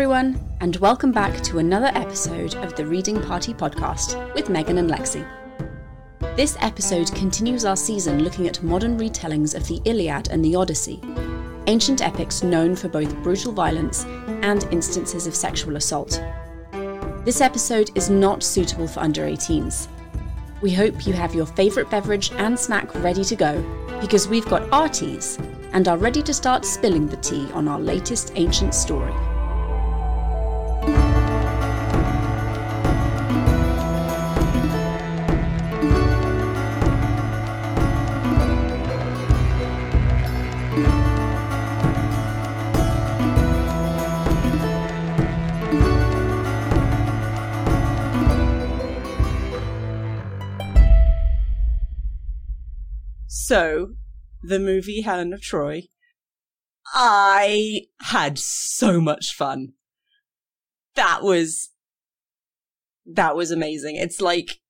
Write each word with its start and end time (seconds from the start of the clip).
everyone, 0.00 0.42
and 0.62 0.76
welcome 0.76 1.12
back 1.12 1.42
to 1.42 1.58
another 1.58 1.88
episode 1.88 2.54
of 2.64 2.74
the 2.74 2.86
Reading 2.86 3.20
Party 3.20 3.52
podcast 3.52 4.34
with 4.34 4.48
Megan 4.48 4.78
and 4.78 4.90
Lexi. 4.90 5.28
This 6.36 6.56
episode 6.60 7.14
continues 7.14 7.66
our 7.66 7.76
season 7.76 8.24
looking 8.24 8.48
at 8.48 8.62
modern 8.62 8.98
retellings 8.98 9.54
of 9.54 9.68
the 9.68 9.78
Iliad 9.84 10.28
and 10.28 10.42
the 10.42 10.56
Odyssey, 10.56 11.02
ancient 11.66 12.00
epics 12.00 12.42
known 12.42 12.74
for 12.74 12.88
both 12.88 13.14
brutal 13.16 13.52
violence 13.52 14.04
and 14.40 14.64
instances 14.72 15.26
of 15.26 15.34
sexual 15.34 15.76
assault. 15.76 16.18
This 17.26 17.42
episode 17.42 17.90
is 17.94 18.08
not 18.08 18.42
suitable 18.42 18.88
for 18.88 19.00
under 19.00 19.26
18s. 19.26 19.86
We 20.62 20.72
hope 20.72 21.06
you 21.06 21.12
have 21.12 21.34
your 21.34 21.44
favourite 21.44 21.90
beverage 21.90 22.32
and 22.36 22.58
snack 22.58 22.94
ready 23.02 23.22
to 23.24 23.36
go 23.36 23.62
because 24.00 24.28
we've 24.28 24.48
got 24.48 24.66
our 24.72 24.88
teas 24.88 25.38
and 25.74 25.86
are 25.88 25.98
ready 25.98 26.22
to 26.22 26.32
start 26.32 26.64
spilling 26.64 27.06
the 27.06 27.18
tea 27.18 27.46
on 27.52 27.68
our 27.68 27.78
latest 27.78 28.32
ancient 28.36 28.74
story. 28.74 29.12
So, 53.50 53.94
the 54.44 54.60
movie 54.60 55.00
Helen 55.00 55.32
of 55.32 55.42
Troy, 55.42 55.88
I 56.94 57.86
had 58.00 58.38
so 58.38 59.00
much 59.00 59.34
fun. 59.34 59.72
That 60.94 61.24
was, 61.24 61.70
that 63.04 63.34
was 63.34 63.50
amazing. 63.50 63.96
It's 63.96 64.20
like, 64.20 64.60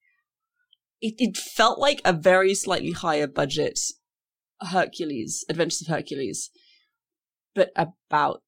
it, 0.99 1.13
it 1.19 1.37
felt 1.37 1.77
like 1.77 2.01
a 2.03 2.11
very 2.11 2.55
slightly 2.55 2.89
higher 2.89 3.27
budget 3.27 3.79
Hercules, 4.61 5.45
Adventures 5.47 5.81
of 5.81 5.87
Hercules, 5.87 6.49
but 7.53 7.69
about 7.75 8.41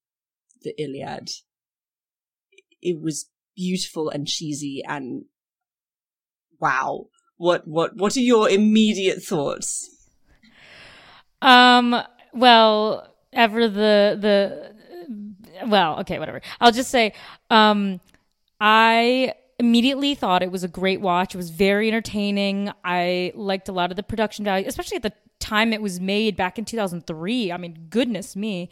the 0.62 0.74
Iliad. 0.82 1.30
It 2.82 3.00
was 3.00 3.30
beautiful 3.54 4.10
and 4.10 4.26
cheesy 4.26 4.82
and 4.84 5.26
wow. 6.58 7.04
What, 7.36 7.68
what, 7.68 7.94
what 7.94 8.16
are 8.16 8.20
your 8.20 8.50
immediate 8.50 9.22
thoughts? 9.22 9.93
Um. 11.44 12.02
Well, 12.32 13.14
ever 13.32 13.68
the 13.68 14.18
the 14.20 14.74
well, 15.66 16.00
okay, 16.00 16.18
whatever. 16.18 16.40
I'll 16.60 16.72
just 16.72 16.90
say, 16.90 17.12
um, 17.50 18.00
I 18.60 19.34
immediately 19.58 20.14
thought 20.14 20.42
it 20.42 20.50
was 20.50 20.64
a 20.64 20.68
great 20.68 21.00
watch. 21.00 21.34
It 21.34 21.38
was 21.38 21.50
very 21.50 21.88
entertaining. 21.88 22.72
I 22.84 23.32
liked 23.34 23.68
a 23.68 23.72
lot 23.72 23.90
of 23.90 23.96
the 23.96 24.02
production 24.02 24.44
value, 24.44 24.66
especially 24.66 24.96
at 24.96 25.02
the 25.02 25.12
time 25.38 25.72
it 25.72 25.82
was 25.82 26.00
made 26.00 26.36
back 26.36 26.58
in 26.58 26.64
2003. 26.64 27.52
I 27.52 27.56
mean, 27.56 27.86
goodness 27.90 28.34
me. 28.34 28.70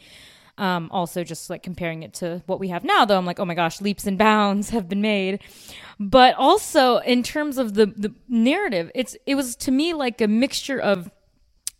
Um, 0.57 0.89
also, 0.91 1.23
just 1.23 1.49
like 1.49 1.63
comparing 1.63 2.03
it 2.03 2.13
to 2.15 2.43
what 2.45 2.59
we 2.59 2.67
have 2.67 2.83
now, 2.83 3.05
though, 3.05 3.17
I'm 3.17 3.25
like, 3.25 3.39
oh 3.39 3.45
my 3.45 3.55
gosh, 3.55 3.81
leaps 3.81 4.05
and 4.05 4.17
bounds 4.17 4.69
have 4.71 4.87
been 4.87 5.01
made. 5.01 5.39
But 5.99 6.35
also, 6.35 6.97
in 6.97 7.23
terms 7.23 7.57
of 7.57 7.73
the 7.73 7.87
the 7.87 8.13
narrative, 8.27 8.91
it's 8.93 9.15
it 9.25 9.35
was 9.35 9.55
to 9.57 9.71
me 9.71 9.93
like 9.93 10.21
a 10.21 10.27
mixture 10.27 10.79
of 10.79 11.09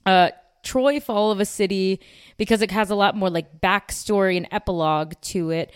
uh, 0.05 0.29
Troy 0.63 0.99
Fall 0.99 1.31
of 1.31 1.39
a 1.39 1.45
City 1.45 1.99
because 2.37 2.61
it 2.61 2.71
has 2.71 2.89
a 2.89 2.95
lot 2.95 3.15
more 3.15 3.29
like 3.29 3.61
backstory 3.61 4.37
and 4.37 4.47
epilogue 4.51 5.13
to 5.21 5.51
it. 5.51 5.71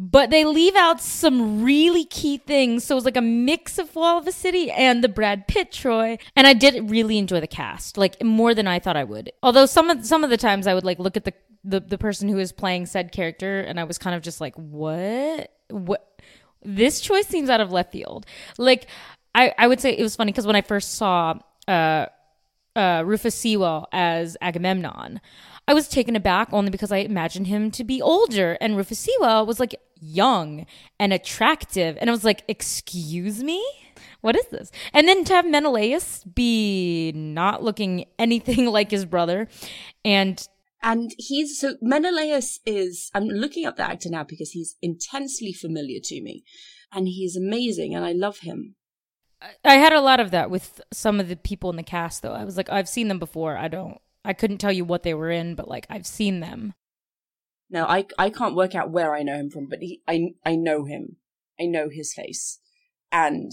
But 0.00 0.30
they 0.30 0.44
leave 0.44 0.76
out 0.76 1.00
some 1.00 1.64
really 1.64 2.04
key 2.04 2.38
things. 2.38 2.84
So 2.84 2.94
it 2.94 2.96
was 2.96 3.04
like 3.04 3.16
a 3.16 3.20
mix 3.22 3.78
of 3.78 3.90
Fall 3.90 4.18
of 4.18 4.28
a 4.28 4.32
City 4.32 4.70
and 4.70 5.02
the 5.02 5.08
Brad 5.08 5.48
Pitt 5.48 5.72
Troy. 5.72 6.18
And 6.36 6.46
I 6.46 6.52
did 6.52 6.88
really 6.88 7.18
enjoy 7.18 7.40
the 7.40 7.48
cast, 7.48 7.98
like 7.98 8.22
more 8.22 8.54
than 8.54 8.68
I 8.68 8.78
thought 8.78 8.96
I 8.96 9.02
would. 9.02 9.32
Although 9.42 9.66
some 9.66 9.90
of 9.90 10.06
some 10.06 10.22
of 10.22 10.30
the 10.30 10.36
times 10.36 10.68
I 10.68 10.74
would 10.74 10.84
like 10.84 11.00
look 11.00 11.16
at 11.16 11.24
the 11.24 11.34
the, 11.64 11.80
the 11.80 11.98
person 11.98 12.28
who 12.28 12.38
is 12.38 12.52
playing 12.52 12.86
said 12.86 13.10
character 13.10 13.60
and 13.60 13.80
I 13.80 13.84
was 13.84 13.98
kind 13.98 14.14
of 14.14 14.22
just 14.22 14.40
like, 14.40 14.54
what? 14.54 15.52
What 15.68 16.20
this 16.62 17.00
choice 17.00 17.26
seems 17.26 17.50
out 17.50 17.60
of 17.60 17.72
left 17.72 17.92
field. 17.92 18.24
Like 18.56 18.86
I, 19.34 19.52
I 19.58 19.66
would 19.66 19.80
say 19.80 19.96
it 19.96 20.02
was 20.02 20.16
funny 20.16 20.32
because 20.32 20.46
when 20.46 20.56
I 20.56 20.62
first 20.62 20.94
saw 20.94 21.34
uh 21.66 22.06
uh, 22.78 23.02
Rufus 23.04 23.34
Sewell 23.34 23.88
as 23.92 24.36
Agamemnon, 24.40 25.20
I 25.66 25.74
was 25.74 25.88
taken 25.88 26.16
aback 26.16 26.48
only 26.52 26.70
because 26.70 26.92
I 26.92 26.98
imagined 26.98 27.48
him 27.48 27.70
to 27.72 27.84
be 27.84 28.00
older, 28.00 28.56
and 28.60 28.76
Rufus 28.76 29.00
Sewell 29.00 29.44
was 29.44 29.60
like 29.60 29.74
young 30.00 30.64
and 30.98 31.12
attractive, 31.12 31.98
and 32.00 32.08
I 32.08 32.12
was 32.12 32.24
like, 32.24 32.44
"Excuse 32.48 33.42
me." 33.42 33.62
What 34.20 34.36
is 34.36 34.46
this? 34.46 34.70
And 34.92 35.06
then 35.06 35.24
to 35.24 35.34
have 35.34 35.46
Menelaus 35.46 36.24
be 36.24 37.12
not 37.12 37.62
looking 37.62 38.06
anything 38.18 38.66
like 38.78 38.90
his 38.90 39.04
brother, 39.04 39.48
and 40.04 40.46
and 40.82 41.12
he's 41.18 41.60
so 41.60 41.74
Menelaus 41.82 42.60
is. 42.64 43.10
I'm 43.12 43.24
looking 43.24 43.66
up 43.66 43.76
the 43.76 43.90
actor 43.90 44.08
now 44.08 44.24
because 44.24 44.52
he's 44.52 44.76
intensely 44.80 45.52
familiar 45.52 45.98
to 46.04 46.22
me, 46.22 46.44
and 46.92 47.08
he's 47.08 47.36
amazing, 47.36 47.94
and 47.94 48.04
I 48.04 48.12
love 48.12 48.38
him. 48.38 48.76
I 49.64 49.74
had 49.74 49.92
a 49.92 50.00
lot 50.00 50.20
of 50.20 50.30
that 50.32 50.50
with 50.50 50.80
some 50.92 51.20
of 51.20 51.28
the 51.28 51.36
people 51.36 51.70
in 51.70 51.76
the 51.76 51.82
cast, 51.82 52.22
though. 52.22 52.32
I 52.32 52.44
was 52.44 52.56
like, 52.56 52.70
I've 52.70 52.88
seen 52.88 53.08
them 53.08 53.18
before. 53.18 53.56
I 53.56 53.68
don't, 53.68 53.98
I 54.24 54.32
couldn't 54.32 54.58
tell 54.58 54.72
you 54.72 54.84
what 54.84 55.02
they 55.02 55.14
were 55.14 55.30
in, 55.30 55.54
but 55.54 55.68
like, 55.68 55.86
I've 55.88 56.06
seen 56.06 56.40
them. 56.40 56.74
No, 57.70 57.84
I, 57.84 58.06
I 58.18 58.30
can't 58.30 58.56
work 58.56 58.74
out 58.74 58.90
where 58.90 59.14
I 59.14 59.22
know 59.22 59.36
him 59.36 59.50
from, 59.50 59.66
but 59.66 59.80
he, 59.80 60.00
I, 60.08 60.34
I 60.44 60.56
know 60.56 60.84
him. 60.84 61.16
I 61.60 61.66
know 61.66 61.88
his 61.88 62.14
face. 62.14 62.58
And 63.12 63.52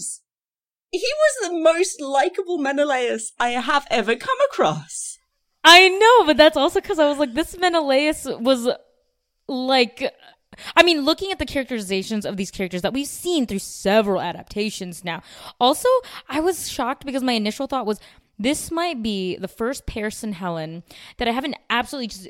he 0.90 0.98
was 0.98 1.48
the 1.48 1.58
most 1.58 2.00
likable 2.00 2.58
Menelaus 2.58 3.32
I 3.38 3.50
have 3.50 3.86
ever 3.90 4.16
come 4.16 4.38
across. 4.50 5.18
I 5.62 5.88
know, 5.88 6.26
but 6.26 6.36
that's 6.36 6.56
also 6.56 6.80
because 6.80 6.98
I 6.98 7.08
was 7.08 7.18
like, 7.18 7.34
this 7.34 7.58
Menelaus 7.58 8.24
was 8.24 8.68
like 9.48 10.12
I 10.74 10.82
mean, 10.82 11.04
looking 11.04 11.30
at 11.32 11.38
the 11.38 11.46
characterizations 11.46 12.24
of 12.24 12.36
these 12.36 12.50
characters 12.50 12.82
that 12.82 12.92
we've 12.92 13.06
seen 13.06 13.46
through 13.46 13.60
several 13.60 14.20
adaptations 14.20 15.04
now. 15.04 15.22
Also, 15.60 15.88
I 16.28 16.40
was 16.40 16.68
shocked 16.68 17.04
because 17.04 17.22
my 17.22 17.32
initial 17.32 17.66
thought 17.66 17.86
was 17.86 18.00
this 18.38 18.70
might 18.70 19.02
be 19.02 19.36
the 19.36 19.48
first 19.48 19.86
Paris 19.86 20.22
and 20.22 20.34
Helen 20.34 20.82
that 21.18 21.28
I 21.28 21.32
haven't 21.32 21.56
absolutely 21.70 22.08
just 22.08 22.28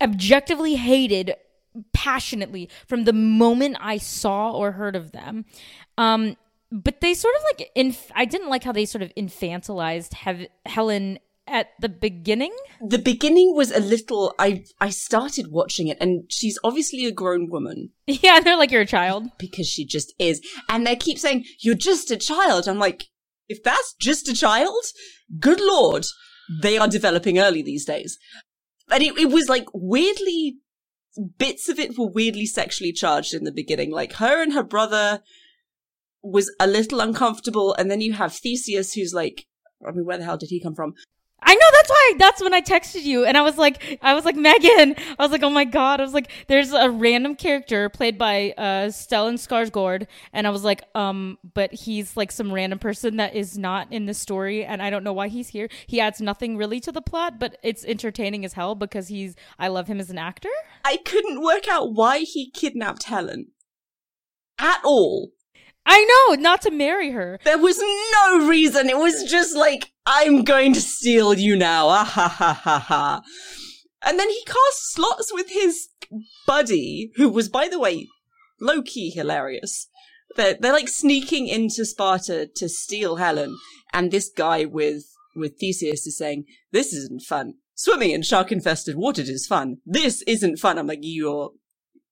objectively 0.00 0.76
hated 0.76 1.34
passionately 1.92 2.68
from 2.86 3.04
the 3.04 3.12
moment 3.12 3.76
I 3.80 3.98
saw 3.98 4.52
or 4.52 4.72
heard 4.72 4.96
of 4.96 5.12
them. 5.12 5.44
Um, 5.98 6.36
but 6.72 7.00
they 7.00 7.14
sort 7.14 7.34
of 7.36 7.42
like 7.44 7.70
inf- 7.74 8.12
I 8.14 8.24
didn't 8.24 8.48
like 8.48 8.64
how 8.64 8.72
they 8.72 8.84
sort 8.84 9.02
of 9.02 9.12
infantilized 9.16 10.14
Hev- 10.14 10.48
Helen 10.66 11.18
at 11.50 11.68
the 11.80 11.88
beginning? 11.88 12.54
The 12.80 12.98
beginning 12.98 13.54
was 13.54 13.70
a 13.70 13.80
little 13.80 14.34
I 14.38 14.64
I 14.80 14.90
started 14.90 15.48
watching 15.50 15.88
it 15.88 15.98
and 16.00 16.24
she's 16.30 16.58
obviously 16.64 17.04
a 17.06 17.12
grown 17.12 17.50
woman. 17.50 17.90
Yeah, 18.06 18.40
they're 18.44 18.56
like 18.56 18.70
you're 18.70 18.82
a 18.82 18.86
child. 18.86 19.28
Because 19.38 19.66
she 19.66 19.84
just 19.84 20.14
is. 20.18 20.40
And 20.68 20.86
they 20.86 20.96
keep 20.96 21.18
saying, 21.18 21.44
You're 21.60 21.74
just 21.74 22.10
a 22.10 22.16
child. 22.16 22.68
I'm 22.68 22.78
like, 22.78 23.06
if 23.48 23.62
that's 23.62 23.94
just 24.00 24.28
a 24.28 24.34
child, 24.34 24.84
good 25.38 25.60
lord. 25.60 26.06
They 26.62 26.78
are 26.78 26.88
developing 26.88 27.38
early 27.38 27.62
these 27.62 27.84
days. 27.84 28.18
And 28.90 29.02
it, 29.02 29.16
it 29.18 29.30
was 29.30 29.48
like 29.48 29.66
weirdly 29.72 30.58
bits 31.38 31.68
of 31.68 31.78
it 31.78 31.98
were 31.98 32.10
weirdly 32.10 32.46
sexually 32.46 32.92
charged 32.92 33.34
in 33.34 33.44
the 33.44 33.52
beginning. 33.52 33.90
Like 33.90 34.14
her 34.14 34.42
and 34.42 34.52
her 34.52 34.62
brother 34.62 35.22
was 36.22 36.52
a 36.60 36.66
little 36.66 37.00
uncomfortable, 37.00 37.74
and 37.74 37.90
then 37.90 38.00
you 38.00 38.14
have 38.14 38.34
Theseus 38.34 38.94
who's 38.94 39.14
like 39.14 39.46
I 39.86 39.92
mean, 39.92 40.04
where 40.04 40.18
the 40.18 40.24
hell 40.24 40.36
did 40.36 40.50
he 40.50 40.60
come 40.60 40.74
from? 40.74 40.94
I 41.42 41.54
know 41.54 41.66
that's 41.72 41.88
why 41.88 42.14
that's 42.18 42.42
when 42.42 42.54
I 42.54 42.60
texted 42.60 43.02
you 43.02 43.24
and 43.24 43.36
I 43.36 43.42
was 43.42 43.56
like 43.56 43.98
I 44.02 44.14
was 44.14 44.24
like 44.24 44.36
Megan 44.36 44.94
I 45.18 45.22
was 45.22 45.30
like 45.30 45.42
oh 45.42 45.50
my 45.50 45.64
god 45.64 46.00
I 46.00 46.02
was 46.02 46.14
like 46.14 46.30
there's 46.48 46.72
a 46.72 46.90
random 46.90 47.34
character 47.34 47.88
played 47.88 48.18
by 48.18 48.52
uh 48.58 48.88
Stellan 48.88 49.34
Skarsgård 49.34 50.06
and 50.32 50.46
I 50.46 50.50
was 50.50 50.64
like 50.64 50.82
um 50.94 51.38
but 51.54 51.72
he's 51.72 52.16
like 52.16 52.30
some 52.30 52.52
random 52.52 52.78
person 52.78 53.16
that 53.16 53.34
is 53.34 53.56
not 53.56 53.90
in 53.92 54.06
the 54.06 54.14
story 54.14 54.64
and 54.64 54.82
I 54.82 54.90
don't 54.90 55.04
know 55.04 55.12
why 55.12 55.28
he's 55.28 55.48
here. 55.48 55.68
He 55.86 56.00
adds 56.00 56.20
nothing 56.20 56.56
really 56.56 56.80
to 56.80 56.92
the 56.92 57.02
plot 57.02 57.38
but 57.38 57.56
it's 57.62 57.84
entertaining 57.84 58.44
as 58.44 58.52
hell 58.52 58.74
because 58.74 59.08
he's 59.08 59.34
I 59.58 59.68
love 59.68 59.86
him 59.86 60.00
as 60.00 60.10
an 60.10 60.18
actor. 60.18 60.50
I 60.84 60.98
couldn't 60.98 61.42
work 61.42 61.68
out 61.68 61.92
why 61.94 62.20
he 62.20 62.50
kidnapped 62.50 63.04
Helen. 63.04 63.48
At 64.58 64.80
all 64.84 65.32
I 65.86 66.04
know, 66.28 66.34
not 66.40 66.62
to 66.62 66.70
marry 66.70 67.10
her. 67.10 67.38
There 67.44 67.58
was 67.58 67.78
no 67.78 68.46
reason. 68.48 68.88
It 68.88 68.98
was 68.98 69.24
just 69.24 69.56
like, 69.56 69.92
I'm 70.06 70.44
going 70.44 70.74
to 70.74 70.80
steal 70.80 71.34
you 71.34 71.56
now. 71.56 71.88
Ah 71.88 72.04
ha 72.04 72.28
ha 72.28 72.52
ha 72.52 72.78
ha. 72.78 73.22
And 74.02 74.18
then 74.18 74.28
he 74.28 74.42
cast 74.44 74.92
slots 74.92 75.32
with 75.32 75.50
his 75.50 75.88
buddy, 76.46 77.12
who 77.16 77.28
was, 77.28 77.48
by 77.48 77.68
the 77.68 77.78
way, 77.78 78.08
low 78.60 78.82
key 78.82 79.10
hilarious. 79.10 79.88
They're, 80.36 80.56
they're 80.58 80.72
like 80.72 80.88
sneaking 80.88 81.48
into 81.48 81.84
Sparta 81.84 82.48
to 82.56 82.68
steal 82.68 83.16
Helen. 83.16 83.56
And 83.92 84.10
this 84.10 84.30
guy 84.34 84.64
with, 84.64 85.04
with 85.34 85.58
Theseus 85.58 86.06
is 86.06 86.16
saying, 86.16 86.44
this 86.72 86.92
isn't 86.92 87.22
fun. 87.22 87.54
Swimming 87.74 88.10
in 88.10 88.22
shark 88.22 88.52
infested 88.52 88.96
water 88.96 89.22
is 89.22 89.46
fun. 89.46 89.78
This 89.84 90.22
isn't 90.22 90.58
fun. 90.58 90.78
I'm 90.78 90.86
like, 90.86 91.00
you're, 91.02 91.50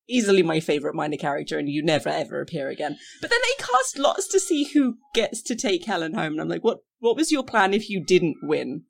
easily 0.09 0.43
my 0.43 0.61
favorite 0.61 0.95
minor 0.95 1.17
character, 1.17 1.59
and 1.59 1.69
you 1.69 1.83
never 1.83 2.09
ever 2.09 2.41
appear 2.41 2.69
again. 2.69 2.99
But 3.21 3.31
then 3.31 3.41
they 3.43 3.65
cast 3.65 3.99
lots 3.99 4.29
to 4.29 4.41
see 4.41 4.65
who 4.65 4.97
gets 5.15 5.43
to 5.43 5.55
take 5.55 5.85
Helen 5.85 6.15
home, 6.15 6.33
and 6.33 6.41
I'm 6.41 6.49
like, 6.49 6.65
what? 6.65 6.79
What 7.01 7.17
was 7.17 7.31
your 7.31 7.45
plan 7.45 7.75
if 7.75 7.89
you 7.89 8.03
didn't 8.03 8.39
win? 8.43 8.83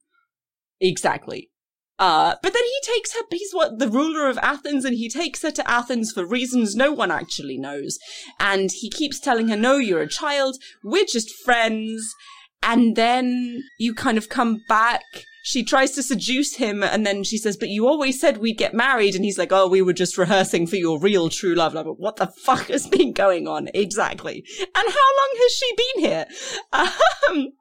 Exactly. 0.81 1.51
Uh, 1.99 2.37
but 2.43 2.53
then 2.53 2.63
he 2.63 2.93
takes 2.93 3.13
her, 3.15 3.23
he's 3.31 3.53
what, 3.53 3.79
the 3.79 3.89
ruler 3.89 4.29
of 4.29 4.39
Athens, 4.39 4.85
and 4.85 4.97
he 4.97 5.09
takes 5.09 5.43
her 5.43 5.51
to 5.51 5.69
Athens 5.69 6.13
for 6.13 6.25
reasons 6.25 6.77
no 6.77 6.93
one 6.93 7.11
actually 7.11 7.59
knows. 7.59 7.99
And 8.39 8.71
he 8.71 8.89
keeps 8.89 9.19
telling 9.19 9.49
her, 9.49 9.57
no, 9.57 9.79
you're 9.79 10.01
a 10.01 10.09
child, 10.09 10.57
we're 10.85 11.05
just 11.05 11.35
friends. 11.45 12.15
And 12.63 12.97
then 12.97 13.63
you 13.79 13.95
kind 13.95 14.17
of 14.17 14.29
come 14.29 14.63
back. 14.69 15.03
She 15.49 15.65
tries 15.65 15.93
to 15.93 16.03
seduce 16.03 16.57
him, 16.57 16.83
and 16.83 17.07
then 17.07 17.25
she 17.25 17.39
says, 17.39 17.57
but 17.57 17.71
you 17.71 17.89
always 17.89 18.21
said 18.21 18.37
we'd 18.37 18.59
get 18.59 18.75
married. 18.75 19.15
And 19.15 19.25
he's 19.25 19.39
like, 19.39 19.51
oh, 19.51 19.67
we 19.67 19.81
were 19.81 19.95
just 19.95 20.19
rehearsing 20.19 20.67
for 20.67 20.77
your 20.77 21.01
real 21.01 21.31
true 21.31 21.55
love. 21.55 21.73
Like, 21.73 21.87
what 21.87 22.17
the 22.17 22.27
fuck 22.27 22.67
has 22.67 22.87
been 22.87 23.15
going 23.15 23.49
on? 23.49 23.71
Exactly. 23.73 24.45
And 24.61 24.69
how 24.75 24.83
long 24.83 25.31
has 25.37 25.53
she 25.53 25.75
been 25.75 26.05
here? 26.05 26.27
Um, 26.71 27.53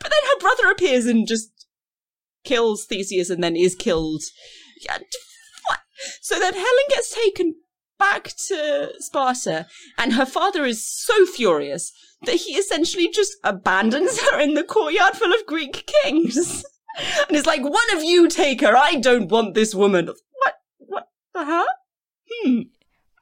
but 0.00 0.10
then 0.10 0.30
her 0.32 0.40
brother 0.40 0.68
appears 0.72 1.06
and 1.06 1.28
just 1.28 1.68
kills 2.42 2.86
Theseus 2.86 3.30
and 3.30 3.40
then 3.40 3.54
is 3.54 3.76
killed. 3.76 4.24
Yeah, 4.84 4.98
what? 5.68 5.78
So 6.20 6.40
then 6.40 6.54
Helen 6.54 6.88
gets 6.88 7.14
taken 7.14 7.54
back 8.00 8.32
to 8.48 8.94
Sparta, 8.98 9.68
and 9.96 10.14
her 10.14 10.26
father 10.26 10.64
is 10.64 10.84
so 10.84 11.24
furious 11.24 11.92
that 12.22 12.34
he 12.34 12.54
essentially 12.54 13.08
just 13.08 13.36
abandons 13.44 14.18
her 14.22 14.40
in 14.40 14.54
the 14.54 14.64
courtyard 14.64 15.14
full 15.14 15.32
of 15.32 15.46
Greek 15.46 15.88
kings. 16.02 16.64
and 17.28 17.36
it's 17.36 17.46
like, 17.46 17.62
one 17.62 17.96
of 17.96 18.02
you 18.02 18.28
take 18.28 18.60
her, 18.60 18.76
I 18.76 18.96
don't 18.96 19.28
want 19.30 19.54
this 19.54 19.74
woman. 19.74 20.06
What? 20.06 20.54
What 20.78 21.08
the 21.34 21.44
hell? 21.44 21.66
Hmm. 22.30 22.60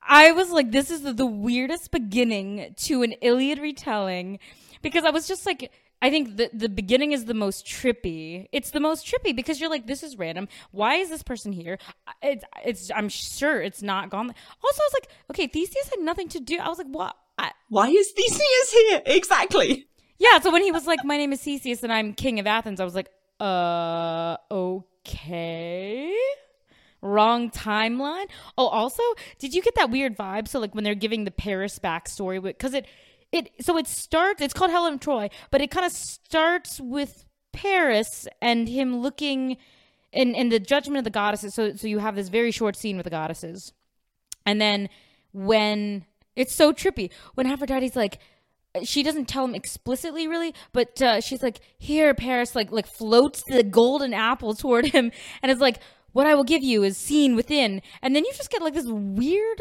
I 0.09 0.33
was 0.33 0.51
like, 0.51 0.71
this 0.73 0.91
is 0.91 1.03
the, 1.03 1.13
the 1.13 1.27
weirdest 1.27 1.91
beginning 1.91 2.75
to 2.79 3.03
an 3.03 3.13
Iliad 3.23 3.59
retelling 3.59 4.39
because 4.83 5.05
I 5.05 5.11
was 5.11 5.27
just 5.27 5.47
like, 5.47 5.73
I 6.03 6.11
think 6.11 6.37
the 6.37 6.51
the 6.53 6.69
beginning 6.69 7.13
is 7.13 7.25
the 7.25 7.35
most 7.35 7.67
trippy. 7.67 8.47
It's 8.53 8.71
the 8.71 8.81
most 8.81 9.07
trippy 9.07 9.35
because 9.35 9.59
you're 9.59 9.71
like, 9.71 9.87
this 9.87 10.03
is 10.03 10.17
random. 10.19 10.47
Why 10.71 10.97
is 10.97 11.09
this 11.09 11.23
person 11.23 11.53
here? 11.53 11.79
It's 12.23 12.45
it's. 12.65 12.91
I'm 12.95 13.09
sure 13.09 13.63
it's 13.63 13.83
not 13.83 14.11
gone. 14.11 14.29
Also, 14.29 14.83
I 14.83 14.87
was 14.87 14.93
like, 14.93 15.09
okay, 15.31 15.47
Theseus 15.47 15.89
had 15.89 16.05
nothing 16.05 16.29
to 16.29 16.41
do. 16.41 16.59
I 16.59 16.69
was 16.69 16.77
like, 16.79 16.87
what? 16.89 17.17
I, 17.39 17.51
Why 17.71 17.89
is 17.89 18.13
Theseus 18.13 18.73
here? 18.73 19.03
Exactly. 19.07 19.89
yeah. 20.19 20.39
So 20.39 20.53
when 20.53 20.63
he 20.63 20.71
was 20.71 20.87
like, 20.87 21.03
my 21.03 21.17
name 21.17 21.33
is 21.33 21.43
Theseus 21.43 21.83
and 21.83 21.93
I'm 21.93 22.13
king 22.13 22.39
of 22.39 22.47
Athens, 22.47 22.79
I 22.79 22.85
was 22.85 22.95
like, 22.95 23.09
uh, 23.41 24.37
okay. 24.51 26.15
Wrong 27.03 27.51
timeline. 27.51 28.27
Oh, 28.57 28.67
also, 28.69 29.03
did 29.39 29.55
you 29.55 29.63
get 29.63 29.75
that 29.77 29.91
weird 29.91 30.17
vibe? 30.17 30.49
So 30.49 30.59
like 30.59 30.75
when 30.75 30.85
they're 30.85 30.95
giving 30.95 31.25
the 31.25 31.31
Paris 31.31 31.79
backstory, 31.79 32.43
because 32.43 32.75
it 32.75 32.87
it 33.33 33.51
so 33.61 33.77
it 33.77 33.87
starts 33.87 34.41
it's 34.41 34.55
called 34.55 34.71
Helen 34.71 34.99
Troy, 34.99 35.29
but 35.51 35.61
it 35.61 35.71
kind 35.71 35.87
of 35.87 35.93
starts 35.93 36.81
with 36.81 37.25
Paris 37.53 38.27
and 38.41 38.69
him 38.69 38.99
looking 38.99 39.57
in 40.13 40.35
in 40.35 40.49
the 40.49 40.59
judgment 40.59 40.99
of 40.99 41.05
the 41.05 41.11
goddesses. 41.11 41.55
So 41.55 41.77
so 41.77 41.87
you 41.87 41.99
have 41.99 42.17
this 42.17 42.29
very 42.29 42.51
short 42.51 42.77
scene 42.77 42.97
with 42.97 43.05
the 43.05 43.11
goddesses. 43.11 43.73
And 44.45 44.61
then 44.61 44.89
when 45.33 46.07
it's 46.35 46.55
so 46.55 46.73
trippy, 46.73 47.11
when 47.35 47.47
Aphrodite's 47.47 47.97
like 47.97 48.19
she 48.85 49.03
doesn't 49.03 49.27
tell 49.27 49.45
him 49.45 49.55
explicitly 49.55 50.27
really 50.27 50.55
but 50.73 51.01
uh, 51.03 51.21
she's 51.21 51.43
like 51.43 51.61
here 51.79 52.15
paris 52.15 52.55
like 52.55 52.71
like 52.73 52.87
floats 52.87 53.43
the 53.49 53.63
golden 53.63 54.13
apple 54.13 54.55
toward 54.63 54.87
him 54.87 55.11
and 55.43 55.53
it's 55.53 55.61
like 55.61 55.81
what 56.17 56.27
i 56.27 56.35
will 56.35 56.45
give 56.45 56.63
you 56.63 56.83
is 56.83 56.97
seen 56.97 57.37
within. 57.37 57.83
And 58.01 58.17
then 58.17 58.25
you 58.25 58.33
just 58.33 58.51
get 58.51 58.63
like 58.63 58.73
this 58.73 58.87
weird 58.87 59.61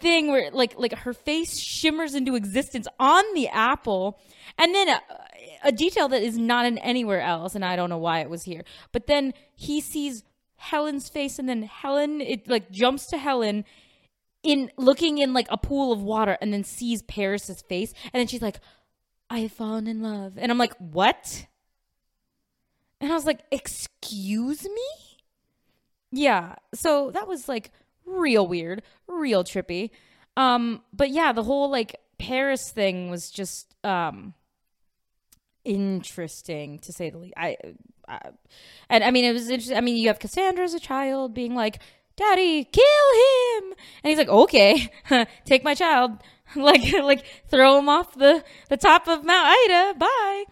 thing 0.00 0.30
where 0.32 0.50
like 0.50 0.74
like 0.78 0.94
her 0.94 1.12
face 1.12 1.58
shimmers 1.58 2.14
into 2.14 2.34
existence 2.34 2.88
on 2.98 3.22
the 3.34 3.46
apple. 3.48 4.18
And 4.56 4.74
then 4.74 4.88
a, 4.88 5.00
a, 5.64 5.70
detail 5.70 6.08
that 6.08 6.22
is 6.22 6.38
not 6.38 6.64
in 6.64 6.78
anywhere 6.78 7.20
else 7.20 7.54
and 7.54 7.64
i 7.64 7.76
don't 7.76 7.88
know 7.88 7.98
why 7.98 8.20
it 8.20 8.28
was 8.28 8.42
here 8.42 8.64
but 8.90 9.06
then 9.06 9.32
he 9.54 9.80
sees 9.80 10.24
helen's 10.56 11.08
face 11.08 11.38
and 11.38 11.48
then 11.48 11.62
helen 11.62 12.20
it 12.20 12.48
like 12.48 12.70
jumps 12.70 13.06
to 13.06 13.16
helen 13.16 13.64
in 14.42 14.70
looking 14.76 15.18
in 15.18 15.32
like 15.32 15.46
a 15.50 15.56
pool 15.56 15.92
of 15.92 16.02
water 16.02 16.36
and 16.40 16.52
then 16.52 16.64
sees 16.64 17.02
paris's 17.02 17.62
face 17.62 17.92
and 18.12 18.20
then 18.20 18.26
she's 18.26 18.42
like 18.42 18.60
i 19.30 19.38
have 19.40 19.52
fallen 19.52 19.86
in 19.86 20.02
love 20.02 20.34
and 20.36 20.50
i'm 20.50 20.58
like 20.58 20.74
what 20.78 21.46
and 23.00 23.10
i 23.10 23.14
was 23.14 23.26
like 23.26 23.40
excuse 23.50 24.64
me 24.64 25.18
yeah 26.10 26.54
so 26.74 27.10
that 27.12 27.28
was 27.28 27.48
like 27.48 27.70
real 28.04 28.46
weird, 28.46 28.82
real 29.06 29.44
trippy. 29.44 29.90
Um, 30.36 30.82
but 30.92 31.10
yeah, 31.10 31.32
the 31.32 31.42
whole 31.42 31.70
like 31.70 31.96
Paris 32.18 32.70
thing 32.70 33.10
was 33.10 33.30
just 33.30 33.74
um 33.84 34.34
interesting 35.64 36.78
to 36.80 36.92
say 36.92 37.10
the 37.10 37.18
least. 37.18 37.34
I, 37.36 37.56
I 38.08 38.20
and 38.88 39.04
I 39.04 39.10
mean 39.10 39.24
it 39.24 39.32
was 39.32 39.48
interesting. 39.48 39.76
I 39.76 39.80
mean 39.80 39.96
you 39.96 40.08
have 40.08 40.18
Cassandra 40.18 40.64
as 40.64 40.74
a 40.74 40.80
child 40.80 41.34
being 41.34 41.54
like, 41.54 41.80
"Daddy, 42.16 42.64
kill 42.64 42.84
him," 43.62 43.74
and 44.02 44.10
he's 44.10 44.18
like, 44.18 44.28
"Okay, 44.28 44.90
take 45.44 45.64
my 45.64 45.74
child." 45.74 46.18
like 46.56 46.92
like 46.92 47.24
throw 47.48 47.78
him 47.78 47.88
off 47.88 48.14
the 48.14 48.44
the 48.68 48.76
top 48.76 49.08
of 49.08 49.24
Mount 49.24 49.46
Ida. 49.46 49.94
Bye. 49.98 50.44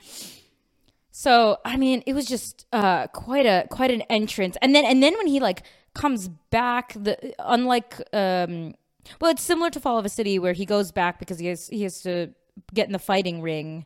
So 1.11 1.59
I 1.65 1.77
mean, 1.77 2.03
it 2.07 2.15
was 2.15 2.25
just 2.27 2.67
uh, 2.73 3.07
quite 3.09 3.45
a 3.45 3.67
quite 3.69 3.91
an 3.91 4.03
entrance, 4.03 4.57
and 4.63 4.75
then 4.75 4.85
and 4.87 5.03
then 5.03 5.15
when 5.19 5.27
he 5.27 5.41
like 5.41 5.63
comes 5.95 6.29
back 6.51 6.93
the 6.95 7.35
unlike 7.41 8.01
um 8.13 8.75
well 9.21 9.31
it's 9.31 9.43
similar 9.43 9.71
to 9.71 9.81
fall 9.81 9.99
of 9.99 10.05
a 10.05 10.09
city 10.09 10.39
where 10.39 10.53
he 10.53 10.65
goes 10.65 10.93
back 10.93 11.19
because 11.19 11.39
he 11.39 11.47
has 11.47 11.67
he 11.69 11.83
has 11.83 12.01
to 12.01 12.33
get 12.73 12.87
in 12.87 12.93
the 12.93 12.99
fighting 12.99 13.43
ring 13.43 13.85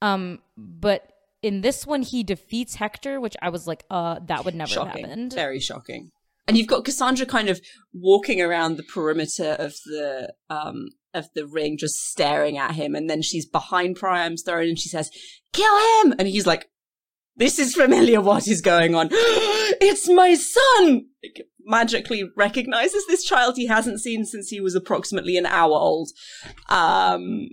um 0.00 0.38
but 0.56 1.12
in 1.42 1.60
this 1.60 1.86
one 1.86 2.00
he 2.00 2.22
defeats 2.22 2.76
hector 2.76 3.20
which 3.20 3.36
i 3.42 3.50
was 3.50 3.66
like 3.66 3.84
uh 3.90 4.18
that 4.24 4.46
would 4.46 4.54
never 4.54 4.70
shocking. 4.70 5.04
happen 5.04 5.28
very 5.30 5.60
shocking 5.60 6.10
and 6.46 6.56
you've 6.56 6.66
got 6.66 6.84
cassandra 6.84 7.26
kind 7.26 7.48
of 7.48 7.60
walking 7.92 8.40
around 8.40 8.76
the 8.76 8.82
perimeter 8.82 9.56
of 9.58 9.74
the 9.86 10.32
um 10.50 10.88
of 11.14 11.28
the 11.34 11.46
ring 11.46 11.76
just 11.78 11.96
staring 11.96 12.58
at 12.58 12.74
him 12.74 12.94
and 12.94 13.08
then 13.08 13.22
she's 13.22 13.46
behind 13.46 13.96
priam's 13.96 14.42
throne 14.42 14.68
and 14.68 14.78
she 14.78 14.88
says 14.88 15.10
kill 15.52 15.76
him 16.02 16.14
and 16.18 16.28
he's 16.28 16.46
like 16.46 16.68
this 17.38 17.58
is 17.58 17.74
familiar. 17.74 18.20
What 18.20 18.48
is 18.48 18.62
going 18.62 18.94
on? 18.94 19.08
it's 19.12 20.08
my 20.08 20.34
son! 20.34 21.06
magically 21.66 22.22
recognizes 22.36 23.04
this 23.06 23.24
child 23.24 23.56
he 23.56 23.66
hasn't 23.66 24.00
seen 24.00 24.24
since 24.24 24.48
he 24.48 24.60
was 24.60 24.74
approximately 24.74 25.36
an 25.36 25.46
hour 25.46 25.72
old. 25.72 26.10
Um, 26.68 27.48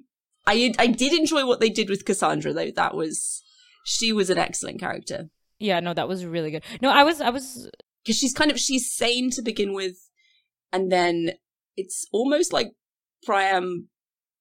I, 0.46 0.74
I 0.78 0.88
did 0.88 1.14
enjoy 1.14 1.48
what 1.48 1.60
they 1.60 1.70
did 1.70 1.90
with 1.90 2.06
Cassandra 2.06 2.54
though. 2.54 2.70
That 2.70 2.96
was, 2.96 3.42
she 3.84 4.14
was 4.14 4.30
an 4.30 4.38
excellent 4.38 4.80
character. 4.80 5.30
Yeah, 5.58 5.80
no, 5.80 5.94
that 5.96 6.08
was 6.08 6.26
really 6.26 6.52
good. 6.52 6.64
No, 6.82 6.92
I 6.92 7.04
was, 7.04 7.22
I 7.22 7.32
was, 7.32 7.70
because 8.04 8.18
she's 8.18 8.34
kind 8.34 8.52
of, 8.52 8.60
she's 8.60 8.94
sane 8.94 9.30
to 9.32 9.42
begin 9.42 9.74
with. 9.74 10.10
And 10.72 10.92
then 10.92 11.34
it's 11.78 12.06
almost 12.12 12.52
like 12.52 12.74
Priam, 13.26 13.90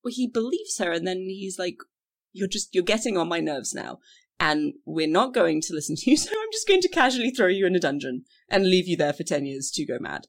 well, 0.03 0.13
he 0.15 0.27
believes 0.27 0.79
her 0.79 0.91
and 0.93 1.07
then 1.07 1.19
he's 1.19 1.59
like, 1.59 1.77
you're 2.33 2.49
just, 2.49 2.75
you're 2.75 2.83
getting 2.83 3.17
on 3.17 3.29
my 3.29 3.41
nerves 3.41 3.75
now 3.75 3.99
and 4.43 4.75
we're 4.85 5.07
not 5.07 5.33
going 5.33 5.61
to 5.61 5.73
listen 5.73 5.95
to 5.97 6.11
you, 6.11 6.17
so 6.19 6.31
I'm 6.31 6.53
just 6.53 6.67
going 6.67 6.81
to 6.81 6.89
casually 6.89 7.31
throw 7.31 7.47
you 7.47 7.67
in 7.67 7.77
a 7.77 7.81
dungeon 7.81 8.25
and 8.49 8.69
leave 8.69 8.89
you 8.89 8.97
there 8.97 9.13
for 9.13 9.23
10 9.23 9.47
years 9.47 9.71
to 9.75 9.87
go 9.87 9.99
mad. 10.01 10.27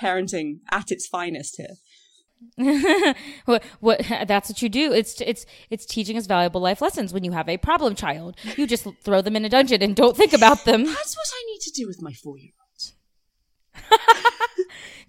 Parenting 0.00 0.58
at 0.70 0.90
its 0.90 1.06
finest 1.06 1.56
here. 1.58 1.76
what, 3.44 3.62
what 3.80 4.00
that's 4.26 4.48
what 4.48 4.62
you 4.62 4.68
do 4.68 4.92
it's 4.92 5.20
it's 5.20 5.46
it's 5.70 5.86
teaching 5.86 6.16
us 6.16 6.26
valuable 6.26 6.60
life 6.60 6.80
lessons 6.80 7.12
when 7.12 7.24
you 7.24 7.32
have 7.32 7.48
a 7.48 7.56
problem 7.56 7.94
child 7.94 8.36
you 8.56 8.66
just 8.66 8.86
throw 9.02 9.20
them 9.20 9.36
in 9.36 9.44
a 9.44 9.48
dungeon 9.48 9.82
and 9.82 9.96
don't 9.96 10.16
think 10.16 10.32
about 10.32 10.64
them 10.64 10.84
that's 10.84 11.16
what 11.16 11.26
i 11.32 11.42
need 11.46 11.60
to 11.60 11.70
do 11.70 11.86
with 11.86 12.00
my 12.02 12.12
four-year-old 12.12 12.92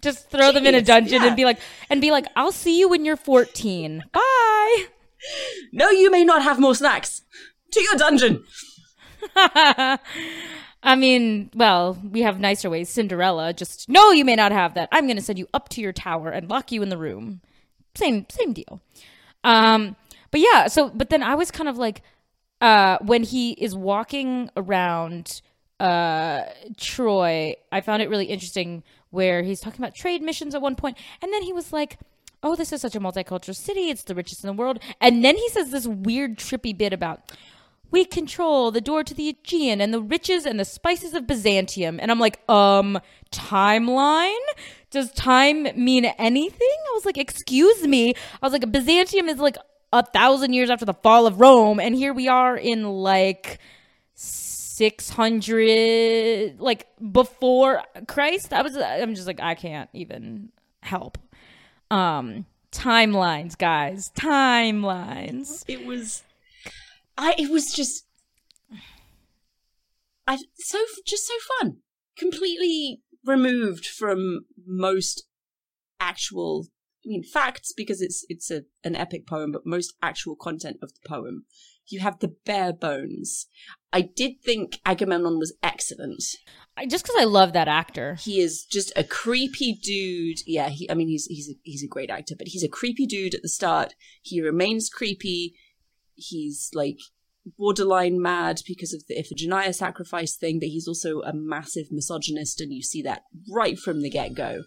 just 0.02 0.30
throw 0.30 0.50
Jeez, 0.50 0.54
them 0.54 0.66
in 0.66 0.74
a 0.74 0.82
dungeon 0.82 1.22
yeah. 1.22 1.28
and 1.28 1.36
be 1.36 1.44
like 1.44 1.58
and 1.90 2.00
be 2.00 2.10
like 2.10 2.26
i'll 2.36 2.52
see 2.52 2.78
you 2.78 2.88
when 2.88 3.04
you're 3.04 3.16
14 3.16 4.04
bye 4.12 4.86
no, 5.72 5.90
you 5.90 6.10
may 6.10 6.24
not 6.24 6.42
have 6.42 6.58
more 6.58 6.74
snacks. 6.74 7.22
To 7.72 7.80
your 7.80 7.96
dungeon. 7.96 8.44
I 10.82 10.96
mean, 10.96 11.50
well, 11.54 11.98
we 12.02 12.22
have 12.22 12.40
nicer 12.40 12.68
ways. 12.68 12.88
Cinderella, 12.88 13.52
just 13.52 13.88
no, 13.88 14.10
you 14.10 14.24
may 14.24 14.34
not 14.34 14.52
have 14.52 14.74
that. 14.74 14.88
I'm 14.92 15.06
going 15.06 15.16
to 15.16 15.22
send 15.22 15.38
you 15.38 15.48
up 15.54 15.68
to 15.70 15.80
your 15.80 15.92
tower 15.92 16.30
and 16.30 16.48
lock 16.48 16.72
you 16.72 16.82
in 16.82 16.88
the 16.88 16.98
room. 16.98 17.40
Same, 17.94 18.26
same 18.28 18.52
deal. 18.52 18.80
Um, 19.44 19.96
but 20.30 20.40
yeah, 20.40 20.66
so 20.66 20.88
but 20.88 21.10
then 21.10 21.22
I 21.22 21.34
was 21.34 21.50
kind 21.50 21.68
of 21.68 21.78
like, 21.78 22.02
uh, 22.60 22.98
when 23.00 23.22
he 23.22 23.52
is 23.52 23.74
walking 23.74 24.50
around 24.56 25.40
uh 25.80 26.44
Troy, 26.76 27.54
I 27.72 27.80
found 27.80 28.02
it 28.02 28.08
really 28.08 28.26
interesting 28.26 28.82
where 29.10 29.42
he's 29.42 29.60
talking 29.60 29.80
about 29.80 29.94
trade 29.94 30.22
missions 30.22 30.54
at 30.54 30.62
one 30.62 30.76
point, 30.76 30.96
and 31.20 31.32
then 31.32 31.42
he 31.42 31.52
was 31.52 31.72
like 31.72 31.98
oh, 32.42 32.56
this 32.56 32.72
is 32.72 32.80
such 32.80 32.96
a 32.96 33.00
multicultural 33.00 33.54
city. 33.54 33.88
It's 33.88 34.02
the 34.02 34.14
richest 34.14 34.42
in 34.42 34.48
the 34.48 34.52
world. 34.52 34.80
And 35.00 35.24
then 35.24 35.36
he 35.36 35.48
says 35.50 35.70
this 35.70 35.86
weird, 35.86 36.38
trippy 36.38 36.76
bit 36.76 36.92
about, 36.92 37.32
we 37.92 38.04
control 38.04 38.72
the 38.72 38.80
door 38.80 39.04
to 39.04 39.14
the 39.14 39.28
Aegean 39.28 39.80
and 39.80 39.94
the 39.94 40.00
riches 40.00 40.44
and 40.44 40.58
the 40.58 40.64
spices 40.64 41.14
of 41.14 41.26
Byzantium. 41.26 42.00
And 42.00 42.10
I'm 42.10 42.18
like, 42.18 42.40
um, 42.48 42.98
timeline? 43.30 44.34
does 44.92 45.10
time 45.12 45.66
mean 45.74 46.04
anything? 46.04 46.58
I 46.60 46.92
was 46.94 47.04
like, 47.04 47.18
excuse 47.18 47.88
me. 47.88 48.14
I 48.40 48.46
was 48.46 48.52
like, 48.52 48.70
Byzantium 48.70 49.28
is 49.28 49.38
like 49.38 49.56
a 49.92 50.06
thousand 50.06 50.52
years 50.52 50.70
after 50.70 50.84
the 50.84 50.94
fall 50.94 51.26
of 51.26 51.40
Rome, 51.40 51.80
and 51.80 51.96
here 51.96 52.12
we 52.12 52.28
are 52.28 52.56
in 52.56 52.84
like 52.84 53.58
600 54.14 56.60
like 56.60 56.86
before 57.12 57.82
christ 58.08 58.54
i 58.54 58.62
was 58.62 58.74
i'm 58.76 59.14
just 59.14 59.26
like 59.26 59.38
i 59.38 59.54
can't 59.54 59.90
even 59.92 60.48
help 60.80 61.18
um 61.90 62.46
timelines 62.72 63.54
guys 63.56 64.10
timelines 64.16 65.62
it 65.68 65.84
was 65.84 66.22
i 67.16 67.34
it 67.38 67.50
was 67.50 67.72
just 67.72 68.06
i 70.26 70.38
so 70.56 70.78
just 71.06 71.26
so 71.26 71.34
fun 71.58 71.78
completely 72.16 73.02
removed 73.24 73.86
from 73.86 74.40
most 74.66 75.24
actual 76.00 76.66
I 77.04 77.08
mean 77.08 77.24
facts 77.24 77.72
because 77.76 78.00
it's 78.00 78.24
it's 78.28 78.50
a 78.50 78.62
an 78.84 78.94
epic 78.94 79.26
poem, 79.26 79.52
but 79.52 79.66
most 79.66 79.94
actual 80.02 80.36
content 80.36 80.76
of 80.82 80.92
the 80.92 81.08
poem. 81.08 81.44
You 81.88 82.00
have 82.00 82.20
the 82.20 82.34
bare 82.46 82.72
bones. 82.72 83.48
I 83.92 84.02
did 84.02 84.40
think 84.44 84.78
Agamemnon 84.86 85.38
was 85.38 85.52
excellent. 85.62 86.22
I, 86.76 86.86
just 86.86 87.04
because 87.04 87.20
I 87.20 87.24
love 87.24 87.52
that 87.52 87.66
actor. 87.66 88.14
He 88.20 88.40
is 88.40 88.64
just 88.64 88.92
a 88.94 89.02
creepy 89.02 89.74
dude. 89.74 90.38
Yeah, 90.46 90.68
he, 90.68 90.88
I 90.90 90.94
mean 90.94 91.08
he's 91.08 91.26
he's 91.26 91.50
a, 91.50 91.54
he's 91.62 91.82
a 91.82 91.88
great 91.88 92.10
actor, 92.10 92.34
but 92.38 92.48
he's 92.48 92.62
a 92.62 92.68
creepy 92.68 93.06
dude 93.06 93.34
at 93.34 93.42
the 93.42 93.48
start. 93.48 93.94
He 94.22 94.40
remains 94.40 94.88
creepy. 94.88 95.54
He's 96.14 96.70
like 96.74 96.98
borderline 97.58 98.20
mad 98.20 98.60
because 98.66 98.94
of 98.94 99.06
the 99.08 99.16
Iphigenia 99.16 99.74
sacrifice 99.74 100.36
thing, 100.36 100.58
but 100.60 100.68
he's 100.68 100.88
also 100.88 101.22
a 101.22 101.32
massive 101.32 101.90
misogynist, 101.90 102.60
and 102.60 102.72
you 102.72 102.82
see 102.82 103.02
that 103.02 103.24
right 103.50 103.78
from 103.78 104.02
the 104.02 104.10
get 104.10 104.34
go. 104.34 104.64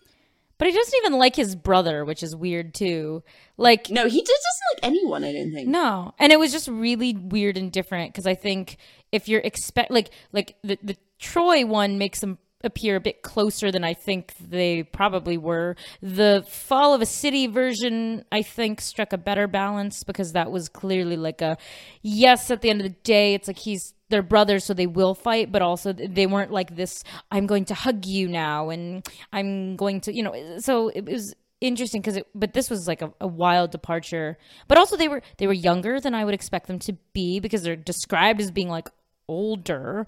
But 0.58 0.68
he 0.68 0.74
doesn't 0.74 0.98
even 0.98 1.20
like 1.20 1.36
his 1.36 1.56
brother, 1.56 2.06
which 2.06 2.24
is 2.24 2.36
weird 2.36 2.74
too. 2.74 3.24
Like 3.58 3.90
no, 3.90 4.08
he 4.08 4.22
just 4.22 4.44
doesn't 4.44 4.84
like 4.84 4.92
anyone. 4.92 5.24
I 5.24 5.34
don't 5.34 5.54
think. 5.54 5.68
No, 5.68 6.14
and 6.18 6.32
it 6.32 6.40
was 6.40 6.52
just 6.52 6.68
really 6.68 7.14
weird 7.14 7.58
and 7.58 7.72
different 7.72 8.14
because 8.14 8.26
I 8.26 8.36
think 8.36 8.78
if 9.12 9.28
you're 9.28 9.42
expect 9.42 9.92
like 9.92 10.12
like 10.32 10.56
the 10.64 10.78
the 10.82 10.98
Troy 11.20 11.66
one 11.66 11.98
makes 11.98 12.24
him 12.24 12.38
appear 12.66 12.96
a 12.96 13.02
bit 13.02 13.22
closer 13.22 13.72
than 13.72 13.84
I 13.84 13.94
think 13.94 14.34
they 14.40 14.84
probably 14.84 15.38
were. 15.38 15.76
The 16.02 16.46
Fall 16.50 16.94
of 16.94 17.02
a 17.02 17.06
City 17.06 17.48
version, 17.48 18.26
I 18.32 18.42
think, 18.42 18.82
struck 18.82 19.14
a 19.14 19.18
better 19.18 19.48
balance 19.48 20.04
because 20.04 20.34
that 20.34 20.52
was 20.52 20.70
clearly 20.70 21.18
like 21.18 21.42
a 21.42 21.58
yes, 22.02 22.52
at 22.52 22.62
the 22.62 22.70
end 22.70 22.82
of 22.82 22.88
the 22.88 22.98
day, 23.04 23.34
it's 23.34 23.48
like 23.48 23.60
he's 23.60 23.94
their 24.10 24.22
brothers, 24.22 24.64
so 24.64 24.74
they 24.74 24.88
will 24.88 25.16
fight, 25.16 25.52
but 25.52 25.62
also 25.62 25.92
they 25.94 26.28
weren't 26.28 26.52
like 26.52 26.76
this, 26.76 27.04
I'm 27.32 27.48
going 27.48 27.66
to 27.66 27.74
hug 27.74 28.06
you 28.06 28.28
now 28.28 28.70
and 28.70 29.08
I'm 29.34 29.76
going 29.76 30.02
to, 30.02 30.14
you 30.14 30.22
know, 30.22 30.60
so 30.60 30.90
it 30.90 31.06
was 31.06 31.34
interesting 31.62 32.02
because 32.02 32.18
it 32.18 32.28
but 32.36 32.54
this 32.54 32.70
was 32.70 32.88
like 32.88 33.02
a, 33.02 33.12
a, 33.22 33.28
wild 33.28 33.72
departure 33.72 34.38
but 34.68 34.78
also 34.78 34.98
they 34.98 35.08
were 35.08 35.22
they 35.38 35.48
were 35.48 35.54
younger 35.54 36.00
than 36.02 36.14
i 36.14 36.24
would 36.24 36.34
expect 36.34 36.68
them 36.68 36.78
to 36.78 36.94
be 37.14 37.40
because 37.40 37.64
they're 37.64 37.78
described 37.78 38.42
as 38.42 38.52
being 38.52 38.68
like 38.70 38.90
older 39.28 40.06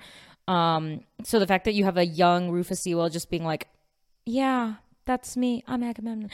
um, 0.48 1.02
so 1.24 1.40
the 1.40 1.48
fact 1.48 1.66
that 1.66 1.74
you 1.74 1.84
have 1.84 1.98
a 1.98 2.06
young 2.06 2.50
Rufus 2.50 2.82
Sewell 2.82 3.10
just 3.10 3.30
being 3.30 3.44
like, 3.44 3.68
"Yeah, 4.26 4.76
that's 5.06 5.36
me. 5.36 5.64
I'm 5.68 5.84
Agamemnon." 5.84 6.30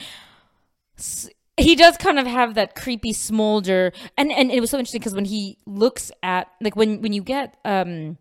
He 1.56 1.76
does 1.76 1.96
kind 1.96 2.18
of 2.18 2.26
have 2.26 2.54
that 2.54 2.74
creepy 2.74 3.12
smolder, 3.12 3.92
and 4.16 4.32
and 4.32 4.50
it 4.50 4.60
was 4.60 4.70
so 4.70 4.78
interesting 4.78 5.00
because 5.00 5.14
when 5.14 5.24
he 5.24 5.58
looks 5.66 6.10
at 6.22 6.48
like 6.60 6.76
when 6.76 7.00
when 7.02 7.12
you 7.12 7.22
get 7.22 7.56
um. 7.64 8.18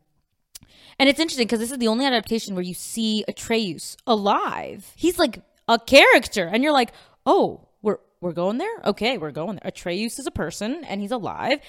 And 1.00 1.10
it's 1.10 1.20
interesting 1.20 1.48
because 1.48 1.60
this 1.60 1.72
is 1.72 1.80
the 1.80 1.88
only 1.88 2.06
adaptation 2.06 2.54
where 2.54 2.64
you 2.64 2.76
see 2.76 3.26
Atreus 3.28 3.98
alive. 4.06 4.92
He's 4.96 5.18
like 5.18 5.42
a 5.68 5.80
character, 5.80 6.46
and 6.46 6.64
you're 6.64 6.72
like, 6.72 6.94
oh, 7.26 7.68
we're 7.82 7.98
we're 8.22 8.32
going 8.32 8.60
there. 8.60 8.82
Okay, 8.86 9.18
we're 9.18 9.32
going 9.32 9.56
there. 9.56 9.68
Atreus 9.70 10.20
is 10.20 10.28
a 10.28 10.32
person, 10.32 10.84
and 10.84 11.02
he's 11.02 11.12
alive, 11.12 11.60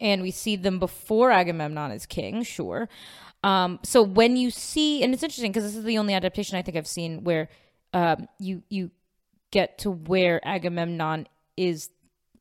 and 0.00 0.22
we 0.22 0.30
see 0.30 0.54
them 0.54 0.78
before 0.78 1.32
Agamemnon 1.32 1.90
is 1.90 2.06
king. 2.06 2.44
Sure, 2.44 2.88
um, 3.42 3.78
so 3.82 4.02
when 4.02 4.36
you 4.36 4.50
see, 4.50 5.02
and 5.02 5.14
it's 5.14 5.22
interesting 5.22 5.52
because 5.52 5.64
this 5.64 5.76
is 5.76 5.84
the 5.84 5.98
only 5.98 6.14
adaptation 6.14 6.58
I 6.58 6.62
think 6.62 6.76
I've 6.76 6.86
seen 6.86 7.24
where 7.24 7.48
um, 7.92 8.28
you 8.38 8.62
you 8.68 8.90
get 9.50 9.78
to 9.78 9.90
where 9.90 10.46
Agamemnon 10.46 11.28
is 11.56 11.90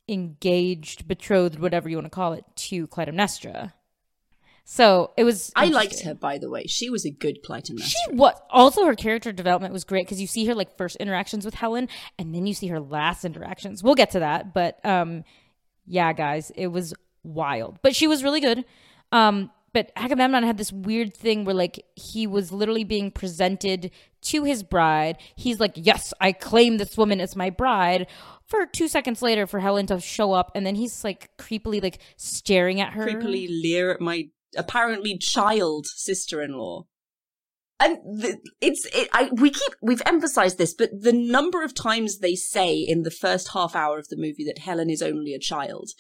engaged, 0.08 1.08
betrothed, 1.08 1.60
whatever 1.60 1.90
you 1.90 1.98
want 1.98 2.06
to 2.06 2.12
call 2.12 2.34
it, 2.34 2.46
to 2.56 2.88
Clytemnestra. 2.88 3.74
So 4.70 5.12
it 5.16 5.24
was. 5.24 5.52
I 5.56 5.68
liked 5.68 6.02
her, 6.02 6.14
by 6.14 6.38
the 6.40 6.50
way. 6.50 6.66
She 6.68 6.90
was 6.90 7.06
a 7.06 7.10
good 7.10 7.44
Clytemnestra. 7.44 7.84
She 7.84 8.16
was. 8.16 8.34
Also, 8.50 8.86
her 8.86 8.96
character 8.96 9.32
development 9.32 9.72
was 9.74 9.84
great 9.84 10.06
because 10.06 10.20
you 10.20 10.28
see 10.28 10.46
her 10.46 10.56
like 10.56 10.76
first 10.78 10.98
interactions 10.98 11.46
with 11.46 11.54
Helen, 11.54 11.88
and 12.20 12.36
then 12.36 12.46
you 12.46 12.54
see 12.54 12.68
her 12.68 12.80
last 12.80 13.24
interactions. 13.24 13.84
We'll 13.84 13.96
get 13.96 14.12
to 14.12 14.20
that, 14.20 14.54
but 14.54 14.84
um, 14.86 15.24
yeah, 15.86 16.12
guys, 16.12 16.52
it 16.56 16.68
was 16.68 16.94
wild. 17.24 17.80
But 17.82 17.96
she 17.96 18.08
was 18.08 18.24
really 18.24 18.42
good. 18.42 18.66
Um, 19.14 19.52
but 19.78 19.92
Agamemnon 19.96 20.42
had 20.42 20.58
this 20.58 20.74
weird 20.74 21.14
thing 21.14 21.46
where 21.46 21.54
like 21.54 21.86
he 21.94 22.26
was 22.26 22.52
literally 22.52 22.84
being 22.84 23.12
presented 23.12 23.92
to 24.22 24.44
his 24.44 24.64
bride. 24.64 25.20
He's 25.36 25.60
like, 25.60 25.74
"Yes, 25.76 26.16
I 26.20 26.32
claim 26.32 26.78
this 26.80 26.98
woman 26.98 27.22
as 27.22 27.36
my 27.36 27.52
bride." 27.52 28.08
For 28.48 28.66
two 28.66 28.88
seconds 28.88 29.22
later, 29.22 29.46
for 29.46 29.60
Helen 29.60 29.86
to 29.86 30.00
show 30.00 30.34
up, 30.34 30.52
and 30.56 30.66
then 30.66 30.74
he's 30.74 31.04
like 31.04 31.30
creepily 31.38 31.80
like 31.84 32.00
staring 32.16 32.82
at 32.82 32.94
her, 32.94 33.06
creepily 33.06 33.48
leer 33.50 33.92
at 33.92 34.02
my 34.02 34.30
apparently 34.58 35.16
child 35.20 35.86
sister-in-law. 35.86 36.88
And 37.80 37.98
the, 37.98 38.40
it's 38.60 38.88
it, 38.96 39.10
I 39.14 39.30
we 39.32 39.52
keep 39.52 39.76
we've 39.80 40.02
emphasized 40.08 40.58
this, 40.58 40.74
but 40.74 40.90
the 40.92 41.14
number 41.14 41.64
of 41.64 41.76
times 41.76 42.18
they 42.18 42.34
say 42.34 42.74
in 42.80 43.04
the 43.04 43.12
first 43.12 43.50
half 43.54 43.76
hour 43.76 44.00
of 44.00 44.08
the 44.08 44.18
movie 44.18 44.46
that 44.46 44.58
Helen 44.58 44.90
is 44.90 45.04
only 45.04 45.36
a 45.36 45.40
child, 45.40 45.92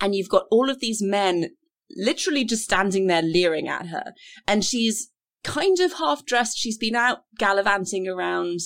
and 0.00 0.14
you've 0.14 0.30
got 0.30 0.46
all 0.50 0.70
of 0.70 0.80
these 0.80 1.02
men 1.02 1.50
literally 1.94 2.44
just 2.44 2.64
standing 2.64 3.06
there 3.06 3.22
leering 3.22 3.68
at 3.68 3.86
her. 3.86 4.12
And 4.46 4.64
she's 4.64 5.10
kind 5.44 5.78
of 5.80 5.94
half 5.94 6.24
dressed. 6.24 6.58
She's 6.58 6.78
been 6.78 6.96
out 6.96 7.20
gallivanting 7.38 8.08
around 8.08 8.60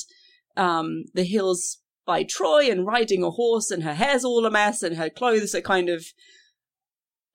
um, 0.56 1.04
the 1.14 1.24
hills 1.24 1.78
by 2.06 2.22
Troy 2.24 2.70
and 2.70 2.86
riding 2.86 3.22
a 3.22 3.30
horse, 3.30 3.70
and 3.70 3.82
her 3.82 3.94
hair's 3.94 4.24
all 4.24 4.44
a 4.46 4.50
mess, 4.50 4.82
and 4.82 4.96
her 4.96 5.10
clothes 5.10 5.54
are 5.54 5.60
kind 5.60 5.88
of 5.88 6.04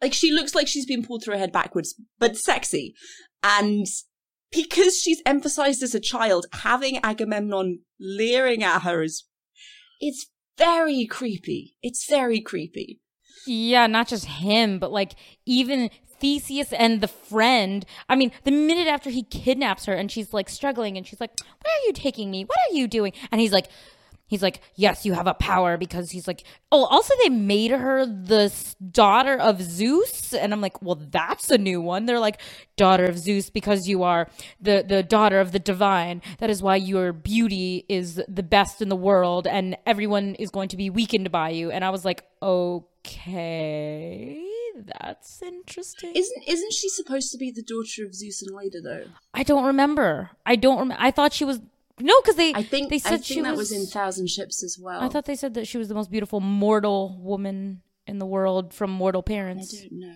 like 0.02 0.14
she 0.14 0.32
looks 0.32 0.54
like 0.54 0.68
she's 0.68 0.86
been 0.86 1.06
pulled 1.06 1.24
through 1.24 1.36
her 1.36 1.40
head 1.40 1.52
backwards, 1.52 1.96
but 2.20 2.38
sexy. 2.38 2.94
And 3.42 3.86
because 4.52 5.00
she's 5.00 5.22
emphasized 5.26 5.82
as 5.84 5.96
a 5.96 6.00
child, 6.00 6.48
having 6.52 7.00
Agamemnon 7.04 7.80
leering 8.00 8.64
at 8.64 8.82
her 8.82 9.02
is 9.02 9.26
it's 10.00 10.28
very 10.58 11.06
creepy. 11.06 11.76
It's 11.82 12.08
very 12.10 12.42
creepy. 12.42 13.00
Yeah, 13.46 13.88
not 13.88 14.08
just 14.08 14.26
him, 14.26 14.80
but 14.80 14.92
like 14.92 15.16
even 15.46 15.90
Theseus 16.20 16.74
and 16.74 17.02
the 17.02 17.08
friend. 17.10 17.86
I 18.10 18.16
mean, 18.16 18.32
the 18.46 18.52
minute 18.52 18.88
after 18.88 19.10
he 19.10 19.24
kidnaps 19.24 19.86
her 19.86 19.94
and 19.94 20.12
she's 20.12 20.34
like 20.34 20.50
struggling 20.50 20.98
and 20.98 21.08
she's 21.08 21.22
like, 21.22 21.32
Where 21.40 21.74
are 21.76 21.86
you 21.88 21.94
taking 21.94 22.32
me? 22.32 22.46
What 22.46 22.58
are 22.70 22.76
you 22.76 22.88
doing? 22.88 23.14
And 23.32 23.42
he's 23.42 23.54
like, 23.54 23.68
He's 24.28 24.42
like, 24.42 24.62
yes, 24.76 25.06
you 25.06 25.14
have 25.14 25.28
a 25.28 25.36
power 25.36 25.78
because 25.78 26.12
he's 26.12 26.28
like, 26.28 26.44
oh, 26.72 26.86
also 26.86 27.14
they 27.24 27.30
made 27.30 27.72
her 27.72 28.06
the 28.08 28.52
daughter 28.92 29.38
of 29.38 29.62
Zeus, 29.62 30.34
and 30.34 30.52
I'm 30.52 30.62
like, 30.62 30.82
well, 30.82 30.96
that's 30.96 31.52
a 31.52 31.58
new 31.60 31.80
one. 31.82 32.06
They're 32.08 32.20
like, 32.20 32.42
daughter 32.76 33.06
of 33.06 33.20
Zeus 33.20 33.52
because 33.52 33.88
you 33.88 34.04
are 34.04 34.28
the 34.60 34.84
the 34.88 35.04
daughter 35.04 35.40
of 35.40 35.52
the 35.52 35.60
divine. 35.60 36.24
That 36.40 36.50
is 36.50 36.64
why 36.64 36.78
your 36.78 37.14
beauty 37.14 37.86
is 37.88 38.22
the 38.28 38.44
best 38.44 38.82
in 38.82 38.90
the 38.90 38.96
world, 38.96 39.46
and 39.48 39.78
everyone 39.86 40.36
is 40.36 40.50
going 40.50 40.70
to 40.70 40.78
be 40.78 40.90
weakened 40.90 41.32
by 41.32 41.52
you. 41.52 41.70
And 41.72 41.86
I 41.86 41.92
was 41.92 42.04
like, 42.04 42.24
okay 42.42 42.88
okay, 43.06 44.42
that's 44.86 45.42
interesting. 45.42 46.12
Isn't 46.16 46.44
isn't 46.48 46.74
she 46.74 46.90
supposed 46.90 47.32
to 47.32 47.38
be 47.38 47.52
the 47.52 47.64
daughter 47.64 48.06
of 48.06 48.14
Zeus 48.14 48.42
and 48.42 48.56
Leda 48.56 48.82
though? 48.82 49.06
I 49.34 49.44
don't 49.44 49.66
remember. 49.66 50.32
I 50.46 50.56
don't 50.56 50.80
remember. 50.80 51.02
I 51.02 51.12
thought 51.12 51.34
she 51.34 51.46
was 51.46 51.60
no, 52.00 52.20
because 52.22 52.36
they 52.36 52.54
I 52.54 52.64
think 52.64 52.90
they 52.90 53.00
said 53.00 53.08
I 53.08 53.18
think 53.18 53.26
she 53.26 53.42
that 53.42 53.52
was, 53.52 53.72
was 53.72 53.72
in 53.72 53.86
Thousand 53.86 54.30
Ships 54.30 54.64
as 54.64 54.78
well. 54.78 55.02
I 55.02 55.10
thought 55.10 55.26
they 55.26 55.36
said 55.36 55.54
that 55.54 55.68
she 55.68 55.78
was 55.78 55.88
the 55.88 55.96
most 55.96 56.12
beautiful 56.12 56.42
mortal 56.42 57.18
woman 57.22 57.82
in 58.06 58.20
the 58.20 58.26
world 58.26 58.74
from 58.74 58.92
mortal 58.92 59.24
parents. 59.24 59.74
I 59.74 59.88
don't 59.88 60.00
know. 60.00 60.16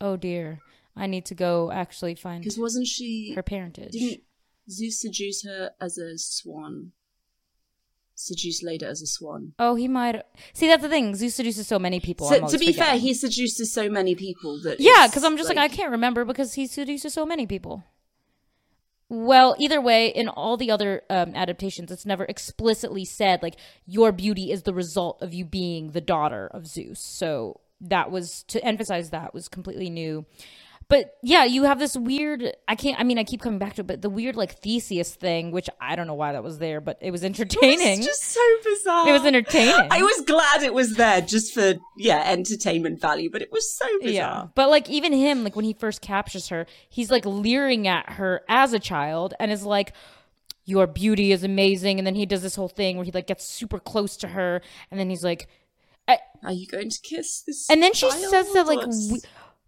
Oh 0.00 0.16
dear, 0.16 0.60
I 0.96 1.06
need 1.06 1.24
to 1.26 1.34
go 1.34 1.70
actually 1.70 2.16
find 2.16 2.42
because 2.42 2.58
wasn't 2.58 2.88
she 2.88 3.34
her 3.34 3.42
parentage? 3.42 3.92
Didn't 3.92 4.22
Zeus 4.68 5.00
seduce 5.00 5.44
her 5.44 5.72
as 5.80 5.96
a 5.96 6.18
swan? 6.18 6.92
Seduced 8.16 8.64
Leda 8.64 8.86
as 8.86 9.02
a 9.02 9.06
swan. 9.06 9.52
Oh, 9.58 9.76
he 9.76 9.86
might. 9.86 10.22
See, 10.52 10.66
that's 10.66 10.82
the 10.82 10.88
thing. 10.88 11.14
Zeus 11.14 11.36
seduces 11.36 11.68
so 11.68 11.78
many 11.78 12.00
people. 12.00 12.28
So, 12.28 12.48
to 12.48 12.58
be 12.58 12.72
forgetting. 12.72 12.74
fair, 12.74 12.98
he 12.98 13.14
seduces 13.14 13.72
so 13.72 13.88
many 13.88 14.16
people 14.16 14.60
that. 14.64 14.80
Yeah, 14.80 15.06
because 15.06 15.22
I'm 15.22 15.36
just 15.36 15.48
like, 15.48 15.56
like, 15.56 15.70
I 15.70 15.74
can't 15.74 15.92
remember 15.92 16.24
because 16.24 16.54
he 16.54 16.66
seduces 16.66 17.14
so 17.14 17.24
many 17.24 17.46
people. 17.46 17.84
Well, 19.08 19.54
either 19.58 19.80
way, 19.80 20.08
in 20.08 20.28
all 20.28 20.56
the 20.56 20.70
other 20.72 21.02
um, 21.08 21.34
adaptations, 21.36 21.92
it's 21.92 22.06
never 22.06 22.24
explicitly 22.24 23.04
said 23.04 23.40
like 23.40 23.54
your 23.86 24.10
beauty 24.10 24.50
is 24.50 24.62
the 24.62 24.74
result 24.74 25.22
of 25.22 25.32
you 25.32 25.44
being 25.44 25.92
the 25.92 26.00
daughter 26.00 26.48
of 26.48 26.66
Zeus. 26.66 26.98
So 27.00 27.60
that 27.80 28.10
was 28.10 28.42
to 28.44 28.64
emphasize 28.64 29.10
that 29.10 29.32
was 29.32 29.48
completely 29.48 29.90
new. 29.90 30.26
But 30.88 31.14
yeah, 31.22 31.44
you 31.44 31.64
have 31.64 31.78
this 31.80 31.96
weird. 31.96 32.52
I 32.68 32.76
can't. 32.76 32.98
I 33.00 33.02
mean, 33.02 33.18
I 33.18 33.24
keep 33.24 33.40
coming 33.40 33.58
back 33.58 33.74
to 33.74 33.80
it, 33.80 33.86
but 33.88 34.02
the 34.02 34.10
weird 34.10 34.36
like 34.36 34.52
Theseus 34.60 35.14
thing, 35.14 35.50
which 35.50 35.68
I 35.80 35.96
don't 35.96 36.06
know 36.06 36.14
why 36.14 36.32
that 36.32 36.44
was 36.44 36.58
there, 36.58 36.80
but 36.80 36.96
it 37.00 37.10
was 37.10 37.24
entertaining. 37.24 37.98
It's 37.98 38.06
just 38.06 38.22
so 38.24 38.40
bizarre. 38.64 39.08
It 39.08 39.12
was 39.12 39.24
entertaining. 39.24 39.88
I 39.90 40.02
was 40.02 40.20
glad 40.26 40.62
it 40.62 40.72
was 40.72 40.94
there 40.94 41.20
just 41.20 41.52
for 41.52 41.74
yeah 41.96 42.22
entertainment 42.30 43.00
value, 43.00 43.30
but 43.30 43.42
it 43.42 43.50
was 43.50 43.70
so 43.72 43.86
bizarre. 44.00 44.12
Yeah, 44.12 44.46
but 44.54 44.70
like 44.70 44.88
even 44.88 45.12
him, 45.12 45.42
like 45.42 45.56
when 45.56 45.64
he 45.64 45.72
first 45.72 46.00
captures 46.00 46.48
her, 46.48 46.66
he's 46.88 47.10
like 47.10 47.26
leering 47.26 47.88
at 47.88 48.10
her 48.12 48.42
as 48.48 48.72
a 48.72 48.78
child 48.78 49.34
and 49.40 49.50
is 49.50 49.64
like, 49.64 49.92
"Your 50.66 50.86
beauty 50.86 51.32
is 51.32 51.42
amazing," 51.42 51.98
and 51.98 52.06
then 52.06 52.14
he 52.14 52.26
does 52.26 52.42
this 52.42 52.54
whole 52.54 52.68
thing 52.68 52.96
where 52.96 53.04
he 53.04 53.10
like 53.10 53.26
gets 53.26 53.44
super 53.44 53.80
close 53.80 54.16
to 54.18 54.28
her, 54.28 54.62
and 54.92 55.00
then 55.00 55.10
he's 55.10 55.24
like, 55.24 55.48
eh. 56.06 56.16
Are 56.44 56.52
you 56.52 56.68
going 56.68 56.90
to 56.90 57.00
kiss 57.00 57.40
this? 57.40 57.68
and 57.68 57.82
then 57.82 57.92
she 57.92 58.08
says 58.10 58.52
that 58.52 58.66
like, 58.68 58.86
we- 58.86 59.20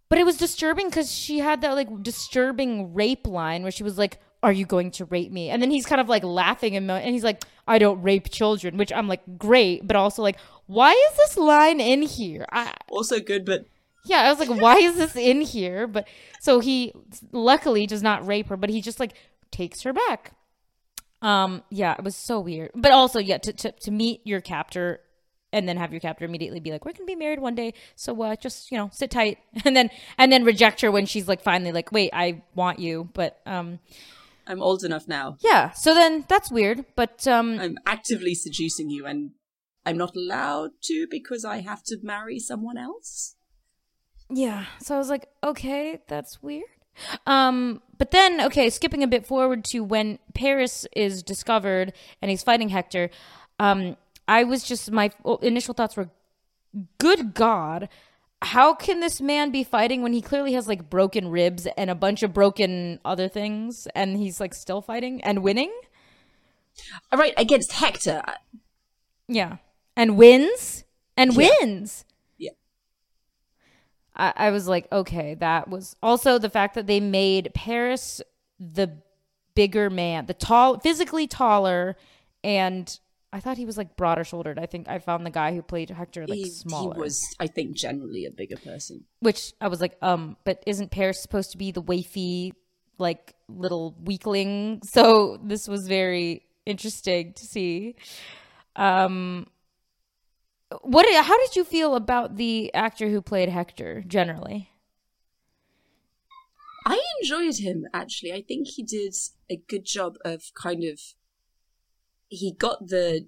but 0.09 0.17
it 0.19 0.25
was 0.25 0.37
disturbing 0.37 0.89
because 0.89 1.11
she 1.11 1.39
had 1.39 1.61
that 1.61 1.73
like 1.75 2.03
disturbing 2.03 2.93
rape 2.93 3.25
line 3.27 3.61
where 3.63 3.71
she 3.71 3.83
was 3.83 3.97
like. 3.97 4.19
Are 4.41 4.53
you 4.53 4.65
going 4.65 4.91
to 4.91 5.03
rape 5.03 5.33
me? 5.33 5.49
And 5.49 5.61
then 5.61 5.69
he's 5.69 5.85
kind 5.85 5.99
of 5.99 6.07
like 6.07 6.23
laughing 6.23 6.77
and, 6.77 6.87
mo- 6.87 6.95
and 6.95 7.13
he's 7.13 7.25
like, 7.25 7.43
I 7.67 7.77
don't 7.77 8.01
rape 8.01 8.29
children, 8.29 8.77
which 8.77 8.89
I'm 8.93 9.05
like, 9.09 9.19
great, 9.37 9.85
but 9.85 9.97
also 9.97 10.21
like, 10.21 10.37
why 10.65 10.91
is 10.93 11.17
this 11.17 11.35
line 11.35 11.81
in 11.81 12.03
here? 12.03 12.45
I, 12.49 12.73
also 12.87 13.19
good, 13.19 13.43
but 13.43 13.65
Yeah, 14.05 14.21
I 14.21 14.29
was 14.31 14.39
like, 14.39 14.61
why 14.61 14.77
is 14.77 14.95
this 14.95 15.17
in 15.17 15.41
here? 15.41 15.87
But 15.87 16.07
so 16.39 16.61
he 16.61 16.93
luckily 17.33 17.85
does 17.85 18.01
not 18.01 18.25
rape 18.25 18.47
her, 18.47 18.55
but 18.55 18.69
he 18.69 18.79
just 18.81 18.97
like 18.97 19.11
takes 19.51 19.81
her 19.81 19.91
back. 19.91 20.31
Um, 21.21 21.63
yeah, 21.69 21.95
it 21.99 22.03
was 22.05 22.15
so 22.15 22.39
weird. 22.39 22.71
But 22.73 22.93
also, 22.93 23.19
yeah, 23.19 23.39
to 23.39 23.51
to, 23.51 23.71
to 23.73 23.91
meet 23.91 24.21
your 24.25 24.39
captor 24.39 25.01
and 25.51 25.67
then 25.67 25.77
have 25.77 25.91
your 25.91 25.99
captor 25.99 26.25
immediately 26.25 26.59
be 26.59 26.71
like, 26.71 26.85
we're 26.85 26.93
gonna 26.93 27.05
be 27.05 27.15
married 27.15 27.39
one 27.39 27.55
day, 27.55 27.73
so 27.95 28.21
uh, 28.21 28.35
just 28.35 28.71
you 28.71 28.77
know, 28.77 28.89
sit 28.93 29.11
tight, 29.11 29.37
and 29.65 29.75
then 29.75 29.89
and 30.17 30.31
then 30.31 30.43
reject 30.43 30.81
her 30.81 30.91
when 30.91 31.05
she's 31.05 31.27
like 31.27 31.41
finally 31.41 31.71
like, 31.71 31.91
wait, 31.91 32.11
I 32.13 32.43
want 32.55 32.79
you, 32.79 33.09
but 33.13 33.39
um, 33.45 33.79
I'm 34.47 34.61
old 34.61 34.83
enough 34.83 35.07
now. 35.07 35.37
yeah. 35.41 35.71
So 35.71 35.93
then 35.93 36.25
that's 36.27 36.51
weird, 36.51 36.85
but 36.95 37.27
um, 37.27 37.59
I'm 37.59 37.77
actively 37.85 38.35
seducing 38.35 38.89
you, 38.89 39.05
and 39.05 39.31
I'm 39.85 39.97
not 39.97 40.15
allowed 40.15 40.71
to 40.83 41.07
because 41.09 41.45
I 41.45 41.61
have 41.61 41.83
to 41.83 41.97
marry 42.01 42.39
someone 42.39 42.77
else. 42.77 43.35
Yeah. 44.29 44.65
So 44.79 44.95
I 44.95 44.97
was 44.97 45.09
like, 45.09 45.27
okay, 45.43 45.99
that's 46.07 46.41
weird. 46.43 46.65
Um, 47.25 47.81
but 47.97 48.11
then, 48.11 48.41
okay, 48.41 48.69
skipping 48.69 49.03
a 49.03 49.07
bit 49.07 49.25
forward 49.25 49.63
to 49.65 49.83
when 49.83 50.19
Paris 50.33 50.85
is 50.95 51.23
discovered 51.23 51.93
and 52.21 52.29
he's 52.29 52.43
fighting 52.43 52.69
Hector, 52.69 53.09
um, 53.59 53.95
I 54.29 54.43
was 54.43 54.63
just, 54.63 54.91
my 54.91 55.09
initial 55.41 55.73
thoughts 55.73 55.97
were, 55.97 56.11
good 56.99 57.33
God, 57.33 57.89
how 58.43 58.75
can 58.75 58.99
this 58.99 59.19
man 59.19 59.49
be 59.49 59.63
fighting 59.63 60.03
when 60.03 60.13
he 60.13 60.21
clearly 60.21 60.53
has 60.53 60.67
like 60.67 60.87
broken 60.87 61.29
ribs 61.29 61.67
and 61.75 61.89
a 61.89 61.95
bunch 61.95 62.21
of 62.21 62.31
broken 62.31 62.99
other 63.03 63.27
things 63.27 63.87
and 63.95 64.17
he's 64.17 64.39
like 64.39 64.53
still 64.53 64.81
fighting 64.81 65.19
and 65.23 65.41
winning? 65.41 65.73
Uh, 67.11 67.17
right, 67.17 67.33
against 67.37 67.71
Hector. 67.71 68.21
Uh, 68.25 68.33
yeah. 69.27 69.57
And 69.97 70.15
wins 70.15 70.83
and 71.17 71.33
Yeah. 71.33 71.49
wins. 71.59 72.05
Yeah. 72.37 72.51
I, 74.15 74.33
I 74.35 74.49
was 74.51 74.67
like, 74.67 74.89
okay, 74.91 75.33
that 75.35 75.69
was 75.69 75.95
also 76.03 76.37
the 76.37 76.51
fact 76.51 76.75
that 76.75 76.85
they 76.85 76.99
made 76.99 77.51
Paris 77.55 78.21
the 78.59 78.91
bigger 79.55 79.89
man, 79.89 80.27
the 80.27 80.33
tall, 80.35 80.79
physically 80.79 81.25
taller, 81.25 81.97
and 82.43 82.99
I 83.31 83.39
thought 83.39 83.57
he 83.57 83.65
was 83.65 83.77
like 83.77 83.95
broader 83.95 84.23
shouldered. 84.23 84.57
I 84.57 84.65
think 84.65 84.87
I 84.89 84.97
found 84.99 85.25
the 85.25 85.29
guy 85.29 85.53
who 85.53 85.61
played 85.61 85.91
Hector 85.91 86.25
like 86.25 86.37
he, 86.37 86.43
he 86.43 86.87
was, 86.87 87.23
I 87.39 87.47
think, 87.47 87.75
generally 87.75 88.25
a 88.25 88.31
bigger 88.31 88.57
person. 88.57 89.05
which 89.19 89.53
I 89.61 89.67
was 89.67 89.81
like, 89.81 89.97
um, 90.01 90.35
but 90.45 90.63
isn't 90.65 90.89
Paris 90.89 91.21
supposed 91.21 91.51
to 91.51 91.57
be 91.57 91.71
the 91.71 91.83
wafy, 91.83 92.53
like 92.97 93.35
little 93.47 93.95
weakling? 94.03 94.81
So 94.83 95.39
this 95.43 95.67
was 95.67 95.87
very 95.87 96.47
interesting 96.65 97.33
to 97.33 97.45
see. 97.45 97.95
Um, 98.75 99.47
what? 100.81 101.05
How 101.23 101.37
did 101.37 101.55
you 101.55 101.63
feel 101.63 101.95
about 101.95 102.35
the 102.35 102.73
actor 102.73 103.09
who 103.09 103.21
played 103.21 103.49
Hector 103.49 104.03
generally? 104.07 104.71
I 106.85 106.99
enjoyed 107.21 107.57
him 107.57 107.85
actually. 107.93 108.33
I 108.33 108.41
think 108.41 108.67
he 108.67 108.81
did 108.81 109.15
a 109.49 109.57
good 109.57 109.85
job 109.85 110.15
of 110.25 110.45
kind 110.55 110.83
of 110.83 110.99
he 112.29 112.53
got 112.53 112.87
the 112.87 113.27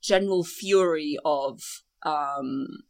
general 0.00 0.44
fury 0.44 1.18
of 1.24 1.82
um 2.04 2.84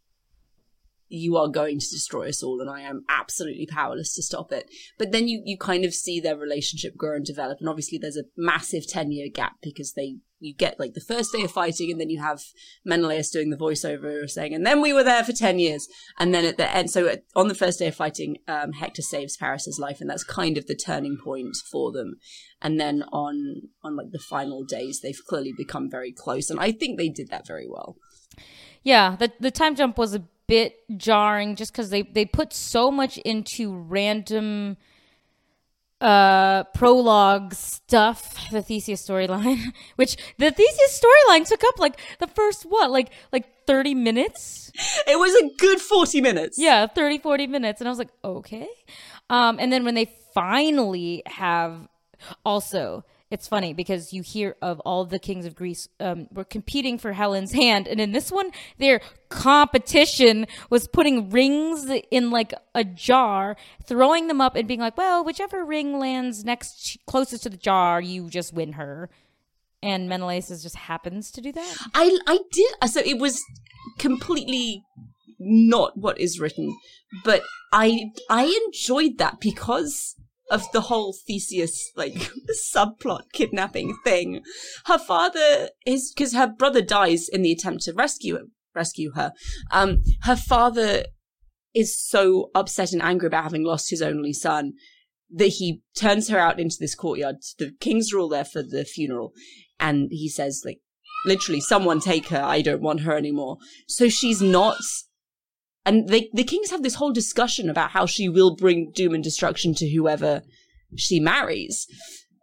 you 1.09 1.37
are 1.37 1.49
going 1.49 1.79
to 1.79 1.91
destroy 1.91 2.29
us 2.29 2.43
all 2.43 2.61
and 2.61 2.71
I 2.71 2.83
am 2.83 3.05
absolutely 3.09 3.67
powerless 3.67 4.15
to 4.15 4.23
stop 4.23 4.53
it. 4.53 4.71
But 4.99 5.13
then 5.13 5.29
you 5.29 5.43
you 5.45 5.57
kind 5.57 5.85
of 5.85 5.95
see 5.95 6.21
their 6.21 6.37
relationship 6.37 6.97
grow 6.97 7.17
and 7.17 7.25
develop. 7.25 7.59
And 7.61 7.69
obviously 7.69 7.99
there's 7.99 8.17
a 8.17 8.25
massive 8.37 8.87
10 8.87 9.13
year 9.13 9.29
gap 9.33 9.57
because 9.63 9.95
they 9.95 10.17
you 10.41 10.55
get 10.55 10.79
like 10.79 10.95
the 10.95 11.01
first 11.01 11.33
day 11.33 11.43
of 11.43 11.51
fighting 11.51 11.91
and 11.91 12.01
then 12.01 12.11
you 12.11 12.21
have 12.21 12.41
Menelaus 12.85 13.31
doing 13.31 13.51
the 13.51 13.57
voiceover 13.57 14.29
saying 14.31 14.55
and 14.55 14.65
then 14.65 14.81
we 14.81 14.93
were 14.93 15.03
there 15.03 15.25
for 15.25 15.33
10 15.33 15.59
years. 15.59 15.89
And 16.19 16.35
then 16.35 16.45
at 16.45 16.59
the 16.59 16.71
end 16.71 16.91
so 16.91 17.17
on 17.35 17.49
the 17.49 17.55
first 17.55 17.79
day 17.79 17.89
of 17.89 17.95
fighting 17.95 18.39
um, 18.47 18.73
Hector 18.73 19.03
saves 19.03 19.37
Paris's 19.37 19.79
life 19.79 20.01
and 20.01 20.09
that's 20.09 20.25
kind 20.25 20.59
of 20.59 20.67
the 20.67 20.77
turning 20.77 21.19
point 21.23 21.57
for 21.71 21.91
them. 21.91 22.17
And 22.61 22.79
then 22.79 23.03
on 23.13 23.63
on 23.83 23.97
like 23.97 24.11
the 24.11 24.19
final 24.19 24.65
days 24.65 25.01
they've 25.01 25.25
clearly 25.27 25.55
become 25.57 25.91
very 25.91 26.13
close 26.13 26.51
and 26.51 26.61
I 26.61 26.73
think 26.73 26.99
they 26.99 27.09
did 27.09 27.31
that 27.31 27.47
very 27.47 27.67
well. 27.69 27.97
Yeah, 28.83 29.17
the 29.17 29.33
the 29.41 29.51
time 29.51 29.75
jump 29.75 29.99
was 29.99 30.15
a 30.15 30.23
bit 30.49 30.75
jarring 30.97 31.55
just 31.55 31.73
because 31.73 31.91
they 31.91 32.03
they 32.03 32.25
put 32.25 32.53
so 32.53 32.91
much 32.91 33.19
into 33.19 33.77
random 33.77 34.77
uh 36.01 36.63
prologue 36.75 37.53
stuff 37.53 38.51
the 38.53 38.63
theseus 38.63 39.07
storyline 39.07 39.73
which 39.97 40.17
the 40.39 40.51
theseus 40.51 41.01
storyline 41.03 41.47
took 41.47 41.63
up 41.65 41.79
like 41.79 42.01
the 42.19 42.27
first 42.29 42.63
what 42.63 42.91
like 42.91 43.11
like 43.33 43.45
30 43.69 43.95
minutes? 43.95 44.73
It 45.07 45.19
was 45.19 45.35
a 45.35 45.55
good 45.59 45.79
40 45.79 46.23
minutes. 46.23 46.59
Yeah 46.59 46.87
30 46.87 47.19
40 47.19 47.47
minutes 47.49 47.81
and 47.81 47.89
i 47.89 47.91
was 47.91 47.99
like 47.99 48.11
okay. 48.25 48.69
Um 49.29 49.59
and 49.61 49.71
then 49.71 49.85
when 49.85 49.95
they 49.95 50.11
finally 50.33 51.23
have 51.27 51.87
also 52.45 53.05
it's 53.31 53.47
funny 53.47 53.75
because 53.75 54.13
you 54.13 54.23
hear 54.23 54.57
of 54.63 54.81
all 54.81 55.05
the 55.05 55.19
kings 55.19 55.45
of 55.45 55.55
greece 55.55 55.89
um, 56.01 56.29
were 56.33 56.45
competing 56.45 56.99
for 56.99 57.13
helen's 57.13 57.53
hand. 57.53 57.87
And 57.87 58.01
in 58.01 58.13
this 58.13 58.31
one 58.33 58.51
their 58.79 59.01
competition 59.29 60.47
was 60.71 60.89
putting 60.89 61.31
rings 61.31 61.91
in 62.11 62.31
like 62.31 62.55
a 62.75 62.85
jar 62.85 63.57
throwing 63.85 64.29
them 64.29 64.41
up 64.41 64.57
and 64.57 64.67
being 64.67 64.81
like 64.81 64.97
well 64.97 65.23
whichever 65.23 65.65
ring 65.65 65.99
lands 65.99 66.45
next 66.45 66.99
closest 67.07 67.43
to 67.43 67.51
the 67.51 67.57
jar 67.57 68.01
you 68.01 68.29
just 68.29 68.55
win 68.55 68.75
her. 68.75 69.11
And 69.83 70.09
menelaus 70.09 70.49
just 70.49 70.77
happens 70.77 71.31
to 71.33 71.41
do 71.41 71.53
that. 71.53 71.77
I 71.95 72.19
I 72.27 72.39
did 72.51 72.91
so 72.91 73.01
it 73.01 73.19
was 73.19 73.43
completely 73.99 74.85
not 75.39 75.97
what 75.97 76.21
is 76.21 76.41
written, 76.41 76.77
but 77.25 77.43
I 77.73 78.11
I 78.29 78.61
enjoyed 78.67 79.19
that 79.19 79.41
because 79.41 80.17
of 80.51 80.71
the 80.73 80.83
whole 80.83 81.15
Theseus 81.27 81.91
like 81.97 82.15
subplot 82.75 83.33
kidnapping 83.33 83.97
thing. 84.05 84.43
Her 84.87 84.99
father 84.99 85.71
is 85.87 86.13
because 86.15 86.35
her 86.35 86.47
brother 86.47 86.83
dies 86.83 87.29
in 87.29 87.43
the 87.43 87.53
attempt 87.53 87.85
to 87.85 87.93
rescue 87.93 88.39
rescue 88.75 89.13
her. 89.15 89.33
Um, 89.71 90.03
her 90.23 90.37
father 90.37 91.05
is 91.75 91.99
so 91.99 92.51
upset 92.55 92.93
and 92.93 93.03
angry 93.03 93.27
about 93.27 93.45
having 93.45 93.65
lost 93.65 93.91
his 93.91 94.03
only 94.03 94.33
son 94.33 94.73
that 95.31 95.49
he 95.49 95.83
turns 95.95 96.29
her 96.29 96.39
out 96.39 96.59
into 96.59 96.77
this 96.81 96.95
courtyard. 96.95 97.37
The 97.59 97.73
kings 97.81 98.13
are 98.13 98.19
all 98.19 98.29
there 98.29 98.45
for 98.45 98.63
the 98.63 98.85
funeral, 98.85 99.33
and 99.79 100.09
he 100.11 100.29
says 100.29 100.63
like 100.65 100.81
literally 101.27 101.61
someone 101.61 102.01
take 102.01 102.29
her 102.29 102.43
i 102.43 102.63
don't 102.63 102.81
want 102.81 103.01
her 103.01 103.17
anymore 103.17 103.59
so 103.87 104.09
she's 104.09 104.41
not 104.41 104.77
and 105.89 106.09
they, 106.09 106.29
the 106.35 106.45
kings 106.45 106.71
have 106.71 106.83
this 106.83 106.97
whole 106.97 107.13
discussion 107.13 107.71
about 107.71 107.93
how 107.93 108.05
she 108.05 108.29
will 108.29 108.55
bring 108.55 108.93
doom 108.95 109.15
and 109.15 109.25
destruction 109.25 109.75
to 109.75 109.89
whoever 109.89 110.43
she 110.97 111.19
marries 111.19 111.87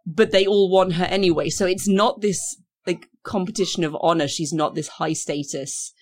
but 0.04 0.32
they 0.32 0.46
all 0.46 0.68
want 0.70 0.94
her 0.94 1.04
anyway 1.04 1.48
so 1.48 1.64
it's 1.64 1.88
not 1.88 2.20
this 2.20 2.56
like 2.86 3.06
competition 3.22 3.84
of 3.84 3.96
honor 4.00 4.26
she's 4.26 4.52
not 4.52 4.74
this 4.74 4.88
high 4.88 5.12
status 5.12 5.92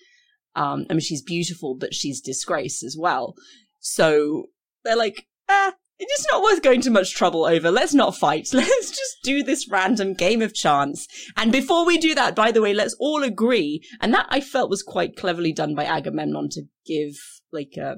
um 0.55 0.85
i 0.89 0.93
mean 0.93 0.99
she's 0.99 1.21
beautiful 1.21 1.75
but 1.75 1.93
she's 1.93 2.19
disgrace 2.19 2.83
as 2.83 2.97
well 2.97 3.35
so 3.79 4.45
they're 4.83 4.97
like 4.97 5.27
ah 5.47 5.73
it's 5.97 6.27
not 6.29 6.43
worth 6.43 6.61
going 6.61 6.81
to 6.81 6.91
much 6.91 7.13
trouble 7.13 7.45
over. 7.45 7.71
Let's 7.71 7.93
not 7.93 8.15
fight. 8.15 8.49
Let's 8.53 8.89
just 8.89 9.17
do 9.23 9.43
this 9.43 9.69
random 9.69 10.13
game 10.13 10.41
of 10.41 10.53
chance. 10.53 11.07
And 11.37 11.51
before 11.51 11.85
we 11.85 11.97
do 11.97 12.13
that, 12.15 12.35
by 12.35 12.51
the 12.51 12.61
way, 12.61 12.73
let's 12.73 12.95
all 12.99 13.23
agree. 13.23 13.81
And 14.01 14.13
that 14.13 14.25
I 14.29 14.41
felt 14.41 14.69
was 14.69 14.83
quite 14.83 15.15
cleverly 15.15 15.53
done 15.53 15.73
by 15.73 15.85
Agamemnon 15.85 16.49
to 16.51 16.63
give 16.85 17.15
like 17.55 17.73
a, 17.77 17.95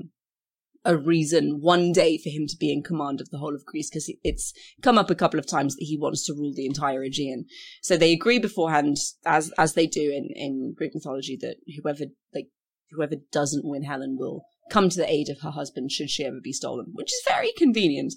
a 0.85 0.95
reason 0.95 1.59
one 1.59 1.91
day 1.91 2.17
for 2.17 2.29
him 2.29 2.45
to 2.47 2.55
be 2.57 2.71
in 2.71 2.81
command 2.83 3.19
of 3.19 3.29
the 3.29 3.39
whole 3.39 3.53
of 3.55 3.65
Greece 3.65 3.89
because 3.89 4.11
it's 4.23 4.53
come 4.81 4.97
up 4.97 5.09
a 5.09 5.15
couple 5.15 5.39
of 5.39 5.47
times 5.47 5.75
that 5.75 5.85
he 5.85 5.97
wants 5.97 6.25
to 6.25 6.33
rule 6.33 6.53
the 6.55 6.65
entire 6.65 7.03
Aegean. 7.03 7.45
So 7.81 7.97
they 7.97 8.13
agree 8.13 8.39
beforehand, 8.39 8.97
as 9.25 9.51
as 9.57 9.73
they 9.73 9.87
do 9.87 10.11
in 10.11 10.29
in 10.33 10.73
Greek 10.77 10.91
mythology, 10.95 11.37
that 11.41 11.57
whoever 11.75 12.05
like 12.33 12.47
whoever 12.91 13.15
doesn't 13.31 13.67
win 13.67 13.83
Helen 13.83 14.15
will 14.17 14.43
come 14.69 14.89
to 14.89 14.97
the 14.97 15.11
aid 15.11 15.29
of 15.29 15.41
her 15.41 15.51
husband 15.51 15.91
should 15.91 16.09
she 16.09 16.25
ever 16.25 16.39
be 16.41 16.53
stolen, 16.53 16.87
which 16.93 17.11
is 17.11 17.21
very 17.27 17.51
convenient. 17.57 18.13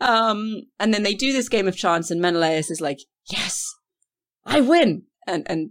Um, 0.00 0.62
and 0.78 0.92
then 0.92 1.02
they 1.02 1.14
do 1.14 1.32
this 1.32 1.48
game 1.48 1.68
of 1.68 1.76
chance, 1.76 2.10
and 2.10 2.20
Menelaus 2.20 2.70
is 2.70 2.80
like, 2.80 2.98
"Yes, 3.30 3.64
I 4.44 4.60
win," 4.60 5.04
and 5.26 5.48
and 5.48 5.70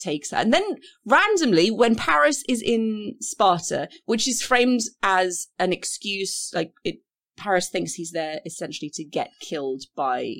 takes 0.00 0.30
her. 0.30 0.38
And 0.38 0.52
then 0.52 0.76
randomly, 1.04 1.70
when 1.70 1.94
Paris 1.94 2.44
is 2.48 2.62
in 2.62 3.16
Sparta, 3.20 3.88
which 4.06 4.26
is 4.26 4.42
framed 4.42 4.80
as 5.02 5.48
an 5.58 5.72
excuse, 5.72 6.50
like 6.54 6.72
it, 6.84 6.96
Paris 7.36 7.68
thinks 7.68 7.94
he's 7.94 8.12
there 8.12 8.40
essentially 8.44 8.90
to 8.94 9.04
get 9.04 9.30
killed 9.40 9.84
by 9.94 10.34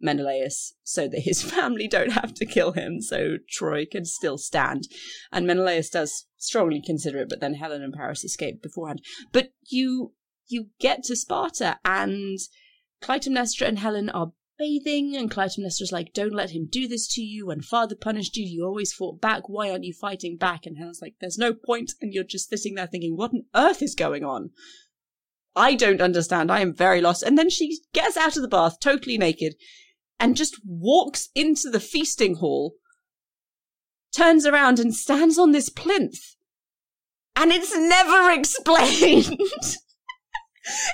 Menelaus 0.00 0.74
so 0.82 1.06
that 1.08 1.20
his 1.20 1.42
family 1.50 1.88
don't 1.88 2.12
have 2.12 2.34
to 2.34 2.46
kill 2.46 2.72
him, 2.72 3.00
so 3.00 3.36
Troy 3.48 3.84
can 3.90 4.04
still 4.04 4.38
stand. 4.38 4.88
And 5.32 5.46
Menelaus 5.46 5.90
does 5.90 6.26
strongly 6.38 6.82
consider 6.84 7.18
it, 7.18 7.28
but 7.28 7.40
then 7.40 7.54
Helen 7.54 7.82
and 7.82 7.92
Paris 7.92 8.24
escape 8.24 8.62
beforehand. 8.62 9.02
But 9.32 9.52
you 9.68 10.14
you 10.48 10.70
get 10.80 11.04
to 11.04 11.14
Sparta 11.14 11.78
and 11.84 12.38
Clytemnestra 13.00 13.68
and 13.68 13.78
Helen 13.78 14.10
are 14.10 14.32
bathing, 14.60 15.16
and 15.16 15.30
Clytemnestra's 15.30 15.90
like, 15.90 16.12
Don't 16.12 16.34
let 16.34 16.50
him 16.50 16.68
do 16.70 16.86
this 16.86 17.08
to 17.14 17.22
you. 17.22 17.46
When 17.46 17.62
father 17.62 17.96
punished 17.96 18.36
you, 18.36 18.44
you 18.44 18.64
always 18.64 18.92
fought 18.92 19.20
back. 19.20 19.48
Why 19.48 19.70
aren't 19.70 19.84
you 19.84 19.94
fighting 19.94 20.36
back? 20.36 20.66
And 20.66 20.76
Helen's 20.76 21.00
like, 21.02 21.14
There's 21.20 21.38
no 21.38 21.54
point. 21.54 21.92
And 22.00 22.12
you're 22.12 22.22
just 22.22 22.50
sitting 22.50 22.74
there 22.74 22.86
thinking, 22.86 23.16
What 23.16 23.32
on 23.32 23.46
earth 23.56 23.82
is 23.82 23.94
going 23.96 24.22
on? 24.22 24.50
I 25.56 25.74
don't 25.74 26.02
understand. 26.02 26.52
I 26.52 26.60
am 26.60 26.74
very 26.74 27.00
lost. 27.00 27.24
And 27.24 27.36
then 27.36 27.50
she 27.50 27.80
gets 27.92 28.16
out 28.16 28.36
of 28.36 28.42
the 28.42 28.48
bath, 28.48 28.78
totally 28.78 29.18
naked, 29.18 29.54
and 30.20 30.36
just 30.36 30.60
walks 30.64 31.30
into 31.34 31.70
the 31.70 31.80
feasting 31.80 32.36
hall, 32.36 32.74
turns 34.14 34.46
around 34.46 34.78
and 34.78 34.94
stands 34.94 35.38
on 35.38 35.52
this 35.52 35.70
plinth. 35.70 36.36
And 37.34 37.50
it's 37.50 37.74
never 37.74 38.30
explained. 38.38 39.36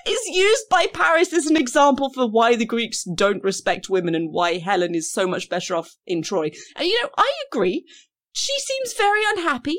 Is 0.06 0.20
used 0.28 0.68
by 0.70 0.86
Paris 0.92 1.32
as 1.32 1.46
an 1.46 1.56
example 1.56 2.10
for 2.12 2.28
why 2.28 2.56
the 2.56 2.64
Greeks 2.64 3.04
don't 3.04 3.42
respect 3.42 3.90
women 3.90 4.14
and 4.14 4.32
why 4.32 4.58
Helen 4.58 4.94
is 4.94 5.10
so 5.10 5.26
much 5.26 5.48
better 5.48 5.74
off 5.74 5.96
in 6.06 6.22
Troy. 6.22 6.50
And 6.76 6.86
you 6.86 7.02
know, 7.02 7.10
I 7.16 7.30
agree. 7.50 7.84
She 8.32 8.52
seems 8.60 8.94
very 8.94 9.22
unhappy. 9.28 9.78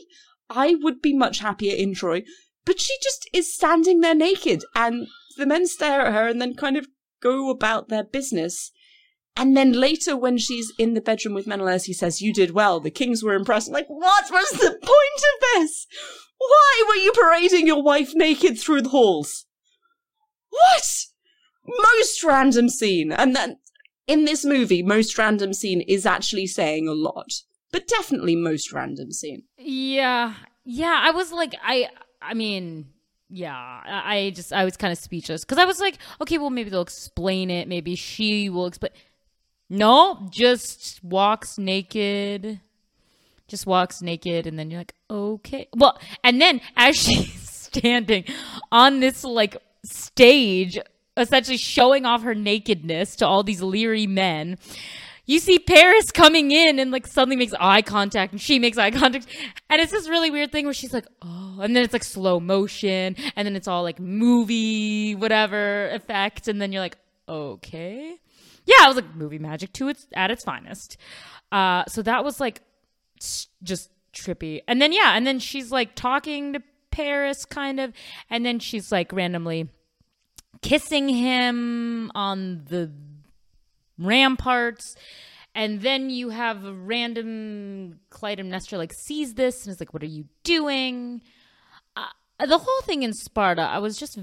I 0.49 0.75
would 0.81 1.01
be 1.01 1.13
much 1.13 1.39
happier 1.39 1.75
in 1.75 1.93
Troy. 1.93 2.23
But 2.65 2.81
she 2.81 2.93
just 3.01 3.29
is 3.33 3.53
standing 3.53 4.01
there 4.01 4.13
naked, 4.13 4.65
and 4.75 5.07
the 5.37 5.45
men 5.45 5.67
stare 5.67 6.01
at 6.01 6.13
her 6.13 6.27
and 6.27 6.41
then 6.41 6.53
kind 6.53 6.75
of 6.75 6.87
go 7.21 7.49
about 7.49 7.87
their 7.87 8.03
business. 8.03 8.71
And 9.37 9.55
then 9.55 9.71
later, 9.71 10.17
when 10.17 10.37
she's 10.37 10.73
in 10.77 10.93
the 10.93 11.01
bedroom 11.01 11.33
with 11.33 11.47
Menelaus, 11.47 11.85
he 11.85 11.93
says, 11.93 12.21
You 12.21 12.33
did 12.33 12.51
well. 12.51 12.79
The 12.79 12.91
kings 12.91 13.23
were 13.23 13.35
impressed. 13.35 13.67
I'm 13.67 13.73
like, 13.73 13.87
what 13.87 14.29
was 14.31 14.49
the 14.49 14.71
point 14.71 14.83
of 14.83 15.61
this? 15.61 15.87
Why 16.39 16.85
were 16.87 16.95
you 16.95 17.11
parading 17.13 17.67
your 17.67 17.81
wife 17.81 18.13
naked 18.13 18.59
through 18.59 18.81
the 18.81 18.89
halls? 18.89 19.45
What? 20.49 21.05
Most 21.65 22.23
random 22.23 22.69
scene. 22.69 23.11
And 23.11 23.35
then 23.35 23.57
in 24.07 24.25
this 24.25 24.45
movie, 24.45 24.83
most 24.83 25.17
random 25.17 25.53
scene 25.53 25.81
is 25.81 26.05
actually 26.05 26.47
saying 26.47 26.87
a 26.87 26.93
lot. 26.93 27.41
But 27.71 27.87
definitely 27.87 28.35
most 28.35 28.71
random 28.71 29.11
scene. 29.11 29.43
Yeah. 29.57 30.33
Yeah. 30.63 30.99
I 31.03 31.11
was 31.11 31.31
like, 31.31 31.53
I, 31.61 31.89
I 32.21 32.33
mean, 32.33 32.87
yeah, 33.29 33.53
I 33.55 34.31
just, 34.33 34.53
I 34.53 34.63
was 34.63 34.77
kind 34.77 34.91
of 34.93 34.97
speechless 34.97 35.43
because 35.43 35.57
I 35.57 35.65
was 35.65 35.79
like, 35.79 35.97
okay, 36.21 36.37
well, 36.37 36.49
maybe 36.49 36.69
they'll 36.69 36.81
explain 36.81 37.51
it. 37.51 37.67
Maybe 37.67 37.95
she 37.95 38.49
will 38.49 38.67
explain. 38.67 38.93
No, 39.69 40.29
just 40.31 41.03
walks 41.03 41.57
naked. 41.57 42.61
Just 43.47 43.65
walks 43.65 44.01
naked, 44.01 44.45
and 44.45 44.59
then 44.59 44.69
you're 44.69 44.81
like, 44.81 44.95
okay. 45.09 45.69
Well, 45.75 45.99
and 46.23 46.41
then 46.41 46.61
as 46.75 46.95
she's 47.01 47.49
standing 47.49 48.25
on 48.71 48.99
this 48.99 49.23
like 49.23 49.57
stage, 49.87 50.77
essentially 51.15 51.57
showing 51.57 52.05
off 52.05 52.23
her 52.23 52.35
nakedness 52.35 53.15
to 53.17 53.27
all 53.27 53.43
these 53.43 53.61
leery 53.61 54.07
men. 54.07 54.57
You 55.25 55.39
see 55.39 55.59
Paris 55.59 56.09
coming 56.11 56.51
in 56.51 56.79
and 56.79 56.89
like 56.89 57.05
suddenly 57.05 57.35
makes 57.35 57.53
eye 57.59 57.81
contact 57.81 58.31
and 58.31 58.41
she 58.41 58.59
makes 58.59 58.77
eye 58.77 58.91
contact. 59.01 59.27
And 59.69 59.81
it's 59.81 59.91
this 59.91 60.07
really 60.07 60.31
weird 60.31 60.51
thing 60.51 60.65
where 60.65 60.73
she's 60.73 60.93
like, 60.93 61.05
oh, 61.21 61.59
and 61.61 61.75
then 61.75 61.83
it's 61.83 61.93
like 61.93 62.03
slow 62.03 62.39
motion 62.39 63.15
and 63.35 63.45
then 63.45 63.55
it's 63.55 63.67
all 63.67 63.83
like 63.83 63.99
movie, 63.99 65.15
whatever 65.15 65.89
effect. 65.89 66.47
And 66.47 66.61
then 66.61 66.71
you're 66.71 66.81
like, 66.81 66.97
okay. 67.27 68.17
Yeah, 68.65 68.75
I 68.81 68.87
was 68.87 68.95
like 68.95 69.15
movie 69.15 69.39
magic 69.39 69.73
to 69.73 69.89
its 69.89 70.07
at 70.13 70.31
its 70.31 70.43
finest. 70.43 70.97
Uh, 71.51 71.83
so 71.85 72.01
that 72.03 72.23
was 72.23 72.39
like 72.39 72.61
just 73.63 73.89
trippy. 74.13 74.61
And 74.67 74.81
then 74.81 74.91
yeah, 74.93 75.15
and 75.15 75.27
then 75.27 75.39
she's 75.39 75.71
like 75.71 75.95
talking 75.95 76.53
to 76.53 76.61
Paris 76.91 77.45
kind 77.45 77.79
of, 77.79 77.93
and 78.29 78.45
then 78.45 78.59
she's 78.59 78.91
like 78.91 79.11
randomly 79.13 79.69
kissing 80.61 81.09
him 81.09 82.11
on 82.15 82.65
the 82.69 82.91
ramparts. 83.97 84.95
And 85.55 85.81
then 85.81 86.09
you 86.11 86.29
have 86.29 86.65
a 86.65 86.73
random 86.73 87.99
Clytemnestra 88.11 88.77
like 88.77 88.93
sees 88.93 89.33
this 89.33 89.65
and 89.65 89.73
is 89.73 89.79
like, 89.79 89.93
"What 89.93 90.03
are 90.03 90.07
you 90.07 90.25
doing?" 90.43 91.21
Uh, 91.95 92.45
the 92.45 92.59
whole 92.59 92.81
thing 92.83 93.01
in 93.01 93.13
Sparta, 93.13 93.63
I 93.63 93.79
was 93.79 93.97
just, 93.97 94.17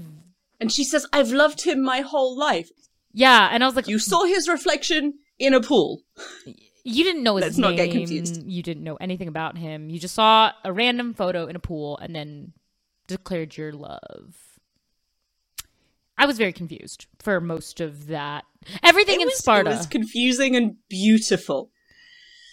and 0.61 0.71
she 0.71 0.85
says, 0.85 1.05
"I've 1.11 1.31
loved 1.31 1.63
him 1.63 1.83
my 1.83 1.99
whole 2.01 2.37
life." 2.37 2.69
Yeah, 3.11 3.49
and 3.51 3.63
I 3.63 3.67
was 3.67 3.75
like, 3.75 3.87
"You 3.89 3.99
saw 3.99 4.23
his 4.23 4.47
reflection 4.47 5.15
in 5.37 5.53
a 5.53 5.59
pool." 5.59 6.03
You 6.85 7.03
didn't 7.03 7.23
know 7.23 7.35
his 7.35 7.45
Let's 7.45 7.57
name. 7.57 7.71
not 7.71 7.77
get 7.77 7.91
confused. 7.91 8.43
You 8.45 8.61
didn't 8.63 8.83
know 8.83 8.95
anything 8.95 9.27
about 9.27 9.57
him. 9.57 9.89
You 9.89 9.99
just 9.99 10.13
saw 10.13 10.51
a 10.63 10.71
random 10.71 11.15
photo 11.15 11.47
in 11.47 11.55
a 11.55 11.59
pool 11.59 11.97
and 11.97 12.15
then 12.15 12.53
declared 13.07 13.57
your 13.57 13.73
love. 13.73 14.35
I 16.25 16.27
was 16.27 16.39
very 16.39 16.53
confused 16.53 17.05
for 17.19 17.39
most 17.39 17.79
of 17.79 18.07
that. 18.07 18.45
Everything 18.81 19.19
it 19.19 19.21
in 19.21 19.27
was, 19.27 19.37
Sparta 19.37 19.69
was 19.69 19.85
confusing 19.85 20.55
and 20.55 20.75
beautiful. 20.89 21.69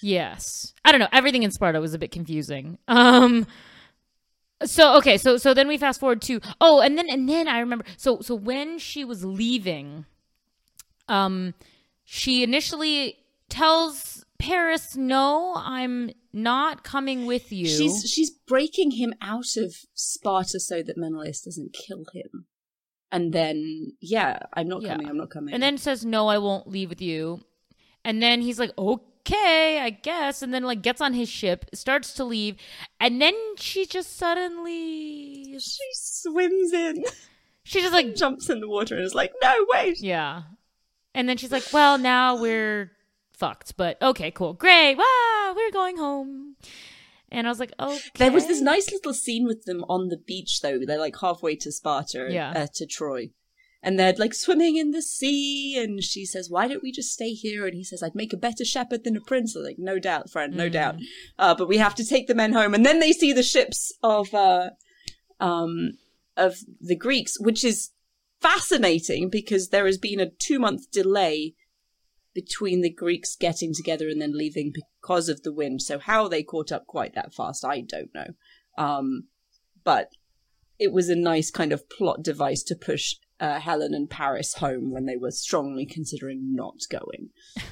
Yes, 0.02 0.74
I 0.84 0.92
don't 0.92 0.98
know. 0.98 1.08
Everything 1.10 1.42
in 1.42 1.50
Sparta 1.50 1.80
was 1.80 1.94
a 1.94 1.98
bit 1.98 2.10
confusing. 2.10 2.76
Um. 2.86 3.46
So 4.62 4.98
okay, 4.98 5.16
so 5.16 5.38
so 5.38 5.54
then 5.54 5.68
we 5.68 5.78
fast 5.78 6.00
forward 6.00 6.20
to 6.22 6.38
oh, 6.60 6.82
and 6.82 6.98
then 6.98 7.08
and 7.08 7.26
then 7.26 7.48
I 7.48 7.60
remember 7.60 7.86
so 7.96 8.20
so 8.20 8.34
when 8.34 8.78
she 8.78 9.06
was 9.06 9.24
leaving, 9.24 10.04
um, 11.08 11.54
she 12.04 12.42
initially 12.42 13.20
tells 13.48 14.26
Paris, 14.38 14.96
"No, 14.96 15.54
I'm 15.56 16.10
not 16.30 16.84
coming 16.84 17.24
with 17.24 17.50
you." 17.50 17.66
She's 17.68 18.04
she's 18.04 18.30
breaking 18.30 18.90
him 18.90 19.14
out 19.22 19.56
of 19.56 19.76
Sparta 19.94 20.60
so 20.60 20.82
that 20.82 20.98
Menelaus 20.98 21.40
doesn't 21.40 21.72
kill 21.72 22.04
him 22.12 22.44
and 23.12 23.32
then 23.32 23.92
yeah 24.00 24.38
i'm 24.54 24.66
not 24.66 24.82
yeah. 24.82 24.92
coming 24.92 25.08
i'm 25.08 25.18
not 25.18 25.30
coming. 25.30 25.54
And 25.54 25.62
then 25.62 25.78
says 25.78 26.04
no 26.04 26.26
i 26.28 26.38
won't 26.38 26.66
leave 26.66 26.88
with 26.88 27.02
you. 27.02 27.42
And 28.04 28.20
then 28.20 28.40
he's 28.40 28.58
like 28.58 28.72
okay 28.76 29.78
i 29.78 29.90
guess. 29.90 30.42
And 30.42 30.52
then 30.52 30.64
like 30.64 30.82
gets 30.82 31.00
on 31.00 31.12
his 31.12 31.28
ship 31.28 31.66
starts 31.74 32.14
to 32.14 32.24
leave 32.24 32.56
and 32.98 33.20
then 33.20 33.34
she 33.56 33.86
just 33.86 34.16
suddenly 34.16 35.56
she 35.60 35.88
swims 35.92 36.72
in. 36.72 37.04
She 37.64 37.80
just 37.80 37.92
like 37.92 38.16
jumps 38.16 38.48
in 38.48 38.58
the 38.58 38.68
water 38.68 38.96
and 38.96 39.04
is 39.04 39.14
like 39.14 39.32
no 39.40 39.66
wait. 39.72 40.00
Yeah. 40.00 40.42
And 41.14 41.28
then 41.28 41.36
she's 41.36 41.52
like 41.52 41.68
well 41.72 41.98
now 41.98 42.40
we're 42.40 42.90
fucked 43.34 43.76
but 43.76 44.00
okay 44.02 44.30
cool. 44.30 44.54
Great. 44.54 44.96
Wow 44.96 45.52
we're 45.54 45.70
going 45.70 45.98
home 45.98 46.51
and 47.32 47.46
I 47.46 47.50
was 47.50 47.58
like, 47.58 47.72
oh. 47.78 47.94
Okay. 47.94 48.10
There 48.16 48.32
was 48.32 48.46
this 48.46 48.60
nice 48.60 48.92
little 48.92 49.14
scene 49.14 49.44
with 49.44 49.64
them 49.64 49.84
on 49.88 50.08
the 50.08 50.16
beach, 50.16 50.60
though. 50.60 50.78
They're 50.78 50.98
like 50.98 51.16
halfway 51.20 51.56
to 51.56 51.72
Sparta, 51.72 52.28
yeah. 52.30 52.52
uh, 52.54 52.66
to 52.74 52.86
Troy. 52.86 53.30
And 53.82 53.98
they're 53.98 54.14
like 54.16 54.32
swimming 54.32 54.76
in 54.76 54.92
the 54.92 55.02
sea, 55.02 55.76
and 55.76 56.04
she 56.04 56.24
says, 56.24 56.48
"Why 56.48 56.68
don't 56.68 56.84
we 56.84 56.92
just 56.92 57.12
stay 57.12 57.32
here?" 57.32 57.66
And 57.66 57.74
he 57.74 57.82
says, 57.82 58.00
"I'd 58.00 58.14
make 58.14 58.32
a 58.32 58.36
better 58.36 58.64
shepherd 58.64 59.02
than 59.02 59.16
a 59.16 59.20
prince." 59.20 59.56
I'm 59.56 59.64
like, 59.64 59.78
no 59.78 59.98
doubt, 59.98 60.30
friend, 60.30 60.54
no 60.54 60.68
mm. 60.68 60.72
doubt. 60.72 60.96
Uh, 61.36 61.56
but 61.56 61.66
we 61.66 61.78
have 61.78 61.96
to 61.96 62.06
take 62.06 62.28
the 62.28 62.34
men 62.34 62.52
home, 62.52 62.74
and 62.74 62.86
then 62.86 63.00
they 63.00 63.10
see 63.10 63.32
the 63.32 63.42
ships 63.42 63.92
of, 64.04 64.32
uh, 64.32 64.70
um, 65.40 65.94
of 66.36 66.58
the 66.80 66.94
Greeks, 66.94 67.40
which 67.40 67.64
is 67.64 67.90
fascinating 68.40 69.28
because 69.28 69.68
there 69.68 69.86
has 69.86 69.98
been 69.98 70.20
a 70.20 70.30
two 70.30 70.60
month 70.60 70.90
delay 70.92 71.54
between 72.34 72.80
the 72.80 72.90
Greeks 72.90 73.36
getting 73.36 73.74
together 73.74 74.08
and 74.08 74.20
then 74.20 74.36
leaving 74.36 74.72
because 74.72 75.28
of 75.28 75.42
the 75.42 75.52
wind. 75.52 75.82
So 75.82 75.98
how 75.98 76.28
they 76.28 76.42
caught 76.42 76.72
up 76.72 76.86
quite 76.86 77.14
that 77.14 77.34
fast, 77.34 77.64
I 77.64 77.80
don't 77.80 78.14
know. 78.14 78.28
Um, 78.78 79.24
but 79.84 80.12
it 80.78 80.92
was 80.92 81.08
a 81.08 81.16
nice 81.16 81.50
kind 81.50 81.72
of 81.72 81.88
plot 81.88 82.22
device 82.22 82.62
to 82.64 82.74
push 82.74 83.16
uh, 83.40 83.60
Helen 83.60 83.94
and 83.94 84.08
Paris 84.08 84.54
home 84.54 84.90
when 84.90 85.06
they 85.06 85.16
were 85.16 85.30
strongly 85.30 85.84
considering 85.84 86.54
not 86.54 86.80
going. 86.90 87.30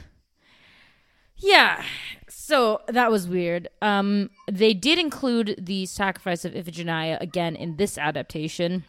Yeah, 1.43 1.83
so 2.29 2.83
that 2.89 3.11
was 3.11 3.27
weird. 3.27 3.69
Um, 3.81 4.29
they 4.51 4.75
did 4.75 4.99
include 4.99 5.57
the 5.59 5.87
sacrifice 5.87 6.45
of 6.45 6.53
Iphigenia 6.53 7.19
again 7.21 7.57
in 7.57 7.77
this 7.77 7.97
adaptation, 7.97 8.85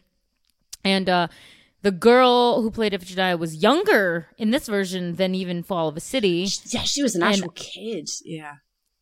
and 0.83 1.07
uh, 1.07 1.27
the 1.81 1.91
girl 1.91 2.61
who 2.61 2.69
played 2.71 2.93
Iphigenia 2.93 3.37
was 3.39 3.55
younger 3.55 4.27
in 4.37 4.51
this 4.51 4.67
version 4.67 5.15
than 5.15 5.33
even 5.35 5.63
Fall 5.63 5.87
of 5.87 5.97
a 5.97 5.99
City. 5.99 6.47
Yeah, 6.67 6.83
she 6.83 7.01
was 7.01 7.15
an 7.15 7.23
actual 7.23 7.49
and, 7.49 7.55
kid. 7.55 8.09
Yeah. 8.23 8.55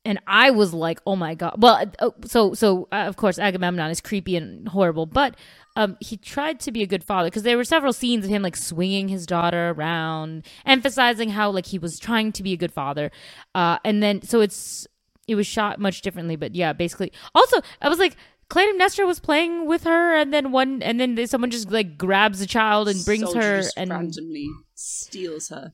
and 0.05 0.19
I 0.27 0.51
was 0.51 0.73
like, 0.73 0.99
"Oh 1.05 1.15
my 1.15 1.35
god!" 1.35 1.55
Well, 1.57 1.91
uh, 1.99 2.11
so 2.25 2.53
so 2.53 2.87
uh, 2.91 3.05
of 3.07 3.17
course 3.17 3.37
Agamemnon 3.37 3.91
is 3.91 4.01
creepy 4.01 4.35
and 4.37 4.67
horrible, 4.69 5.05
but 5.05 5.35
um, 5.75 5.97
he 5.99 6.17
tried 6.17 6.59
to 6.61 6.71
be 6.71 6.81
a 6.83 6.87
good 6.87 7.03
father 7.03 7.27
because 7.29 7.43
there 7.43 7.57
were 7.57 7.63
several 7.65 7.93
scenes 7.93 8.25
of 8.25 8.31
him 8.31 8.41
like 8.41 8.55
swinging 8.55 9.07
his 9.09 9.25
daughter 9.25 9.69
around, 9.71 10.45
emphasizing 10.65 11.29
how 11.29 11.51
like 11.51 11.67
he 11.67 11.79
was 11.79 11.99
trying 11.99 12.31
to 12.33 12.43
be 12.43 12.53
a 12.53 12.57
good 12.57 12.71
father, 12.71 13.11
uh, 13.55 13.77
and 13.83 14.01
then 14.01 14.21
so 14.21 14.41
it's 14.41 14.87
it 15.27 15.35
was 15.35 15.45
shot 15.45 15.79
much 15.79 16.01
differently, 16.01 16.35
but 16.37 16.55
yeah, 16.55 16.73
basically. 16.73 17.11
Also, 17.35 17.61
I 17.81 17.89
was 17.89 17.99
like. 17.99 18.15
Clytemnestra 18.49 19.05
was 19.05 19.19
playing 19.19 19.65
with 19.67 19.83
her, 19.83 20.15
and 20.15 20.33
then 20.33 20.51
one, 20.51 20.81
and 20.81 20.99
then 20.99 21.27
someone 21.27 21.51
just 21.51 21.69
like 21.71 21.97
grabs 21.97 22.41
a 22.41 22.47
child 22.47 22.87
and 22.89 23.03
brings 23.05 23.31
her, 23.33 23.61
and 23.77 23.91
randomly 23.91 24.49
steals 24.75 25.49
her. 25.49 25.73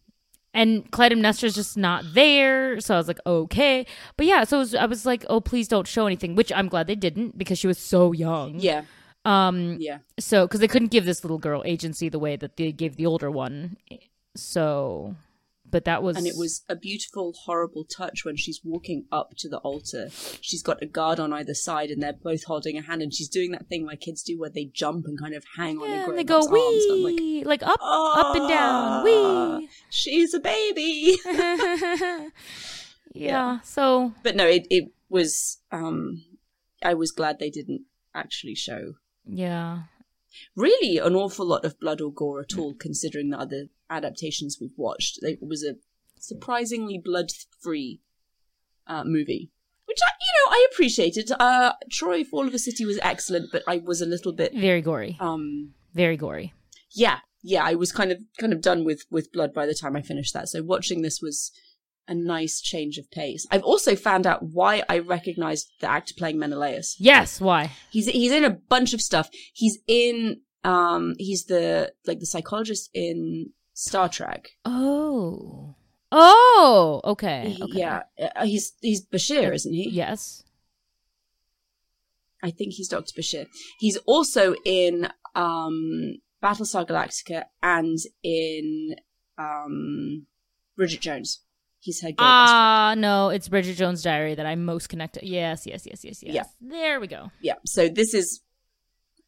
and 0.54 0.90
Clytemnestra's 0.92 1.56
just 1.56 1.78
not 1.78 2.04
there. 2.14 2.80
So 2.82 2.96
I 2.96 2.98
was 2.98 3.08
like, 3.08 3.20
okay. 3.26 3.86
But 4.18 4.26
yeah, 4.26 4.44
so 4.44 4.60
was, 4.60 4.76
I 4.76 4.86
was 4.86 5.06
like, 5.06 5.26
oh, 5.30 5.40
please 5.42 5.68
don't 5.68 5.88
show 5.88 6.06
anything, 6.06 6.36
which 6.36 6.52
I'm 6.52 6.68
glad 6.68 6.88
they 6.88 6.96
didn't 6.96 7.38
because 7.38 7.58
she 7.60 7.68
was 7.68 7.78
so 7.78 8.12
young. 8.12 8.60
Yeah, 8.60 8.84
Um. 9.24 9.78
yeah. 9.80 10.00
So 10.20 10.46
because 10.48 10.60
they 10.60 10.68
couldn't 10.68 10.92
give 10.92 11.06
this 11.06 11.24
little 11.24 11.40
girl 11.40 11.62
agency 11.66 12.10
the 12.10 12.20
way 12.20 12.36
that 12.36 12.58
they 12.58 12.72
gave 12.72 12.96
the 12.98 13.06
older 13.06 13.32
one. 13.32 13.78
So, 14.36 15.16
but 15.76 15.84
that 15.84 16.02
was 16.02 16.16
And 16.16 16.26
it 16.26 16.38
was 16.38 16.64
a 16.70 16.76
beautiful, 16.78 17.34
horrible 17.44 17.84
touch 17.84 18.24
when 18.24 18.38
she's 18.38 18.62
walking 18.64 19.08
up 19.12 19.32
to 19.40 19.50
the 19.50 19.58
altar. 19.58 20.08
She's 20.40 20.64
got 20.64 20.82
a 20.82 20.86
guard 20.86 21.20
on 21.20 21.34
either 21.34 21.54
side, 21.54 21.90
and 21.90 22.02
they're 22.02 22.14
both 22.14 22.46
holding 22.46 22.78
a 22.78 22.82
hand, 22.82 23.02
and 23.02 23.14
she's 23.14 23.28
doing 23.28 23.52
that 23.52 23.68
thing 23.68 23.84
my 23.84 23.98
kids 23.98 24.24
do 24.24 24.40
where 24.40 24.50
they 24.50 24.72
jump 24.74 25.06
and 25.06 25.20
kind 25.20 25.34
of 25.36 25.44
hang 25.58 25.78
on 25.80 25.90
Yeah, 25.90 26.06
a 26.06 26.10
and 26.12 26.18
they 26.18 26.24
go. 26.24 26.40
I'm 26.40 26.50
like, 27.04 27.18
wee, 27.18 27.44
like, 27.46 27.62
up, 27.62 27.78
up 27.82 28.36
and 28.38 28.48
down, 28.48 28.84
"Ah, 28.86 29.02
wee. 29.04 29.68
She's 29.90 30.34
a 30.34 30.40
baby. 30.40 31.18
yeah. 33.14 33.60
So 33.66 34.14
but 34.24 34.38
no, 34.38 34.48
it 34.48 34.66
it 34.70 34.94
was. 35.10 35.58
um 35.74 36.24
I 36.82 36.94
was 36.94 37.12
glad 37.12 37.40
they 37.40 37.50
didn't 37.50 37.82
actually 38.14 38.56
show 38.56 38.94
yeah, 39.26 39.84
really 40.56 41.00
an 41.00 41.16
awful 41.16 41.46
lot 41.46 41.66
of 41.66 41.78
blood 41.82 42.00
or 42.00 42.14
gore 42.14 42.40
at 42.40 42.58
all, 42.58 42.76
considering 42.76 43.30
the 43.32 43.40
other 43.40 43.66
adaptations 43.89 44.58
we've 44.60 44.78
watched. 44.78 45.19
It 45.21 45.39
was 45.41 45.63
a 45.63 45.76
surprisingly 46.19 47.02
blood-free 47.04 48.02
uh, 48.88 49.04
movie, 49.04 49.52
which 49.86 50.00
I, 50.06 50.12
you 50.21 50.32
know, 50.34 50.52
I 50.52 50.67
appreciated. 50.71 51.32
Uh, 51.39 51.74
Troy 51.91 52.24
Fall 52.24 52.48
of 52.48 52.54
a 52.54 52.60
City 52.60 52.86
was 52.86 53.00
excellent, 53.02 53.52
but 53.52 53.63
I 53.67 53.78
was 53.78 54.02
a 54.02 54.06
little 54.06 54.34
bit, 54.34 54.54
very 54.54 54.82
gory, 54.82 55.17
um, 55.19 55.74
very 55.93 56.17
gory. 56.17 56.54
yeah, 56.91 57.19
yeah, 57.43 57.63
I 57.63 57.76
was 57.76 57.91
kind 57.91 58.12
of 58.12 58.19
kind 58.39 58.54
of 58.54 58.62
done 58.62 58.84
with 58.86 59.04
with 59.12 59.32
blood 59.32 59.54
by 59.54 59.65
the 59.65 59.76
time 59.76 59.95
I 59.95 60.02
finished 60.02 60.34
that. 60.34 60.50
So 60.50 60.63
watching 60.63 61.02
this 61.02 61.21
was 61.21 61.52
a 62.08 62.13
nice 62.13 62.62
change 62.62 62.98
of 63.00 63.10
pace. 63.10 63.48
I've 63.50 63.63
also 63.63 63.95
found 63.95 64.28
out 64.28 64.43
why 64.43 64.84
I 64.88 65.00
recognized 65.00 65.71
the 65.80 65.89
actor 65.89 66.13
playing 66.15 66.38
Menelaus. 66.38 66.95
Yes. 67.00 67.41
Why? 67.41 67.71
He's 67.91 68.08
he's 68.08 68.32
in 68.32 68.43
a 68.43 68.52
bunch 68.52 68.93
of 68.93 69.02
stuff. 69.02 69.30
He's 69.54 69.80
in 69.88 70.41
um 70.63 71.15
he's 71.17 71.45
the 71.45 71.93
like 72.06 72.19
the 72.19 72.26
psychologist 72.28 72.89
in 72.93 73.52
Star 73.76 74.08
Trek. 74.10 74.52
Oh. 74.64 75.76
Oh. 76.12 77.02
Okay. 77.04 77.58
Okay. 77.62 77.78
Yeah, 77.78 78.04
uh, 78.36 78.46
he's 78.46 78.74
he's 78.82 79.06
Bashir, 79.06 79.54
isn't 79.54 79.74
he? 79.74 79.90
Yes. 79.92 80.44
I 82.42 82.52
think 82.52 82.74
he's 82.74 82.88
Doctor 82.88 83.12
Bashir. 83.20 83.48
He's 83.80 83.98
also 84.08 84.56
in 84.66 85.10
um 85.36 86.16
Battlestar 86.42 86.88
Galactica 86.88 87.44
and 87.62 87.98
in 88.24 88.96
um 89.38 90.26
Bridget 90.78 91.02
Jones. 91.02 91.42
He's 91.80 92.02
her 92.02 92.10
gay 92.10 92.14
best 92.16 92.24
friend. 92.24 92.32
Ah, 92.50 92.96
no, 92.98 93.30
it's 93.30 93.48
Bridget 93.50 93.76
Jones' 93.76 94.02
Diary 94.02 94.36
that 94.36 94.46
I'm 94.46 94.64
most 94.66 94.88
connected. 94.90 95.24
Yes, 95.24 95.68
yes, 95.68 95.86
yes, 95.86 96.04
yes, 96.04 96.24
yes. 96.24 96.34
Yeah. 96.34 96.44
There 96.62 97.00
we 97.02 97.08
go. 97.08 97.30
Yeah, 97.42 97.56
so 97.66 97.90
this 97.90 98.14
is 98.14 98.42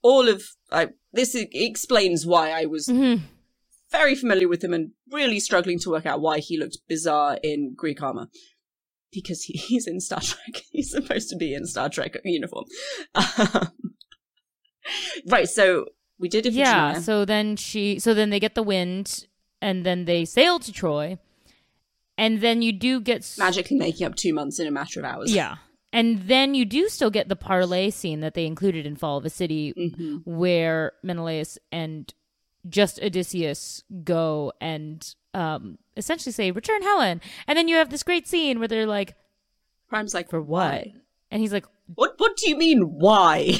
all 0.01 0.29
of 0.29 0.41
I 0.71 0.89
this 1.11 1.35
explains 1.35 2.25
why 2.25 2.51
I 2.51 2.65
was 2.65 2.87
Mhm. 2.87 3.21
Very 3.91 4.15
familiar 4.15 4.47
with 4.47 4.63
him 4.63 4.73
and 4.73 4.91
really 5.11 5.39
struggling 5.39 5.79
to 5.79 5.89
work 5.89 6.05
out 6.05 6.21
why 6.21 6.39
he 6.39 6.57
looked 6.57 6.77
bizarre 6.87 7.37
in 7.43 7.73
Greek 7.75 8.01
armor. 8.01 8.27
Because 9.11 9.43
he, 9.43 9.53
he's 9.57 9.87
in 9.87 9.99
Star 9.99 10.19
Trek. 10.21 10.63
He's 10.71 10.91
supposed 10.91 11.29
to 11.29 11.35
be 11.35 11.53
in 11.53 11.65
Star 11.65 11.89
Trek 11.89 12.17
uniform. 12.25 12.65
Um, 13.15 13.71
right, 15.27 15.47
so 15.49 15.85
we 16.19 16.29
did 16.29 16.45
Iphigenia. 16.45 16.55
Yeah. 16.57 16.99
So 16.99 17.25
then 17.25 17.55
she. 17.55 17.99
So 17.99 18.13
then 18.13 18.29
they 18.29 18.39
get 18.39 18.55
the 18.55 18.63
wind, 18.63 19.25
and 19.61 19.85
then 19.85 20.05
they 20.05 20.25
sail 20.25 20.59
to 20.59 20.71
Troy, 20.71 21.17
and 22.17 22.41
then 22.41 22.61
you 22.61 22.71
do 22.73 22.99
get 22.99 23.33
magically 23.37 23.77
making 23.77 24.05
up 24.05 24.15
two 24.15 24.33
months 24.33 24.59
in 24.59 24.67
a 24.67 24.71
matter 24.71 24.99
of 24.99 25.05
hours. 25.05 25.33
Yeah. 25.33 25.55
And 25.93 26.23
then 26.27 26.53
you 26.53 26.65
do 26.65 26.89
still 26.89 27.09
get 27.09 27.29
the 27.29 27.35
parlay 27.35 27.89
scene 27.89 28.19
that 28.19 28.33
they 28.33 28.45
included 28.45 28.85
in 28.85 28.97
Fall 28.97 29.17
of 29.17 29.25
a 29.25 29.29
City, 29.29 29.73
Mhm. 29.73 30.21
where 30.25 30.91
Menelaus 31.01 31.57
and 31.71 32.13
just 32.69 33.01
Odysseus 33.01 33.83
go 34.03 34.53
and 34.61 35.15
um, 35.33 35.77
essentially 35.95 36.33
say, 36.33 36.51
"Return 36.51 36.81
Helen," 36.81 37.21
and 37.47 37.57
then 37.57 37.67
you 37.67 37.75
have 37.75 37.89
this 37.89 38.03
great 38.03 38.27
scene 38.27 38.59
where 38.59 38.67
they're 38.67 38.87
like, 38.87 39.15
Priam's 39.89 40.13
like, 40.13 40.29
"For 40.29 40.41
what?" 40.41 40.71
why? 40.71 40.93
And 41.31 41.41
he's 41.41 41.53
like, 41.53 41.65
What 41.95 42.13
what 42.17 42.37
do 42.37 42.49
you 42.49 42.57
mean 42.57 42.81
why? 42.81 43.57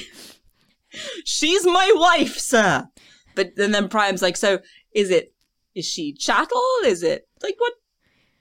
She's 1.26 1.65
my 1.65 1.91
wife, 1.96 2.38
sir. 2.38 2.88
But 3.36 3.54
and 3.58 3.74
then 3.74 3.89
Priam's 3.89 4.22
like, 4.22 4.38
so 4.38 4.60
is 4.93 5.12
it 5.12 5.34
is 5.76 5.86
she 5.86 6.13
chattel? 6.13 6.63
Is 6.86 7.04
it 7.04 7.28
like 7.43 7.56
what 7.58 7.74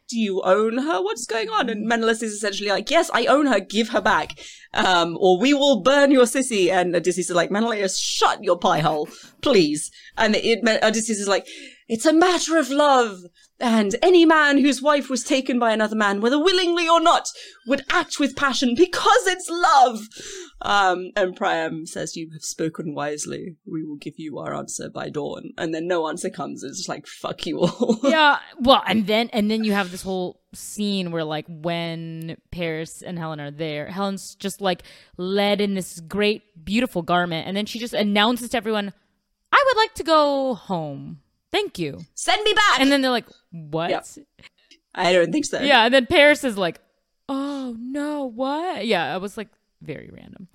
do 0.09 0.19
you 0.19 0.43
own 0.43 0.79
her? 0.79 1.03
What's 1.03 1.27
going 1.27 1.49
on? 1.51 1.69
And 1.69 1.87
Menelaus 1.87 2.23
is 2.23 2.33
essentially 2.33 2.71
like, 2.71 2.91
Yes, 2.91 3.11
I 3.13 3.27
own 3.27 3.47
her, 3.47 3.61
give 3.61 3.91
her 3.91 4.01
back. 4.01 4.39
Um, 4.75 5.17
or 5.21 5.39
we 5.39 5.55
will 5.55 5.81
burn 5.81 6.11
your 6.11 6.25
sissy. 6.25 6.71
And 6.71 6.95
Odysseus 6.95 7.31
is 7.31 7.37
like, 7.37 7.51
Menelaus, 7.51 7.99
shut 7.99 8.43
your 8.43 8.59
pie 8.59 8.81
hole, 8.81 9.09
please. 9.43 9.91
And 10.17 10.37
it, 10.37 10.61
Odysseus 10.83 11.19
is 11.19 11.29
like, 11.29 11.47
It's 11.89 12.07
a 12.07 12.13
matter 12.13 12.59
of 12.59 12.71
love. 12.71 13.21
And 13.59 13.97
any 14.03 14.27
man 14.27 14.59
whose 14.59 14.83
wife 14.83 15.09
was 15.09 15.25
taken 15.25 15.59
by 15.59 15.73
another 15.73 15.97
man, 15.97 16.21
whether 16.21 16.39
willingly 16.39 16.89
or 16.89 17.01
not, 17.01 17.29
would 17.67 17.85
act 17.91 18.19
with 18.21 18.37
passion 18.37 18.75
because 18.77 19.27
it's 19.27 19.49
love. 19.49 20.01
Um, 20.61 21.13
and 21.17 21.35
Priam 21.35 21.87
says, 21.87 22.17
You 22.17 22.31
have 22.33 22.43
spoken 22.43 22.95
wisely. 22.95 23.57
We 23.65 23.85
will 23.85 23.97
give 23.97 24.15
you 24.19 24.39
our 24.39 24.55
answer 24.55 24.91
by 24.91 25.09
dawn. 25.09 25.53
And 25.57 25.75
then 25.75 25.87
no 25.87 26.09
answer 26.09 26.29
comes. 26.29 26.63
It's 26.63 26.79
just 26.79 26.89
like, 26.89 27.07
fuck 27.07 27.47
you 27.47 27.61
all. 27.61 28.01
yeah 28.03 28.39
well 28.61 28.83
and 28.87 29.07
then 29.07 29.29
and 29.33 29.51
then 29.51 29.65
you 29.65 29.73
have 29.73 29.91
this 29.91 30.03
whole 30.03 30.41
scene 30.55 31.11
where 31.11 31.25
like 31.25 31.45
when 31.49 32.37
paris 32.51 33.03
and 33.03 33.19
helen 33.19 33.41
are 33.41 33.51
there 33.51 33.87
helen's 33.87 34.35
just 34.35 34.61
like 34.61 34.83
led 35.17 35.61
in 35.61 35.75
this 35.75 36.01
great 36.01 36.43
beautiful 36.65 37.03
garment 37.03 37.47
and 37.47 37.57
then 37.57 37.67
she 37.67 37.79
just 37.79 37.95
announces 37.95 38.51
to 38.51 38.57
everyone 38.57 38.93
i 39.53 39.65
would 39.67 39.77
like 39.77 39.95
to 39.95 40.03
go 40.03 40.55
home 40.55 41.19
thank 41.57 41.79
you 41.79 42.01
Send 42.15 42.43
me 42.45 42.53
back! 42.53 42.81
and 42.81 42.91
then 42.93 43.01
they're 43.03 43.11
like 43.21 43.27
what 43.51 43.91
Yep. 43.91 44.07
I 44.95 45.13
don't 45.13 45.33
think 45.33 45.45
so. 45.47 45.61
yeah 45.61 45.85
and 45.87 45.93
then 45.95 46.07
paris 46.07 46.43
is 46.45 46.57
like 46.57 46.81
oh 47.29 47.75
no 47.79 48.25
what 48.25 48.87
yeah 48.87 49.13
i 49.15 49.17
was 49.19 49.37
like 49.37 49.49
very 49.83 50.11
random 50.13 50.49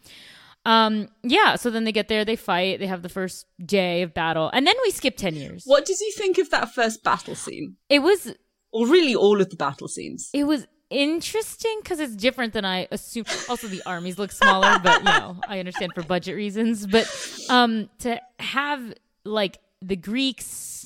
um 0.65 1.07
yeah 1.23 1.55
so 1.55 1.69
then 1.69 1.83
they 1.85 1.91
get 1.91 2.07
there 2.07 2.23
they 2.23 2.35
fight 2.35 2.79
they 2.79 2.87
have 2.87 3.01
the 3.01 3.09
first 3.09 3.45
day 3.65 4.03
of 4.03 4.13
battle 4.13 4.49
and 4.53 4.65
then 4.67 4.75
we 4.83 4.91
skip 4.91 5.17
10 5.17 5.35
years 5.35 5.63
What 5.65 5.85
did 5.85 5.99
you 5.99 6.11
think 6.15 6.37
of 6.37 6.49
that 6.51 6.73
first 6.73 7.03
battle 7.03 7.35
scene? 7.35 7.75
it 7.89 7.99
was 7.99 8.33
Or 8.71 8.87
really 8.87 9.15
all 9.15 9.41
of 9.41 9.49
the 9.49 9.55
battle 9.57 9.87
scenes? 9.87 10.29
It 10.33 10.45
was 10.45 10.65
interesting 10.89 11.77
because 11.83 11.99
it's 11.99 12.15
different 12.15 12.53
than 12.53 12.63
I 12.65 12.87
assumed. 12.91 13.27
Also, 13.49 13.67
the 13.67 13.81
armies 13.85 14.17
look 14.19 14.31
smaller, 14.31 14.77
but 14.83 14.99
you 14.99 15.05
know, 15.05 15.35
I 15.47 15.59
understand 15.59 15.91
for 15.95 16.03
budget 16.03 16.35
reasons. 16.35 16.85
But 16.87 17.05
um, 17.49 17.89
to 17.99 18.19
have 18.39 18.81
like 19.25 19.59
the 19.81 19.95
Greeks 19.97 20.45
s- 20.45 20.80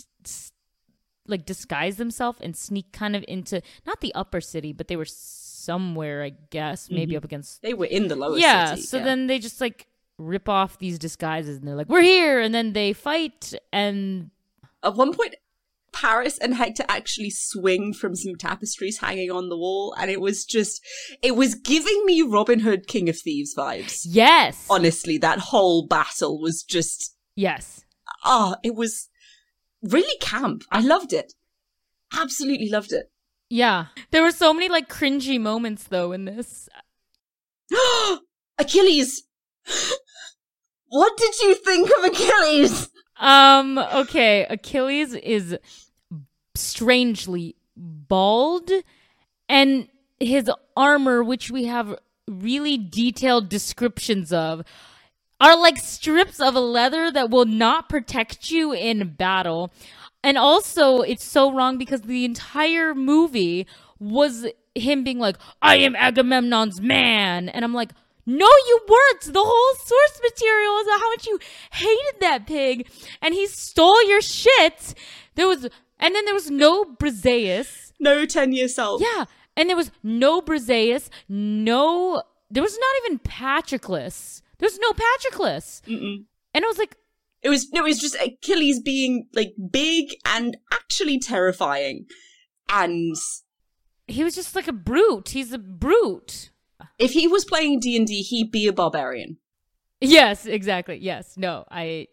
like 1.28 1.46
disguise 1.46 1.98
themselves 1.98 2.40
and 2.42 2.56
sneak 2.56 2.92
kind 2.92 3.16
of 3.16 3.24
into 3.28 3.62
not 3.86 4.02
the 4.02 4.14
upper 4.16 4.42
city, 4.42 4.74
but 4.74 4.88
they 4.88 4.96
were 4.96 5.06
somewhere, 5.06 6.24
I 6.24 6.34
guess, 6.50 6.90
maybe 6.90 7.16
up 7.18 7.24
against. 7.24 7.62
They 7.62 7.74
were 7.74 7.86
in 7.86 8.08
the 8.08 8.16
lower 8.16 8.32
city. 8.36 8.42
yeah. 8.42 8.70
city. 8.72 8.82
So 8.84 9.00
then 9.00 9.28
they 9.28 9.40
just 9.40 9.60
like 9.62 9.88
rip 10.18 10.48
off 10.48 10.78
these 10.80 10.98
disguises 11.00 11.58
and 11.58 11.68
they're 11.68 11.76
like, 11.76 11.90
"We're 11.90 12.02
here," 12.02 12.40
and 12.40 12.54
then 12.54 12.74
they 12.74 12.94
fight 12.94 13.54
and 13.74 14.30
At 14.84 14.96
one 14.96 15.14
point, 15.14 15.36
Paris 15.92 16.38
and 16.38 16.54
Hector 16.56 16.84
actually 16.90 17.30
swing 17.32 17.94
from 17.94 18.16
some 18.16 18.36
tapestries 18.36 19.00
hanging 19.00 19.32
on 19.32 19.50
the 19.50 19.58
wall, 19.58 19.96
and 19.98 20.12
it 20.12 20.22
was 20.22 20.46
just, 20.46 20.82
it 21.22 21.36
was 21.36 21.56
giving 21.56 22.06
me 22.06 22.22
Robin 22.22 22.60
Hood 22.60 22.86
King 22.88 23.08
of 23.10 23.18
Thieves 23.18 23.56
vibes. 23.56 24.06
yes, 24.08 24.68
Honestly, 24.70 25.18
that 25.18 25.40
whole 25.40 25.88
battle 25.88 26.40
was 26.40 26.64
just, 26.64 27.16
yes. 27.36 27.84
ah, 28.26 28.58
it 28.62 28.76
was 28.76 29.10
really 29.90 30.18
camp. 30.20 30.64
I 30.72 30.82
loved 30.82 31.14
it. 31.14 31.34
Absolutely 32.18 32.70
loved 32.70 32.92
it. 32.92 33.12
Yeah. 33.50 33.88
There 34.12 34.24
were 34.24 34.32
so 34.32 34.54
many 34.54 34.70
like 34.70 34.90
cringy 34.90 35.40
moments 35.40 35.86
though 35.86 36.12
in 36.12 36.26
this. 36.26 36.70
Achilles! 38.58 39.24
What 40.88 41.18
did 41.18 41.34
you 41.42 41.56
think 41.56 41.90
of 41.98 42.06
Achilles? 42.06 42.90
Um, 43.20 43.78
okay, 43.78 44.46
Achilles 44.50 45.14
is 45.14 45.58
strangely 46.56 47.56
bald 47.76 48.70
and 49.50 49.90
his 50.20 50.50
armor, 50.78 51.24
which 51.24 51.52
we 51.52 51.66
have 51.66 51.98
really 52.30 52.78
detailed 52.78 53.50
descriptions 53.50 54.32
of, 54.32 54.64
are 55.40 55.58
like 55.58 55.78
strips 55.78 56.40
of 56.40 56.56
leather 56.56 57.12
that 57.12 57.30
will 57.30 57.46
not 57.46 57.90
protect 57.90 58.50
you 58.52 58.74
in 58.74 59.14
battle. 59.14 59.72
And 60.24 60.38
also, 60.38 61.02
it's 61.02 61.24
so 61.24 61.52
wrong 61.52 61.78
because 61.78 62.02
the 62.02 62.26
entire 62.26 62.96
movie 62.96 63.68
was 64.00 64.48
him 64.74 65.04
being 65.04 65.20
like, 65.20 65.38
I 65.62 65.78
am 65.78 65.96
Agamemnon's 65.96 66.82
man. 66.82 67.50
And 67.50 67.64
I'm 67.64 67.74
like, 67.74 67.92
no, 68.26 68.48
you 68.48 68.80
weren't. 68.88 69.34
The 69.34 69.44
whole 69.44 69.76
source 69.86 70.22
material 70.24 70.78
is 70.80 70.88
how 70.90 71.10
much 71.12 71.28
you 71.28 71.40
hated 71.72 72.22
that 72.22 72.48
pig, 72.48 72.90
and 73.22 73.36
he 73.36 73.46
stole 73.46 74.04
your 74.08 74.22
shit. 74.22 74.96
There 75.36 75.48
was, 75.48 75.66
and 76.00 76.16
then 76.16 76.26
there 76.26 76.34
was 76.34 76.50
no 76.50 76.86
Briseis. 76.86 77.94
No 78.00 78.26
ten 78.26 78.52
year 78.52 78.68
self. 78.68 79.02
Yeah, 79.02 79.26
and 79.56 79.70
there 79.70 79.76
was 79.76 79.92
no 80.02 80.42
Briseis. 80.42 81.10
No, 81.30 82.24
there 82.50 82.64
was 82.64 82.78
not 82.80 83.06
even 83.06 83.20
Patroclus. 83.20 84.42
There 84.58 84.68
was 84.68 84.80
no 84.80 84.92
Patroclus. 84.92 85.82
Mm-mm. 85.88 86.26
And 86.54 86.64
I 86.66 86.68
was 86.68 86.78
like, 86.78 86.96
It 87.42 87.50
was 87.50 87.70
no, 87.72 87.82
it 87.82 87.90
was 87.90 88.00
just 88.00 88.16
Achilles 88.16 88.80
being 88.80 89.28
like 89.34 89.54
big 89.72 90.16
and 90.26 90.58
actually 90.72 91.20
terrifying. 91.20 92.06
And 92.70 93.16
he 94.08 94.24
was 94.24 94.36
just 94.36 94.56
like 94.56 94.68
a 94.68 94.74
brute. 94.74 95.30
He's 95.30 95.52
a 95.54 95.58
brute. 95.58 96.52
if 96.98 97.12
he 97.12 97.28
was 97.28 97.46
playing 97.46 97.80
D 97.80 97.96
and 97.98 98.08
D, 98.08 98.22
he'd 98.22 98.52
be 98.52 98.68
a 98.68 98.74
barbarian. 98.74 99.38
Yes, 100.02 100.46
exactly. 100.46 100.98
Yes. 100.98 101.36
No, 101.38 101.66
I 101.70 102.08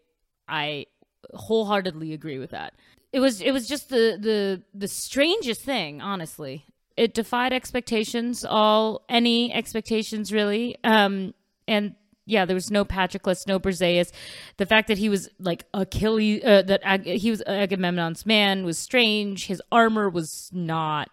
I 0.47 0.85
wholeheartedly 1.33 2.13
agree 2.13 2.39
with 2.39 2.51
that. 2.51 2.73
It 3.11 3.19
was 3.19 3.41
it 3.41 3.51
was 3.51 3.67
just 3.67 3.89
the 3.89 4.17
the 4.19 4.63
the 4.73 4.87
strangest 4.87 5.61
thing, 5.61 6.01
honestly. 6.01 6.65
It 6.95 7.13
defied 7.13 7.53
expectations, 7.53 8.45
all 8.45 9.03
any 9.09 9.53
expectations 9.53 10.31
really. 10.33 10.77
Um 10.83 11.33
and 11.67 11.95
yeah, 12.25 12.45
there 12.45 12.55
was 12.55 12.71
no 12.71 12.85
Patroclus, 12.85 13.47
no 13.47 13.59
Briseis. 13.59 14.11
The 14.57 14.65
fact 14.65 14.87
that 14.87 14.97
he 14.97 15.09
was 15.09 15.29
like 15.39 15.65
Achilles, 15.73 16.43
uh, 16.43 16.61
that 16.63 16.81
Ag- 16.83 17.05
he 17.05 17.29
was 17.29 17.41
Agamemnon's 17.45 18.25
man 18.25 18.63
was 18.63 18.77
strange. 18.77 19.47
His 19.47 19.61
armor 19.71 20.09
was 20.09 20.49
not. 20.53 21.09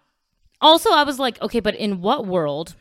Also, 0.61 0.91
I 0.91 1.03
was 1.03 1.19
like, 1.19 1.41
okay, 1.41 1.59
but 1.59 1.75
in 1.75 2.01
what 2.01 2.25
world 2.25 2.75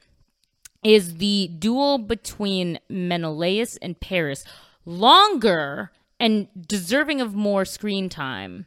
is 0.85 1.17
the 1.17 1.51
duel 1.59 1.99
between 1.99 2.79
Menelaus 2.89 3.77
and 3.79 3.99
Paris 4.01 4.45
longer 4.85 5.91
and 6.19 6.49
deserving 6.67 7.21
of 7.21 7.35
more 7.35 7.65
screen 7.65 8.09
time 8.09 8.67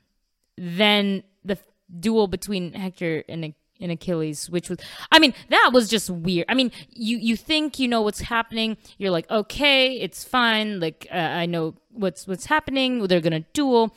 than 0.58 1.24
the 1.44 1.58
duel 2.00 2.28
between 2.28 2.74
Hector 2.74 3.24
and 3.30 3.54
and 3.84 3.92
Achilles, 3.92 4.50
which 4.50 4.70
was, 4.70 4.80
I 5.12 5.20
mean, 5.20 5.34
that 5.50 5.72
was 5.74 5.90
just 5.90 6.10
weird. 6.10 6.46
I 6.50 6.56
mean, 6.56 6.72
you 6.90 7.18
you 7.18 7.36
think 7.38 7.78
you 7.78 7.88
know 7.88 8.02
what's 8.02 8.22
happening. 8.22 8.78
You're 8.98 9.12
like, 9.12 9.30
okay, 9.30 10.00
it's 10.00 10.24
fine. 10.24 10.80
Like 10.80 11.08
uh, 11.12 11.18
I 11.18 11.46
know 11.46 11.76
what's 11.92 12.28
what's 12.28 12.46
happening. 12.46 13.06
They're 13.08 13.22
gonna 13.22 13.46
duel, 13.54 13.96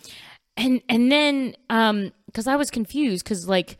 and 0.57 0.83
and 0.88 1.11
then 1.11 1.57
um, 1.70 2.12
because 2.27 2.46
I 2.46 2.57
was 2.57 2.70
confused 2.70 3.25
because 3.25 3.49
like. 3.49 3.79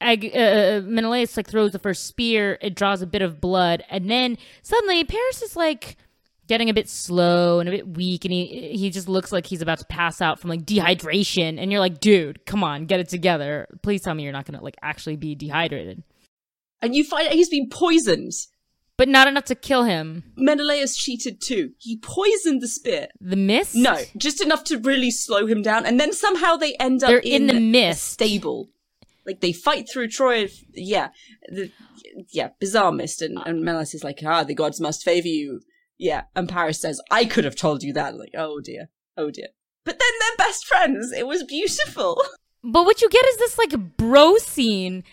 Ag- 0.00 0.30
uh, 0.32 0.80
Menelaus 0.86 1.36
like 1.36 1.48
throws 1.48 1.72
the 1.72 1.80
first 1.80 2.06
spear. 2.06 2.56
It 2.62 2.76
draws 2.76 3.02
a 3.02 3.06
bit 3.06 3.20
of 3.20 3.40
blood, 3.40 3.82
and 3.90 4.08
then 4.08 4.38
suddenly 4.62 5.02
Paris 5.02 5.42
is 5.42 5.56
like 5.56 5.96
getting 6.48 6.68
a 6.70 6.74
bit 6.74 6.88
slow 6.88 7.60
and 7.60 7.68
a 7.68 7.72
bit 7.72 7.86
weak, 7.86 8.24
and 8.24 8.32
he 8.32 8.72
he 8.76 8.90
just 8.90 9.08
looks 9.08 9.30
like 9.30 9.46
he's 9.46 9.62
about 9.62 9.78
to 9.78 9.84
pass 9.86 10.20
out 10.20 10.40
from 10.40 10.50
like 10.50 10.62
dehydration. 10.64 11.58
And 11.60 11.70
you're 11.70 11.80
like, 11.80 12.00
dude, 12.00 12.44
come 12.46 12.64
on, 12.64 12.86
get 12.86 12.98
it 13.00 13.08
together. 13.08 13.68
Please 13.82 14.02
tell 14.02 14.14
me 14.14 14.24
you're 14.24 14.32
not 14.32 14.46
gonna 14.46 14.62
like 14.62 14.76
actually 14.82 15.16
be 15.16 15.34
dehydrated, 15.34 16.02
And 16.82 16.94
you 16.94 17.04
find 17.04 17.28
out 17.28 17.34
he's 17.34 17.48
been 17.50 17.68
poisoned. 17.68 18.32
but 18.96 19.08
not 19.08 19.28
enough 19.28 19.44
to 19.44 19.54
kill 19.54 19.84
him. 19.84 20.24
Menelaus 20.36 20.96
cheated 20.96 21.40
too. 21.40 21.70
He 21.78 21.96
poisoned 21.98 22.60
the 22.60 22.66
spear. 22.66 23.06
The 23.20 23.36
mist? 23.36 23.76
No, 23.76 23.96
just 24.16 24.40
enough 24.40 24.64
to 24.64 24.78
really 24.78 25.12
slow 25.12 25.46
him 25.46 25.62
down, 25.62 25.86
and 25.86 26.00
then 26.00 26.12
somehow 26.12 26.56
they 26.56 26.74
end 26.80 27.04
up 27.04 27.08
They're 27.10 27.18
in 27.18 27.46
the 27.46 27.60
mist. 27.60 28.02
stable. 28.04 28.70
Like 29.24 29.40
they 29.40 29.52
fight 29.52 29.86
through 29.92 30.08
Troy. 30.08 30.48
Yeah, 30.74 31.10
the, 31.48 31.70
yeah, 32.30 32.48
bizarre 32.58 32.90
mist, 32.92 33.20
and, 33.22 33.38
and 33.46 33.62
Menelaus 33.62 33.92
is 33.94 34.02
like, 34.02 34.20
ah, 34.26 34.42
the 34.42 34.54
gods 34.54 34.80
must 34.80 35.04
favor 35.04 35.28
you. 35.28 35.60
Yeah, 35.98 36.22
and 36.34 36.48
Paris 36.48 36.80
says, 36.80 37.00
I 37.10 37.24
could 37.24 37.44
have 37.44 37.56
told 37.56 37.82
you 37.82 37.92
that. 37.94 38.16
Like, 38.16 38.30
oh 38.36 38.60
dear, 38.60 38.88
oh 39.16 39.30
dear. 39.30 39.48
But 39.84 39.98
then 39.98 40.08
they're 40.20 40.46
best 40.46 40.66
friends. 40.66 41.12
It 41.12 41.26
was 41.26 41.44
beautiful. 41.44 42.22
But 42.64 42.84
what 42.84 43.00
you 43.00 43.08
get 43.08 43.24
is 43.24 43.36
this 43.36 43.56
like 43.56 43.96
bro 43.96 44.36
scene. 44.36 45.04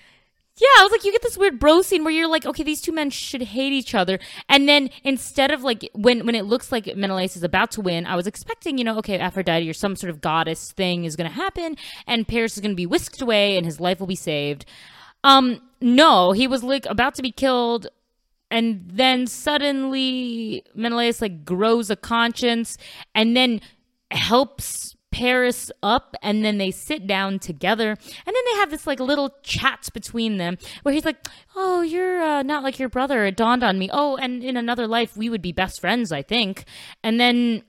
Yeah, 0.57 0.67
I 0.79 0.83
was 0.83 0.91
like, 0.91 1.03
you 1.03 1.11
get 1.11 1.21
this 1.21 1.37
weird 1.37 1.59
bro 1.59 1.81
scene 1.81 2.03
where 2.03 2.11
you're 2.13 2.27
like, 2.27 2.45
okay, 2.45 2.63
these 2.63 2.81
two 2.81 2.91
men 2.91 3.09
should 3.09 3.41
hate 3.41 3.71
each 3.71 3.93
other, 3.93 4.19
and 4.49 4.67
then 4.67 4.89
instead 5.03 5.51
of 5.51 5.61
like 5.61 5.87
when 5.93 6.25
when 6.25 6.33
it 6.33 6.45
looks 6.45 6.71
like 6.71 6.87
Menelaus 6.95 7.35
is 7.35 7.43
about 7.43 7.71
to 7.71 7.81
win, 7.81 8.05
I 8.07 8.15
was 8.15 8.25
expecting, 8.25 8.77
you 8.77 8.83
know, 8.83 8.97
okay, 8.97 9.19
Aphrodite 9.19 9.69
or 9.69 9.73
some 9.73 9.95
sort 9.95 10.09
of 10.09 10.21
goddess 10.21 10.71
thing 10.71 11.03
is 11.03 11.15
going 11.15 11.29
to 11.29 11.35
happen, 11.35 11.77
and 12.07 12.27
Paris 12.27 12.55
is 12.55 12.61
going 12.61 12.71
to 12.71 12.75
be 12.75 12.87
whisked 12.87 13.21
away, 13.21 13.57
and 13.57 13.65
his 13.65 13.79
life 13.79 13.99
will 13.99 14.07
be 14.07 14.15
saved. 14.15 14.65
Um, 15.23 15.61
no, 15.81 16.31
he 16.31 16.47
was 16.47 16.63
like 16.63 16.85
about 16.87 17.15
to 17.15 17.21
be 17.21 17.31
killed, 17.31 17.87
and 18.51 18.83
then 18.87 19.27
suddenly 19.27 20.63
Menelaus 20.75 21.21
like 21.21 21.45
grows 21.45 21.89
a 21.89 21.95
conscience, 21.95 22.77
and 23.13 23.35
then 23.35 23.61
helps 24.11 24.95
Paris 25.11 25.71
up 25.81 26.13
and 26.21 26.43
then 26.43 26.57
they 26.57 26.71
sit 26.71 27.07
down 27.07 27.39
together 27.39 27.91
and 27.91 27.97
then 28.25 28.33
they 28.51 28.59
have 28.59 28.69
this 28.69 28.85
like 28.85 28.99
little 28.99 29.33
chat 29.43 29.87
between 29.93 30.35
them 30.37 30.57
where 30.83 30.93
he's 30.93 31.05
like 31.05 31.15
oh 31.55 31.81
you're 31.81 32.21
uh, 32.21 32.43
not 32.43 32.63
like 32.63 32.77
your 32.77 32.89
brother 32.89 33.23
it 33.23 33.37
dawned 33.37 33.63
on 33.63 33.79
me 33.79 33.89
oh 33.93 34.17
and 34.17 34.43
in 34.43 34.57
another 34.57 34.87
life 34.87 35.15
we 35.15 35.29
would 35.29 35.41
be 35.41 35.53
best 35.53 35.79
friends 35.79 36.11
I 36.11 36.21
think 36.21 36.65
and 37.01 37.17
then 37.17 37.63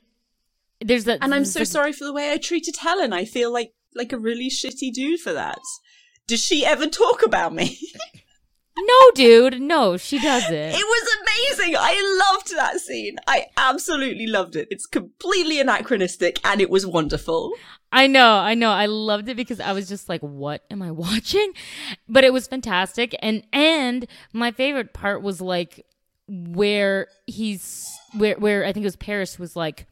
there's 0.81 1.05
that 1.05 1.21
And 1.23 1.33
I'm 1.33 1.45
so 1.45 1.61
like- 1.61 1.69
sorry 1.69 1.93
for 1.93 2.05
the 2.05 2.13
way 2.13 2.33
I 2.33 2.37
treated 2.37 2.77
Helen. 2.79 3.13
I 3.13 3.25
feel 3.25 3.53
like 3.53 3.73
like 3.95 4.13
a 4.13 4.19
really 4.19 4.51
shitty 4.51 4.93
dude 4.93 5.21
for 5.21 5.33
that. 5.33 5.61
Does 6.27 6.45
she 6.45 6.67
ever 6.67 6.87
talk 6.89 7.23
about 7.25 7.55
me? 7.55 7.79
no 8.79 9.11
dude 9.15 9.61
no 9.61 9.97
she 9.97 10.19
doesn't 10.19 10.53
It 10.53 10.75
was 10.75 11.17
amazing. 11.23 11.77
I 11.79 12.33
loved 12.33 12.55
that 12.57 12.79
scene. 12.81 13.17
I 13.27 13.47
absolutely 13.57 14.27
loved 14.27 14.57
it. 14.57 14.69
It's 14.71 14.87
completely 14.87 15.61
anachronistic 15.61 16.39
and 16.45 16.61
it 16.61 16.71
was 16.71 16.87
wonderful. 16.87 17.53
I 17.93 18.07
know, 18.07 18.35
I 18.37 18.55
know. 18.55 18.71
I 18.71 18.87
loved 18.87 19.29
it 19.29 19.37
because 19.37 19.61
I 19.61 19.73
was 19.73 19.89
just 19.89 20.09
like, 20.09 20.21
what 20.21 20.65
am 20.71 20.83
I 20.83 20.91
watching? 21.07 21.53
But 22.09 22.25
it 22.25 22.33
was 22.33 22.47
fantastic. 22.47 23.15
And 23.21 23.47
and 23.53 24.07
my 24.33 24.51
favorite 24.51 24.93
part 24.93 25.23
was 25.23 25.41
like 25.41 25.87
where 26.29 27.09
he's 27.27 27.89
where 28.17 28.37
where 28.37 28.65
I 28.65 28.73
think 28.73 28.85
it 28.85 28.89
was 28.89 28.97
Paris 28.97 29.39
was 29.39 29.57
like 29.57 29.87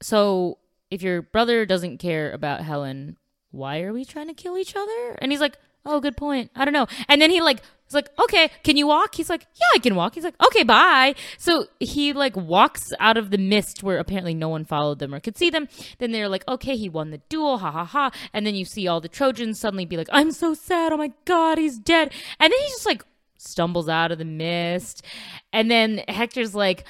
so 0.00 0.58
if 0.90 1.02
your 1.02 1.22
brother 1.22 1.66
doesn't 1.66 1.98
care 1.98 2.32
about 2.32 2.62
Helen, 2.62 3.16
why 3.50 3.82
are 3.82 3.92
we 3.92 4.04
trying 4.04 4.28
to 4.28 4.34
kill 4.34 4.58
each 4.58 4.76
other? 4.76 5.18
And 5.18 5.32
he's 5.32 5.40
like, 5.40 5.58
"Oh, 5.84 6.00
good 6.00 6.16
point. 6.16 6.50
I 6.54 6.64
don't 6.64 6.74
know." 6.74 6.86
And 7.08 7.20
then 7.20 7.30
he 7.30 7.40
like 7.40 7.62
was 7.86 7.94
like, 7.94 8.10
"Okay, 8.18 8.50
can 8.62 8.76
you 8.76 8.86
walk?" 8.86 9.14
He's 9.14 9.30
like, 9.30 9.46
"Yeah, 9.54 9.66
I 9.74 9.78
can 9.78 9.94
walk." 9.94 10.14
He's 10.14 10.24
like, 10.24 10.40
"Okay, 10.44 10.62
bye." 10.62 11.14
So 11.38 11.66
he 11.80 12.12
like 12.12 12.36
walks 12.36 12.92
out 13.00 13.16
of 13.16 13.30
the 13.30 13.38
mist 13.38 13.82
where 13.82 13.98
apparently 13.98 14.34
no 14.34 14.48
one 14.48 14.64
followed 14.64 14.98
them 14.98 15.14
or 15.14 15.20
could 15.20 15.36
see 15.36 15.50
them. 15.50 15.68
Then 15.98 16.12
they're 16.12 16.28
like, 16.28 16.46
"Okay, 16.48 16.76
he 16.76 16.88
won 16.88 17.10
the 17.10 17.22
duel, 17.28 17.58
ha 17.58 17.70
ha 17.70 17.84
ha." 17.84 18.10
And 18.32 18.46
then 18.46 18.54
you 18.54 18.64
see 18.64 18.86
all 18.86 19.00
the 19.00 19.08
Trojans 19.08 19.60
suddenly 19.60 19.84
be 19.84 19.96
like, 19.96 20.08
"I'm 20.12 20.32
so 20.32 20.54
sad. 20.54 20.92
Oh 20.92 20.96
my 20.96 21.12
god, 21.24 21.58
he's 21.58 21.78
dead." 21.78 22.12
And 22.40 22.52
then 22.52 22.60
he 22.60 22.68
just 22.68 22.86
like 22.86 23.04
stumbles 23.38 23.88
out 23.88 24.12
of 24.12 24.18
the 24.18 24.24
mist. 24.24 25.04
And 25.52 25.70
then 25.70 26.02
Hector's 26.08 26.54
like, 26.54 26.84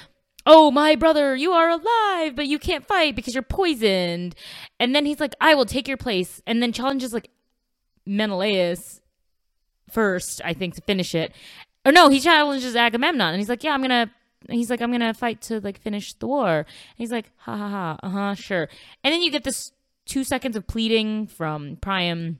Oh, 0.49 0.71
my 0.71 0.95
brother, 0.95 1.35
you 1.35 1.51
are 1.51 1.69
alive, 1.69 2.33
but 2.33 2.47
you 2.47 2.57
can't 2.57 2.87
fight 2.87 3.17
because 3.17 3.33
you're 3.33 3.43
poisoned. 3.43 4.33
And 4.79 4.95
then 4.95 5.05
he's 5.05 5.19
like, 5.19 5.35
I 5.41 5.53
will 5.55 5.65
take 5.65 5.89
your 5.89 5.97
place. 5.97 6.41
And 6.47 6.63
then 6.63 6.71
challenges 6.71 7.11
like 7.13 7.29
Menelaus 8.05 9.01
first, 9.89 10.41
I 10.43 10.53
think, 10.53 10.75
to 10.75 10.81
finish 10.81 11.15
it. 11.15 11.33
Or 11.85 11.91
no, 11.91 12.09
he 12.09 12.19
challenges 12.19 12.75
Agamemnon 12.75 13.33
and 13.33 13.39
he's 13.39 13.49
like, 13.49 13.63
Yeah, 13.63 13.73
I'm 13.73 13.81
gonna 13.81 14.11
he's 14.49 14.69
like, 14.69 14.81
I'm 14.81 14.91
gonna 14.91 15.13
fight 15.13 15.41
to 15.43 15.59
like 15.61 15.79
finish 15.79 16.13
the 16.13 16.27
war. 16.27 16.59
And 16.59 16.67
he's 16.97 17.11
like, 17.11 17.31
ha 17.37 17.55
ha 17.55 17.69
ha, 17.69 17.97
uh-huh, 18.03 18.35
sure. 18.35 18.69
And 19.03 19.13
then 19.13 19.21
you 19.21 19.31
get 19.31 19.43
this 19.43 19.71
two 20.05 20.23
seconds 20.23 20.55
of 20.55 20.67
pleading 20.67 21.27
from 21.27 21.77
Priam 21.77 22.39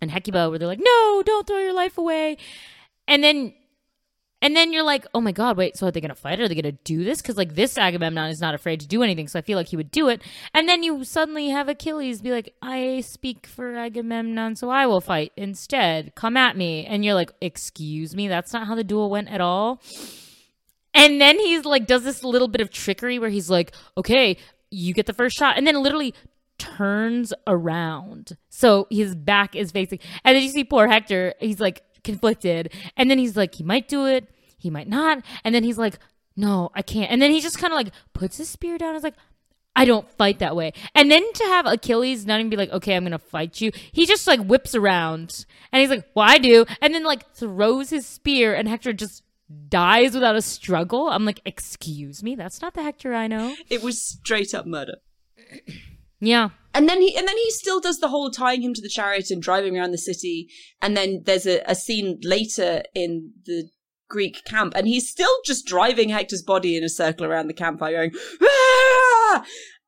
and 0.00 0.10
Hecuba 0.10 0.48
where 0.48 0.58
they're 0.58 0.68
like, 0.68 0.80
No, 0.82 1.22
don't 1.24 1.46
throw 1.46 1.58
your 1.58 1.74
life 1.74 1.98
away. 1.98 2.36
And 3.06 3.22
then 3.22 3.54
and 4.42 4.56
then 4.56 4.72
you're 4.72 4.82
like, 4.82 5.06
oh 5.14 5.20
my 5.20 5.32
god, 5.32 5.56
wait, 5.56 5.76
so 5.76 5.86
are 5.86 5.90
they 5.90 6.00
gonna 6.00 6.14
fight? 6.14 6.40
Are 6.40 6.48
they 6.48 6.54
gonna 6.54 6.72
do 6.72 7.04
this? 7.04 7.20
Because 7.20 7.36
like 7.36 7.54
this 7.54 7.76
Agamemnon 7.76 8.30
is 8.30 8.40
not 8.40 8.54
afraid 8.54 8.80
to 8.80 8.86
do 8.86 9.02
anything, 9.02 9.28
so 9.28 9.38
I 9.38 9.42
feel 9.42 9.56
like 9.56 9.68
he 9.68 9.76
would 9.76 9.90
do 9.90 10.08
it. 10.08 10.22
And 10.54 10.68
then 10.68 10.82
you 10.82 11.04
suddenly 11.04 11.48
have 11.48 11.68
Achilles 11.68 12.22
be 12.22 12.30
like, 12.30 12.54
I 12.62 13.00
speak 13.00 13.46
for 13.46 13.76
Agamemnon, 13.76 14.56
so 14.56 14.70
I 14.70 14.86
will 14.86 15.00
fight 15.00 15.32
instead. 15.36 16.14
Come 16.14 16.36
at 16.36 16.56
me. 16.56 16.86
And 16.86 17.04
you're 17.04 17.14
like, 17.14 17.32
excuse 17.40 18.14
me, 18.14 18.28
that's 18.28 18.52
not 18.52 18.66
how 18.66 18.74
the 18.74 18.84
duel 18.84 19.10
went 19.10 19.28
at 19.28 19.40
all. 19.40 19.82
And 20.94 21.20
then 21.20 21.38
he's 21.38 21.64
like, 21.64 21.86
does 21.86 22.04
this 22.04 22.24
little 22.24 22.48
bit 22.48 22.60
of 22.60 22.70
trickery 22.70 23.18
where 23.18 23.30
he's 23.30 23.50
like, 23.50 23.72
okay, 23.96 24.36
you 24.70 24.94
get 24.94 25.06
the 25.06 25.12
first 25.12 25.36
shot, 25.36 25.56
and 25.56 25.66
then 25.66 25.82
literally 25.82 26.14
turns 26.58 27.32
around. 27.46 28.36
So 28.50 28.86
his 28.90 29.14
back 29.14 29.56
is 29.56 29.72
facing. 29.72 29.98
And 30.24 30.36
then 30.36 30.42
you 30.42 30.50
see 30.50 30.64
poor 30.64 30.86
Hector, 30.86 31.34
he's 31.40 31.58
like 31.58 31.82
conflicted. 32.04 32.72
And 32.96 33.10
then 33.10 33.18
he's 33.18 33.36
like, 33.36 33.54
he 33.54 33.64
might 33.64 33.88
do 33.88 34.06
it, 34.06 34.28
he 34.58 34.70
might 34.70 34.88
not. 34.88 35.22
And 35.44 35.54
then 35.54 35.64
he's 35.64 35.78
like, 35.78 35.98
no, 36.36 36.70
I 36.74 36.82
can't. 36.82 37.10
And 37.10 37.20
then 37.20 37.30
he 37.30 37.40
just 37.40 37.58
kind 37.58 37.72
of 37.72 37.76
like 37.76 37.92
puts 38.12 38.36
his 38.36 38.48
spear 38.48 38.78
down. 38.78 38.94
Is 38.94 39.02
like, 39.02 39.16
I 39.76 39.84
don't 39.84 40.10
fight 40.12 40.40
that 40.40 40.56
way. 40.56 40.72
And 40.94 41.10
then 41.10 41.32
to 41.32 41.44
have 41.44 41.66
Achilles 41.66 42.26
not 42.26 42.40
even 42.40 42.50
be 42.50 42.56
like, 42.56 42.70
okay, 42.70 42.96
I'm 42.96 43.04
gonna 43.04 43.18
fight 43.18 43.60
you. 43.60 43.72
He 43.92 44.06
just 44.06 44.26
like 44.26 44.40
whips 44.40 44.74
around 44.74 45.46
and 45.72 45.80
he's 45.80 45.90
like, 45.90 46.06
well, 46.14 46.28
I 46.28 46.38
do. 46.38 46.66
And 46.80 46.94
then 46.94 47.04
like 47.04 47.30
throws 47.34 47.90
his 47.90 48.06
spear 48.06 48.54
and 48.54 48.68
Hector 48.68 48.92
just 48.92 49.22
dies 49.68 50.14
without 50.14 50.36
a 50.36 50.42
struggle. 50.42 51.08
I'm 51.08 51.24
like, 51.24 51.40
excuse 51.44 52.22
me, 52.22 52.34
that's 52.34 52.62
not 52.62 52.74
the 52.74 52.82
Hector 52.82 53.14
I 53.14 53.26
know. 53.26 53.54
It 53.68 53.82
was 53.82 54.00
straight 54.02 54.54
up 54.54 54.66
murder. 54.66 54.96
Yeah. 56.20 56.50
And 56.72 56.88
then 56.88 57.02
he 57.02 57.16
and 57.16 57.26
then 57.26 57.36
he 57.36 57.50
still 57.50 57.80
does 57.80 57.98
the 57.98 58.08
whole 58.08 58.30
tying 58.30 58.62
him 58.62 58.74
to 58.74 58.82
the 58.82 58.88
chariot 58.88 59.30
and 59.30 59.42
driving 59.42 59.76
around 59.76 59.90
the 59.90 59.98
city. 59.98 60.48
And 60.80 60.96
then 60.96 61.22
there's 61.24 61.46
a, 61.46 61.62
a 61.66 61.74
scene 61.74 62.18
later 62.22 62.82
in 62.94 63.32
the 63.44 63.68
Greek 64.08 64.44
camp, 64.44 64.74
and 64.76 64.86
he's 64.86 65.08
still 65.08 65.34
just 65.44 65.66
driving 65.66 66.10
Hector's 66.10 66.42
body 66.42 66.76
in 66.76 66.84
a 66.84 66.88
circle 66.88 67.24
around 67.24 67.46
the 67.46 67.54
campfire, 67.54 68.08
going, 68.08 68.12
ah! 68.42 69.44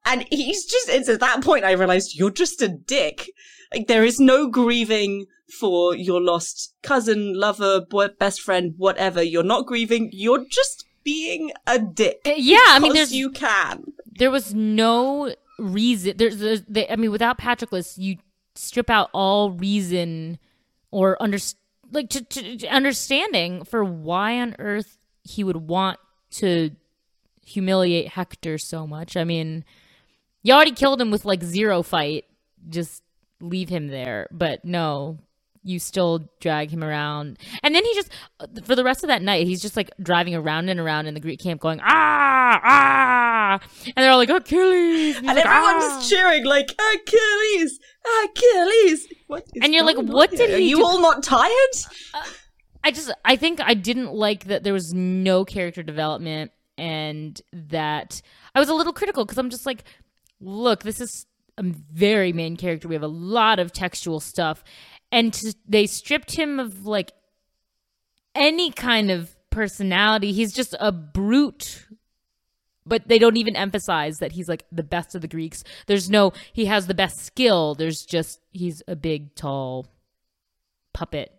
and 0.06 0.26
he's 0.30 0.64
just. 0.64 0.88
It's 0.88 1.08
at 1.08 1.20
that 1.20 1.42
point 1.42 1.64
I 1.64 1.72
realized 1.72 2.16
you're 2.16 2.30
just 2.30 2.62
a 2.62 2.68
dick. 2.68 3.30
Like 3.72 3.86
there 3.86 4.04
is 4.04 4.18
no 4.18 4.48
grieving 4.48 5.26
for 5.60 5.94
your 5.94 6.20
lost 6.20 6.74
cousin, 6.82 7.38
lover, 7.38 7.80
boy, 7.80 8.08
best 8.18 8.40
friend, 8.40 8.74
whatever. 8.76 9.22
You're 9.22 9.42
not 9.42 9.66
grieving. 9.66 10.10
You're 10.12 10.44
just 10.48 10.84
being 11.04 11.52
a 11.66 11.78
dick. 11.78 12.20
Yeah, 12.24 12.58
I 12.68 12.78
mean, 12.78 12.94
there's 12.94 13.14
you 13.14 13.30
can. 13.30 13.92
there 14.06 14.30
was 14.30 14.54
no 14.54 15.34
reason. 15.58 16.16
There's, 16.16 16.38
there's 16.38 16.62
they, 16.62 16.88
I 16.88 16.96
mean, 16.96 17.10
without 17.10 17.38
Patroclus, 17.38 17.98
you 17.98 18.18
strip 18.54 18.90
out 18.90 19.10
all 19.12 19.52
reason 19.52 20.38
or 20.90 21.20
under 21.20 21.38
like 21.90 22.08
to, 22.10 22.24
to, 22.24 22.56
to 22.58 22.66
understanding 22.68 23.64
for 23.64 23.84
why 23.84 24.40
on 24.40 24.56
earth 24.58 24.98
he 25.22 25.44
would 25.44 25.56
want 25.56 25.98
to 26.30 26.70
humiliate 27.44 28.08
Hector 28.08 28.58
so 28.58 28.86
much. 28.86 29.16
I 29.16 29.24
mean, 29.24 29.64
you 30.42 30.54
already 30.54 30.72
killed 30.72 31.00
him 31.00 31.10
with 31.10 31.24
like 31.24 31.42
zero 31.42 31.82
fight. 31.82 32.24
Just 32.68 33.02
leave 33.40 33.68
him 33.68 33.88
there. 33.88 34.28
But 34.30 34.64
no, 34.64 35.18
you 35.64 35.78
still 35.78 36.28
drag 36.40 36.70
him 36.70 36.82
around. 36.82 37.38
And 37.62 37.74
then 37.74 37.84
he 37.84 37.94
just, 37.94 38.10
for 38.64 38.74
the 38.74 38.84
rest 38.84 39.04
of 39.04 39.08
that 39.08 39.22
night, 39.22 39.46
he's 39.46 39.62
just 39.62 39.76
like 39.76 39.90
driving 40.02 40.34
around 40.34 40.68
and 40.68 40.80
around 40.80 41.06
in 41.06 41.14
the 41.14 41.20
Greek 41.20 41.40
camp 41.40 41.60
going, 41.60 41.80
ah, 41.82 42.60
ah. 42.62 43.60
And 43.86 43.92
they're 43.96 44.10
all 44.10 44.18
like, 44.18 44.28
Achilles. 44.30 45.16
And, 45.18 45.28
And 45.28 45.36
like, 45.36 45.46
everyone's 45.46 45.84
"Ah." 45.84 46.06
cheering 46.08 46.44
like 46.44 46.70
Achilles, 46.94 47.78
Achilles. 48.24 49.06
What 49.28 49.44
is 49.54 49.62
And 49.62 49.72
you're 49.74 49.84
like, 49.84 49.98
what 49.98 50.30
did 50.30 50.40
here? 50.48 50.56
Are 50.56 50.58
you 50.58 50.76
do? 50.78 50.84
all 50.84 51.00
not 51.00 51.22
tired? 51.22 51.50
I 52.84 52.90
just 52.90 53.12
I 53.24 53.36
think 53.36 53.60
I 53.60 53.74
didn't 53.74 54.12
like 54.12 54.44
that 54.46 54.64
there 54.64 54.72
was 54.72 54.92
no 54.92 55.44
character 55.44 55.84
development 55.84 56.50
and 56.76 57.40
that 57.52 58.20
I 58.54 58.58
was 58.58 58.68
a 58.68 58.74
little 58.74 58.92
critical 58.92 59.24
because 59.24 59.38
I'm 59.38 59.50
just 59.50 59.66
like, 59.66 59.84
look, 60.40 60.82
this 60.82 61.00
is 61.00 61.26
a 61.58 61.62
very 61.62 62.32
main 62.32 62.56
character. 62.56 62.88
We 62.88 62.94
have 62.96 63.02
a 63.02 63.06
lot 63.06 63.58
of 63.60 63.72
textual 63.72 64.18
stuff, 64.20 64.64
and 65.12 65.32
to, 65.34 65.54
they 65.68 65.86
stripped 65.86 66.32
him 66.32 66.58
of 66.58 66.84
like 66.84 67.12
any 68.34 68.72
kind 68.72 69.10
of 69.10 69.36
personality. 69.50 70.32
He's 70.32 70.52
just 70.52 70.74
a 70.80 70.90
brute. 70.90 71.86
But 72.84 73.06
they 73.06 73.20
don't 73.20 73.36
even 73.36 73.54
emphasize 73.54 74.18
that 74.18 74.32
he's 74.32 74.48
like 74.48 74.64
the 74.72 74.82
best 74.82 75.14
of 75.14 75.20
the 75.20 75.28
Greeks. 75.28 75.62
There's 75.86 76.10
no 76.10 76.32
he 76.52 76.64
has 76.64 76.88
the 76.88 76.94
best 76.94 77.20
skill. 77.20 77.76
There's 77.76 78.04
just 78.04 78.40
he's 78.50 78.82
a 78.88 78.96
big, 78.96 79.36
tall 79.36 79.86
puppet 80.92 81.32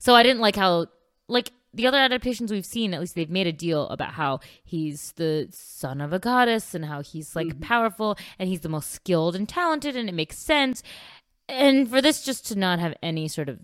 so 0.00 0.14
I 0.14 0.22
didn't 0.22 0.40
like 0.40 0.56
how 0.56 0.86
like 1.28 1.52
the 1.72 1.86
other 1.86 1.98
adaptations 1.98 2.50
we've 2.50 2.66
seen, 2.66 2.92
at 2.94 3.00
least 3.00 3.14
they've 3.14 3.30
made 3.30 3.46
a 3.46 3.52
deal 3.52 3.86
about 3.88 4.14
how 4.14 4.40
he's 4.64 5.12
the 5.12 5.46
son 5.52 6.00
of 6.00 6.12
a 6.12 6.18
goddess 6.18 6.74
and 6.74 6.84
how 6.84 7.00
he's 7.00 7.36
like 7.36 7.46
mm-hmm. 7.46 7.60
powerful 7.60 8.18
and 8.38 8.48
he's 8.48 8.62
the 8.62 8.68
most 8.68 8.90
skilled 8.90 9.36
and 9.36 9.48
talented 9.48 9.94
and 9.94 10.08
it 10.08 10.14
makes 10.14 10.38
sense. 10.38 10.82
And 11.50 11.88
for 11.88 12.00
this 12.00 12.24
just 12.24 12.46
to 12.48 12.56
not 12.56 12.78
have 12.78 12.94
any 13.02 13.28
sort 13.28 13.48
of 13.48 13.58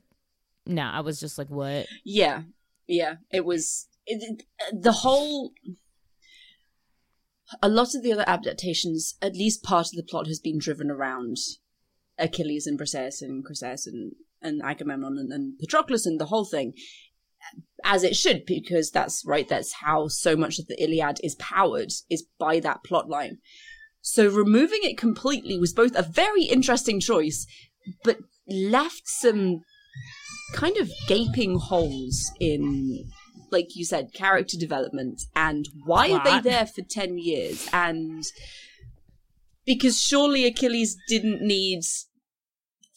no, 0.66 0.82
I 0.82 1.01
was 1.01 1.20
just 1.20 1.39
like, 1.39 1.49
what? 1.49 1.87
Yeah, 2.05 2.43
yeah. 2.87 3.16
It 3.32 3.45
was 3.45 3.87
it- 4.07 4.45
the 4.72 4.93
whole. 4.93 5.53
A 7.62 7.68
lot 7.68 7.95
of 7.95 8.03
the 8.03 8.12
other 8.12 8.24
adaptations, 8.26 9.14
at 9.22 9.34
least 9.37 9.62
part 9.62 9.87
of 9.87 9.93
the 9.93 10.03
plot, 10.03 10.26
has 10.26 10.41
been 10.41 10.59
driven 10.59 10.91
around 10.91 11.37
Achilles 12.18 12.66
and 12.66 12.76
Briseis 12.76 13.22
and 13.22 13.47
Chryseis 13.47 13.87
and, 13.87 14.14
and 14.43 14.61
Agamemnon 14.64 15.16
and, 15.16 15.32
and 15.32 15.57
Patroclus 15.57 16.07
and 16.07 16.20
the 16.20 16.26
whole 16.26 16.45
thing, 16.45 16.72
as 17.84 18.03
it 18.03 18.16
should, 18.16 18.45
because 18.47 18.91
that's 18.91 19.22
right. 19.24 19.49
That's 19.49 19.74
how 19.74 20.09
so 20.09 20.34
much 20.34 20.59
of 20.59 20.66
the 20.66 20.82
Iliad 20.82 21.20
is 21.22 21.37
powered 21.37 21.93
is 22.11 22.26
by 22.37 22.59
that 22.59 22.82
plot 22.82 23.09
line. 23.09 23.39
So 24.01 24.28
removing 24.28 24.80
it 24.82 24.99
completely 24.99 25.57
was 25.57 25.72
both 25.72 25.95
a 25.95 26.03
very 26.03 26.45
interesting 26.45 26.99
choice, 26.99 27.47
but 28.05 28.18
left 28.49 29.09
some 29.09 29.62
kind 30.55 30.76
of 30.76 30.91
gaping 31.09 31.59
holes 31.59 32.32
in 32.41 33.11
like 33.51 33.74
you 33.74 33.84
said 33.84 34.12
character 34.14 34.57
development 34.57 35.22
and 35.34 35.68
why 35.84 36.11
are 36.11 36.22
they 36.24 36.41
there 36.41 36.66
for 36.66 36.82
10 36.82 37.18
years 37.18 37.68
and 37.72 38.24
because 39.64 40.01
surely 40.01 40.45
achilles 40.45 40.97
didn't 41.09 41.43
need 41.43 41.82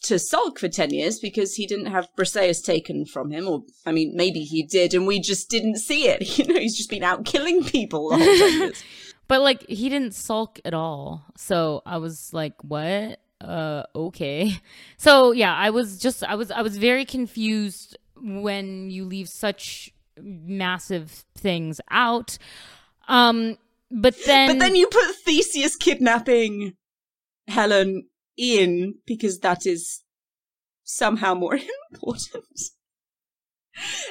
to 0.02 0.18
sulk 0.18 0.58
for 0.58 0.68
10 0.68 0.90
years 0.90 1.18
because 1.18 1.54
he 1.56 1.66
didn't 1.66 1.86
have 1.86 2.08
briseis 2.16 2.64
taken 2.64 3.04
from 3.04 3.30
him 3.30 3.48
or 3.48 3.62
i 3.84 3.92
mean 3.92 4.12
maybe 4.14 4.40
he 4.40 4.62
did 4.62 4.94
and 4.94 5.06
we 5.06 5.20
just 5.20 5.50
didn't 5.50 5.76
see 5.76 6.06
it 6.06 6.38
you 6.38 6.46
know 6.46 6.58
he's 6.58 6.76
just 6.76 6.90
been 6.90 7.04
out 7.04 7.24
killing 7.24 7.64
people 7.64 8.10
the 8.10 8.16
10 8.16 8.60
years. 8.60 8.84
But 9.30 9.42
like 9.42 9.64
he 9.68 9.88
didn't 9.88 10.16
sulk 10.16 10.58
at 10.64 10.74
all. 10.74 11.24
So 11.36 11.82
I 11.86 11.98
was 11.98 12.32
like, 12.32 12.54
what? 12.64 13.20
Uh 13.40 13.84
okay. 13.94 14.58
So 14.96 15.32
yeah, 15.32 15.54
I 15.54 15.70
was 15.70 15.98
just 15.98 16.22
I 16.24 16.34
was 16.34 16.50
I 16.50 16.62
was 16.62 16.76
very 16.76 17.04
confused 17.04 17.96
when 18.16 18.90
you 18.90 19.04
leave 19.04 19.28
such 19.30 19.92
massive 20.18 21.24
things 21.34 21.80
out. 21.90 22.36
Um 23.08 23.56
but 23.90 24.14
then 24.26 24.48
but 24.48 24.58
then 24.58 24.76
you 24.76 24.86
put 24.86 25.16
theseus 25.24 25.76
kidnapping 25.76 26.74
helen 27.48 28.06
in 28.36 28.94
because 29.06 29.40
that 29.40 29.66
is 29.66 30.02
somehow 30.84 31.34
more 31.34 31.58
important 31.92 32.60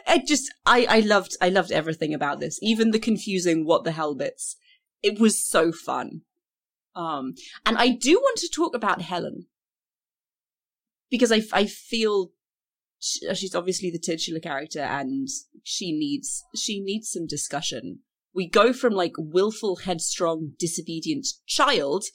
i 0.08 0.18
just 0.18 0.54
i 0.66 0.86
i 0.90 1.00
loved 1.00 1.38
i 1.42 1.50
loved 1.50 1.72
everything 1.72 2.14
about 2.14 2.40
this 2.40 2.60
even 2.62 2.92
the 2.92 3.00
confusing 3.00 3.66
what 3.66 3.84
the 3.84 3.92
hell 3.92 4.16
bits 4.16 4.58
it 5.02 5.20
was 5.20 5.40
so 5.40 5.72
fun 5.72 6.22
um 6.96 7.34
and 7.66 7.78
i 7.78 7.90
do 7.90 8.16
want 8.16 8.38
to 8.38 8.50
talk 8.50 8.76
about 8.76 9.02
helen. 9.02 9.46
Because 11.10 11.32
i 11.32 11.42
i 11.54 11.66
feel 11.66 12.32
she's 13.00 13.56
obviously 13.56 13.90
the 13.90 14.00
titular 14.00 14.40
character 14.40 14.82
and 14.82 15.28
she 15.64 15.92
needs 15.92 16.44
she 16.56 16.82
needs 16.82 17.10
some 17.10 17.28
discussion. 17.28 18.00
We 18.34 18.48
go 18.48 18.74
from 18.74 18.94
like 18.94 19.14
willful 19.18 19.78
headstrong 19.78 20.54
disobedient 20.60 21.28
child 21.48 22.06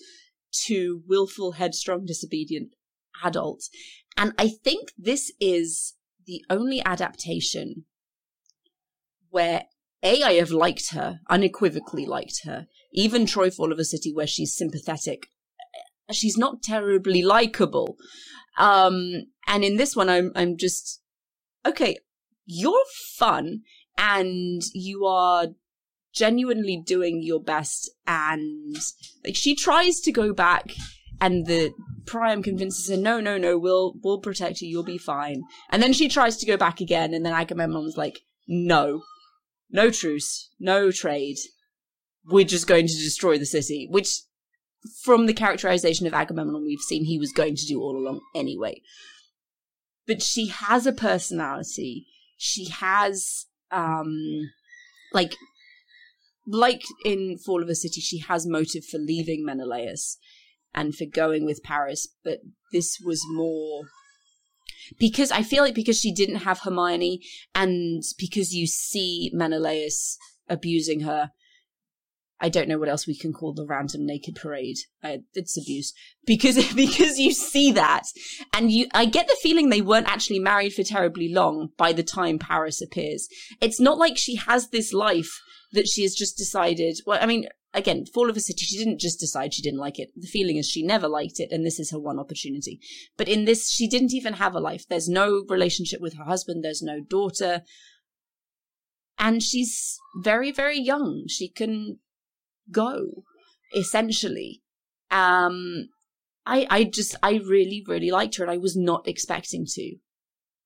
to 0.66 1.02
willful 1.08 1.52
headstrong 1.52 2.06
disobedient 2.06 2.74
adult. 3.22 3.64
And 4.16 4.32
i 4.38 4.48
think 4.48 4.90
this 4.96 5.32
is 5.40 5.94
the 6.26 6.44
only 6.48 6.82
adaptation 6.84 7.84
where 9.30 9.64
a 10.04 10.22
i 10.22 10.34
have 10.34 10.50
liked 10.50 10.90
her 10.90 11.20
unequivocally 11.28 12.06
liked 12.06 12.44
her. 12.44 12.66
Even 12.92 13.26
troy 13.26 13.50
fall 13.50 13.72
of 13.72 13.78
a 13.78 13.84
city 13.84 14.12
where 14.12 14.26
she's 14.26 14.56
sympathetic 14.56 15.26
she's 16.12 16.36
not 16.36 16.62
terribly 16.62 17.22
likable. 17.22 17.96
Um 18.58 19.24
and 19.46 19.64
in 19.64 19.76
this 19.76 19.96
one 19.96 20.08
i'm 20.08 20.30
i'm 20.36 20.56
just 20.56 21.00
okay 21.66 21.98
you're 22.46 22.84
fun 23.16 23.62
and 23.96 24.62
you 24.74 25.06
are 25.06 25.48
genuinely 26.14 26.80
doing 26.84 27.22
your 27.22 27.40
best 27.42 27.90
and 28.06 28.76
like 29.24 29.34
she 29.34 29.56
tries 29.56 29.98
to 30.00 30.12
go 30.12 30.32
back 30.32 30.70
and 31.20 31.46
the 31.46 31.72
Priam 32.06 32.42
convinces 32.42 32.88
her, 32.90 32.96
no, 32.96 33.20
no, 33.20 33.38
no, 33.38 33.56
we'll 33.56 33.94
we'll 34.02 34.20
protect 34.20 34.60
you, 34.60 34.68
you'll 34.68 34.82
be 34.82 34.98
fine. 34.98 35.42
And 35.70 35.82
then 35.82 35.92
she 35.92 36.08
tries 36.08 36.36
to 36.38 36.46
go 36.46 36.56
back 36.56 36.80
again, 36.80 37.14
and 37.14 37.24
then 37.24 37.32
Agamemnon's 37.32 37.96
like, 37.96 38.20
no, 38.46 39.02
no 39.74 39.90
truce, 39.90 40.50
no 40.60 40.92
trade. 40.92 41.36
We're 42.24 42.44
just 42.44 42.68
going 42.68 42.86
to 42.86 42.94
destroy 42.94 43.38
the 43.38 43.44
city. 43.44 43.88
Which, 43.90 44.20
from 45.02 45.26
the 45.26 45.34
characterization 45.34 46.06
of 46.06 46.14
Agamemnon 46.14 46.64
we've 46.64 46.78
seen, 46.78 47.04
he 47.04 47.18
was 47.18 47.32
going 47.32 47.56
to 47.56 47.66
do 47.66 47.80
all 47.80 47.96
along 47.96 48.20
anyway. 48.36 48.80
But 50.06 50.22
she 50.22 50.46
has 50.46 50.86
a 50.86 50.92
personality. 50.92 52.06
She 52.36 52.68
has, 52.68 53.46
um, 53.72 54.50
like, 55.12 55.34
like 56.46 56.82
in 57.04 57.36
Fall 57.36 57.60
of 57.60 57.68
a 57.68 57.74
City, 57.74 58.00
she 58.00 58.20
has 58.20 58.46
motive 58.46 58.84
for 58.84 58.98
leaving 58.98 59.44
Menelaus 59.44 60.18
and 60.72 60.94
for 60.94 61.04
going 61.04 61.44
with 61.44 61.64
Paris, 61.64 62.06
but 62.22 62.38
this 62.72 63.00
was 63.04 63.24
more 63.28 63.86
because 64.98 65.30
I 65.30 65.42
feel 65.42 65.62
like 65.62 65.74
because 65.74 65.98
she 65.98 66.12
didn't 66.12 66.36
have 66.36 66.60
Hermione 66.60 67.20
and 67.54 68.02
because 68.18 68.54
you 68.54 68.66
see 68.66 69.30
Menelaus 69.32 70.18
abusing 70.48 71.00
her, 71.00 71.30
I 72.40 72.48
don't 72.48 72.68
know 72.68 72.78
what 72.78 72.88
else 72.88 73.06
we 73.06 73.16
can 73.16 73.32
call 73.32 73.54
the 73.54 73.64
random 73.64 74.04
naked 74.04 74.34
parade. 74.34 74.76
It's 75.02 75.56
abuse 75.56 75.94
because 76.26 76.56
because 76.74 77.18
you 77.18 77.32
see 77.32 77.72
that, 77.72 78.02
and 78.52 78.70
you. 78.70 78.86
I 78.92 79.06
get 79.06 79.28
the 79.28 79.36
feeling 79.40 79.70
they 79.70 79.80
weren't 79.80 80.08
actually 80.10 80.40
married 80.40 80.74
for 80.74 80.82
terribly 80.82 81.32
long 81.32 81.70
by 81.78 81.92
the 81.92 82.02
time 82.02 82.38
Paris 82.38 82.82
appears. 82.82 83.28
It's 83.60 83.80
not 83.80 83.98
like 83.98 84.18
she 84.18 84.36
has 84.36 84.68
this 84.68 84.92
life 84.92 85.40
that 85.72 85.88
she 85.88 86.02
has 86.02 86.14
just 86.14 86.36
decided. 86.36 86.98
Well, 87.06 87.18
I 87.20 87.26
mean, 87.26 87.46
again, 87.74 88.06
Fall 88.06 88.30
of 88.30 88.36
a 88.36 88.40
City, 88.40 88.64
she 88.64 88.78
didn't 88.78 89.00
just 89.00 89.20
decide 89.20 89.52
she 89.52 89.62
didn't 89.62 89.80
like 89.80 89.98
it. 89.98 90.10
The 90.16 90.28
feeling 90.28 90.56
is 90.56 90.68
she 90.68 90.82
never 90.82 91.08
liked 91.08 91.40
it, 91.40 91.50
and 91.52 91.66
this 91.66 91.78
is 91.78 91.90
her 91.90 91.98
one 91.98 92.18
opportunity. 92.18 92.80
But 93.18 93.28
in 93.28 93.44
this, 93.44 93.70
she 93.70 93.88
didn't 93.88 94.14
even 94.14 94.34
have 94.34 94.54
a 94.54 94.60
life. 94.60 94.86
There's 94.88 95.08
no 95.08 95.44
relationship 95.48 96.00
with 96.00 96.16
her 96.16 96.24
husband. 96.24 96.64
There's 96.64 96.82
no 96.82 97.00
daughter. 97.00 97.62
And 99.18 99.42
she's 99.42 99.98
very, 100.16 100.52
very 100.52 100.78
young. 100.78 101.24
She 101.28 101.48
can 101.48 101.98
go, 102.70 103.24
essentially. 103.76 104.62
Um, 105.10 105.88
I, 106.46 106.66
I 106.70 106.84
just, 106.84 107.16
I 107.22 107.34
really, 107.34 107.84
really 107.86 108.10
liked 108.10 108.36
her 108.36 108.44
and 108.44 108.50
I 108.50 108.56
was 108.56 108.76
not 108.76 109.06
expecting 109.06 109.66
to. 109.66 109.96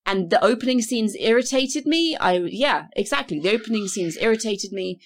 And 0.07 0.31
the 0.31 0.43
opening 0.43 0.81
scenes 0.81 1.15
irritated 1.21 1.87
me. 1.87 2.17
I, 2.17 2.39
yeah, 2.39 2.87
exactly. 2.97 3.39
The 3.39 3.53
opening 3.53 3.89
scenes 3.89 4.17
irritated 4.17 4.73
me 4.73 5.01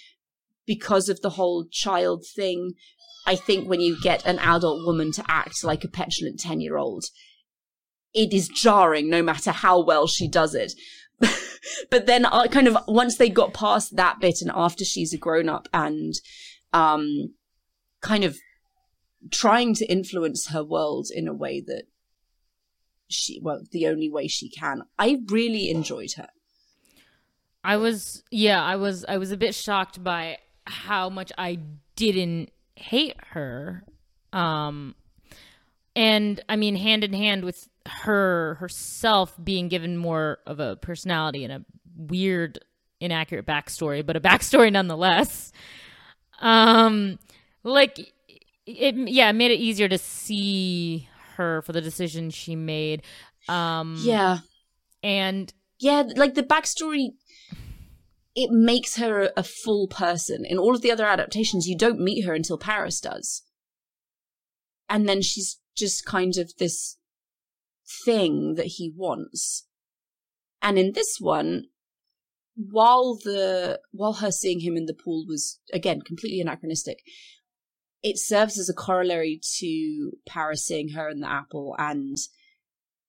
because 0.66 1.08
of 1.08 1.20
the 1.20 1.30
whole 1.30 1.66
child 1.70 2.24
thing. 2.26 2.72
I 3.26 3.36
think 3.36 3.68
when 3.68 3.80
you 3.80 4.00
get 4.00 4.26
an 4.26 4.38
adult 4.40 4.84
woman 4.84 5.12
to 5.12 5.24
act 5.28 5.62
like 5.62 5.84
a 5.84 5.88
petulant 5.88 6.40
10 6.40 6.60
year 6.60 6.76
old, 6.76 7.04
it 8.14 8.32
is 8.32 8.48
jarring 8.48 9.08
no 9.08 9.22
matter 9.22 9.52
how 9.52 9.80
well 9.80 10.06
she 10.06 10.28
does 10.28 10.54
it. 10.54 10.72
but 11.90 12.06
then 12.06 12.26
I 12.26 12.44
uh, 12.44 12.46
kind 12.48 12.66
of 12.66 12.76
once 12.88 13.16
they 13.16 13.28
got 13.28 13.54
past 13.54 13.96
that 13.96 14.20
bit 14.20 14.42
and 14.42 14.50
after 14.52 14.84
she's 14.84 15.12
a 15.12 15.18
grown 15.18 15.48
up 15.48 15.68
and 15.72 16.14
um, 16.72 17.34
kind 18.00 18.24
of 18.24 18.38
trying 19.30 19.74
to 19.74 19.86
influence 19.86 20.48
her 20.48 20.64
world 20.64 21.08
in 21.14 21.28
a 21.28 21.34
way 21.34 21.60
that 21.60 21.84
she, 23.08 23.40
well, 23.42 23.62
the 23.70 23.86
only 23.86 24.10
way 24.10 24.26
she 24.26 24.50
can. 24.50 24.82
I 24.98 25.18
really 25.28 25.70
enjoyed 25.70 26.12
her. 26.16 26.28
I 27.62 27.76
was, 27.76 28.24
yeah, 28.30 28.62
I 28.62 28.76
was, 28.76 29.04
I 29.08 29.18
was 29.18 29.30
a 29.30 29.36
bit 29.36 29.54
shocked 29.54 30.02
by 30.02 30.38
how 30.66 31.08
much 31.08 31.32
I 31.36 31.58
didn't 31.96 32.50
hate 32.76 33.16
her. 33.30 33.84
Um, 34.32 34.94
and 35.94 36.40
I 36.48 36.56
mean, 36.56 36.76
hand 36.76 37.04
in 37.04 37.12
hand 37.12 37.44
with 37.44 37.68
her 37.86 38.54
herself 38.54 39.34
being 39.42 39.68
given 39.68 39.96
more 39.96 40.38
of 40.46 40.60
a 40.60 40.76
personality 40.76 41.44
and 41.44 41.52
a 41.52 41.64
weird, 41.96 42.58
inaccurate 43.00 43.46
backstory, 43.46 44.04
but 44.04 44.16
a 44.16 44.20
backstory 44.20 44.72
nonetheless. 44.72 45.52
Um, 46.40 47.18
like 47.62 47.98
it, 48.66 48.94
yeah, 48.96 49.30
it 49.30 49.34
made 49.34 49.50
it 49.50 49.60
easier 49.60 49.88
to 49.88 49.98
see 49.98 51.08
her 51.36 51.62
for 51.62 51.72
the 51.72 51.80
decision 51.80 52.30
she 52.30 52.56
made. 52.56 53.02
Um, 53.48 53.96
yeah, 53.98 54.38
and 55.02 55.52
yeah, 55.78 56.04
like 56.16 56.34
the 56.34 56.42
backstory, 56.42 57.10
it 58.34 58.50
makes 58.50 58.96
her 58.96 59.30
a 59.36 59.42
full 59.42 59.88
person. 59.88 60.44
In 60.44 60.58
all 60.58 60.74
of 60.74 60.82
the 60.82 60.90
other 60.90 61.06
adaptations, 61.06 61.66
you 61.66 61.76
don't 61.76 62.00
meet 62.00 62.24
her 62.24 62.34
until 62.34 62.58
Paris 62.58 63.00
does, 63.00 63.42
and 64.88 65.08
then 65.08 65.22
she's 65.22 65.60
just 65.76 66.04
kind 66.04 66.36
of 66.36 66.52
this 66.58 66.98
thing 68.04 68.54
that 68.54 68.66
he 68.66 68.92
wants. 68.94 69.66
And 70.60 70.78
in 70.78 70.92
this 70.92 71.18
one, 71.18 71.64
while 72.54 73.14
the 73.14 73.80
while 73.90 74.14
her 74.14 74.30
seeing 74.30 74.60
him 74.60 74.76
in 74.76 74.86
the 74.86 74.94
pool 74.94 75.24
was 75.26 75.60
again 75.72 76.02
completely 76.02 76.40
anachronistic, 76.40 76.98
it 78.02 78.18
serves 78.18 78.58
as 78.58 78.68
a 78.68 78.74
corollary 78.74 79.40
to 79.58 80.12
Paris 80.26 80.66
seeing 80.66 80.90
her 80.90 81.08
in 81.08 81.20
the 81.20 81.30
apple 81.30 81.74
and 81.78 82.16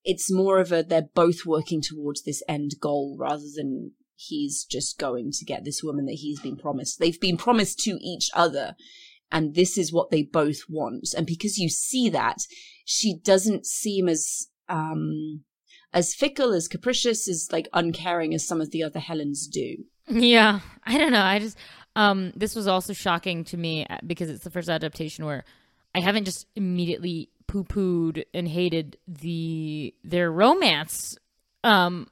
it's 0.04 0.30
more 0.30 0.58
of 0.58 0.70
a 0.70 0.82
they're 0.82 1.08
both 1.14 1.46
working 1.46 1.80
towards 1.82 2.22
this 2.22 2.42
end 2.48 2.72
goal 2.80 3.16
rather 3.18 3.46
than 3.54 3.92
he's 4.28 4.64
just 4.64 4.98
going 4.98 5.30
to 5.32 5.44
get 5.44 5.64
this 5.64 5.82
woman 5.82 6.06
that 6.06 6.14
he's 6.14 6.40
been 6.40 6.56
promised. 6.56 6.98
They've 6.98 7.20
been 7.20 7.36
promised 7.36 7.78
to 7.80 7.98
each 8.00 8.30
other 8.34 8.74
and 9.34 9.54
this 9.54 9.76
is 9.76 9.92
what 9.92 10.10
they 10.10 10.22
both 10.22 10.60
want. 10.68 11.12
And 11.16 11.26
because 11.26 11.58
you 11.58 11.68
see 11.68 12.08
that, 12.10 12.46
she 12.84 13.18
doesn't 13.18 13.66
seem 13.66 14.08
as 14.08 14.46
um 14.68 15.42
as 15.92 16.14
fickle, 16.14 16.52
as 16.52 16.68
capricious, 16.68 17.28
as 17.28 17.48
like 17.52 17.68
uncaring 17.72 18.32
as 18.34 18.46
some 18.46 18.60
of 18.60 18.70
the 18.70 18.82
other 18.82 19.00
Helens 19.00 19.46
do. 19.46 19.76
Yeah, 20.08 20.60
I 20.84 20.98
don't 20.98 21.12
know. 21.12 21.22
I 21.22 21.40
just 21.40 21.58
um 21.96 22.32
this 22.36 22.54
was 22.54 22.68
also 22.68 22.92
shocking 22.92 23.44
to 23.44 23.56
me 23.56 23.86
uh, 23.86 23.98
because 24.06 24.30
it's 24.30 24.44
the 24.44 24.50
first 24.50 24.68
adaptation 24.68 25.24
where 25.24 25.44
I 25.94 26.00
haven't 26.00 26.24
just 26.24 26.46
immediately 26.54 27.28
poo-pooed 27.46 28.24
and 28.32 28.48
hated 28.48 28.98
the 29.08 29.94
their 30.04 30.30
romance. 30.30 31.18
Um 31.64 32.06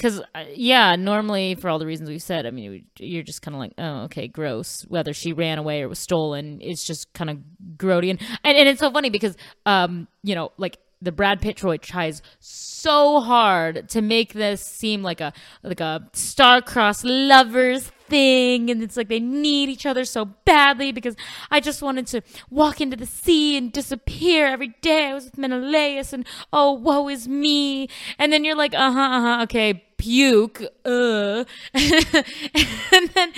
because 0.00 0.20
uh, 0.34 0.44
yeah 0.54 0.96
normally 0.96 1.54
for 1.54 1.68
all 1.68 1.78
the 1.78 1.84
reasons 1.84 2.08
we've 2.08 2.22
said 2.22 2.46
i 2.46 2.50
mean 2.50 2.86
you're 2.98 3.22
just 3.22 3.42
kind 3.42 3.54
of 3.54 3.58
like 3.58 3.74
oh 3.76 4.04
okay 4.04 4.26
gross. 4.28 4.82
Whether 4.88 5.12
she 5.12 5.32
ran 5.34 5.58
away 5.58 5.82
or 5.82 5.88
was 5.88 5.98
stolen 5.98 6.58
it's 6.62 6.84
just 6.84 7.12
kind 7.12 7.28
of 7.28 7.38
grody. 7.76 8.10
And, 8.10 8.20
and 8.42 8.56
and 8.56 8.68
it's 8.68 8.80
so 8.80 8.90
funny 8.90 9.10
because 9.10 9.36
um 9.66 10.08
you 10.22 10.34
know 10.34 10.52
like 10.56 10.78
the 11.02 11.12
Brad 11.12 11.40
Pitt 11.40 11.56
Troy 11.56 11.76
tries 11.76 12.22
so 12.38 13.20
hard 13.20 13.88
to 13.90 14.02
make 14.02 14.32
this 14.32 14.64
seem 14.64 15.02
like 15.02 15.20
a 15.20 15.32
like 15.62 15.80
a 15.80 16.08
star-crossed 16.12 17.04
lovers 17.04 17.90
thing 18.10 18.70
and 18.70 18.82
it's 18.82 18.96
like 18.96 19.08
they 19.08 19.20
need 19.20 19.68
each 19.68 19.86
other 19.86 20.04
so 20.04 20.24
badly 20.44 20.92
because 20.92 21.14
I 21.50 21.60
just 21.60 21.80
wanted 21.80 22.06
to 22.08 22.22
walk 22.50 22.80
into 22.80 22.96
the 22.96 23.06
sea 23.06 23.56
and 23.56 23.72
disappear 23.72 24.46
every 24.46 24.74
day. 24.82 25.06
I 25.06 25.14
was 25.14 25.26
with 25.26 25.38
Menelaus 25.38 26.12
and 26.12 26.26
oh 26.52 26.72
woe 26.72 27.08
is 27.08 27.28
me. 27.28 27.88
And 28.18 28.32
then 28.32 28.44
you're 28.44 28.56
like, 28.56 28.74
uh-huh, 28.74 29.00
uh-huh, 29.00 29.42
okay, 29.44 29.84
puke, 29.96 30.62
uh 30.84 31.44
and 31.74 33.08
then 33.14 33.32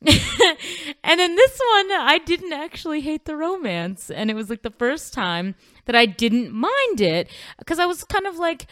and 0.06 1.18
then 1.18 1.34
this 1.34 1.60
one, 1.72 1.92
I 1.92 2.20
didn't 2.24 2.52
actually 2.52 3.00
hate 3.00 3.24
the 3.24 3.36
romance. 3.36 4.10
And 4.10 4.30
it 4.30 4.34
was 4.34 4.48
like 4.48 4.62
the 4.62 4.70
first 4.70 5.12
time 5.12 5.56
that 5.88 5.96
I 5.96 6.04
didn't 6.04 6.52
mind 6.52 7.00
it 7.00 7.30
because 7.58 7.78
I 7.78 7.86
was 7.86 8.04
kind 8.04 8.26
of 8.26 8.36
like, 8.36 8.66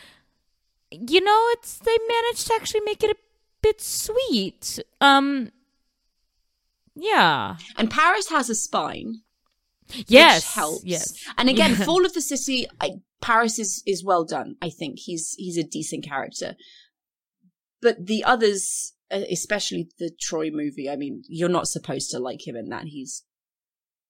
you 0.91 1.23
know, 1.23 1.47
it's 1.53 1.79
they 1.79 1.97
managed 2.07 2.47
to 2.49 2.55
actually 2.55 2.83
make 2.83 3.03
it 3.03 3.11
a 3.11 3.17
bit 3.63 3.81
sweet. 3.81 4.79
Um, 5.01 5.51
yeah. 6.95 7.57
And 7.79 7.91
Paris 7.91 8.29
has 8.29 8.51
a 8.51 8.55
spine. 8.55 9.23
Yes, 10.09 10.55
helps. 10.55 10.85
Yes, 10.85 11.15
and 11.39 11.49
again, 11.49 11.71
yeah. 11.71 11.77
Fall 11.85 12.05
of 12.05 12.13
the 12.13 12.21
City. 12.21 12.67
I, 12.81 12.97
Paris 13.23 13.59
is 13.59 13.85
is 13.87 14.05
well 14.05 14.25
done. 14.25 14.57
I 14.61 14.69
think 14.69 14.99
he's 14.99 15.35
he's 15.39 15.57
a 15.57 15.63
decent 15.63 16.05
character, 16.05 16.57
but 17.81 18.05
the 18.05 18.25
others 18.25 18.95
especially 19.11 19.89
the 20.01 20.11
Troy 20.21 20.51
movie. 20.51 20.91
I 20.91 20.97
mean, 20.97 21.23
you're 21.29 21.49
not 21.49 21.69
supposed 21.69 22.11
to 22.11 22.19
like 22.19 22.47
him 22.47 22.57
in 22.57 22.69
that. 22.71 22.87
He's 22.87 23.23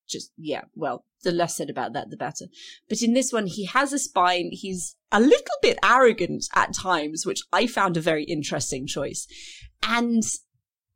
just, 0.07 0.33
yeah, 0.37 0.63
well, 0.75 1.05
the 1.23 1.33
less 1.33 1.57
said 1.57 1.71
about 1.71 1.93
that, 1.93 2.11
the 2.11 2.17
better. 2.17 2.47
But 2.89 3.03
in 3.03 3.15
this 3.15 3.33
one, 3.33 3.47
he 3.47 3.67
has 3.67 3.93
a 3.93 3.99
spine. 3.99 4.51
He's 4.53 4.97
a 5.11 5.21
little 5.21 5.57
bit 5.63 5.79
arrogant 5.85 6.47
at 6.55 6.75
times, 6.75 7.27
which 7.27 7.43
I 7.53 7.67
found 7.67 7.97
a 7.97 8.01
very 8.01 8.25
interesting 8.25 8.87
choice. 8.87 9.27
And 9.83 10.23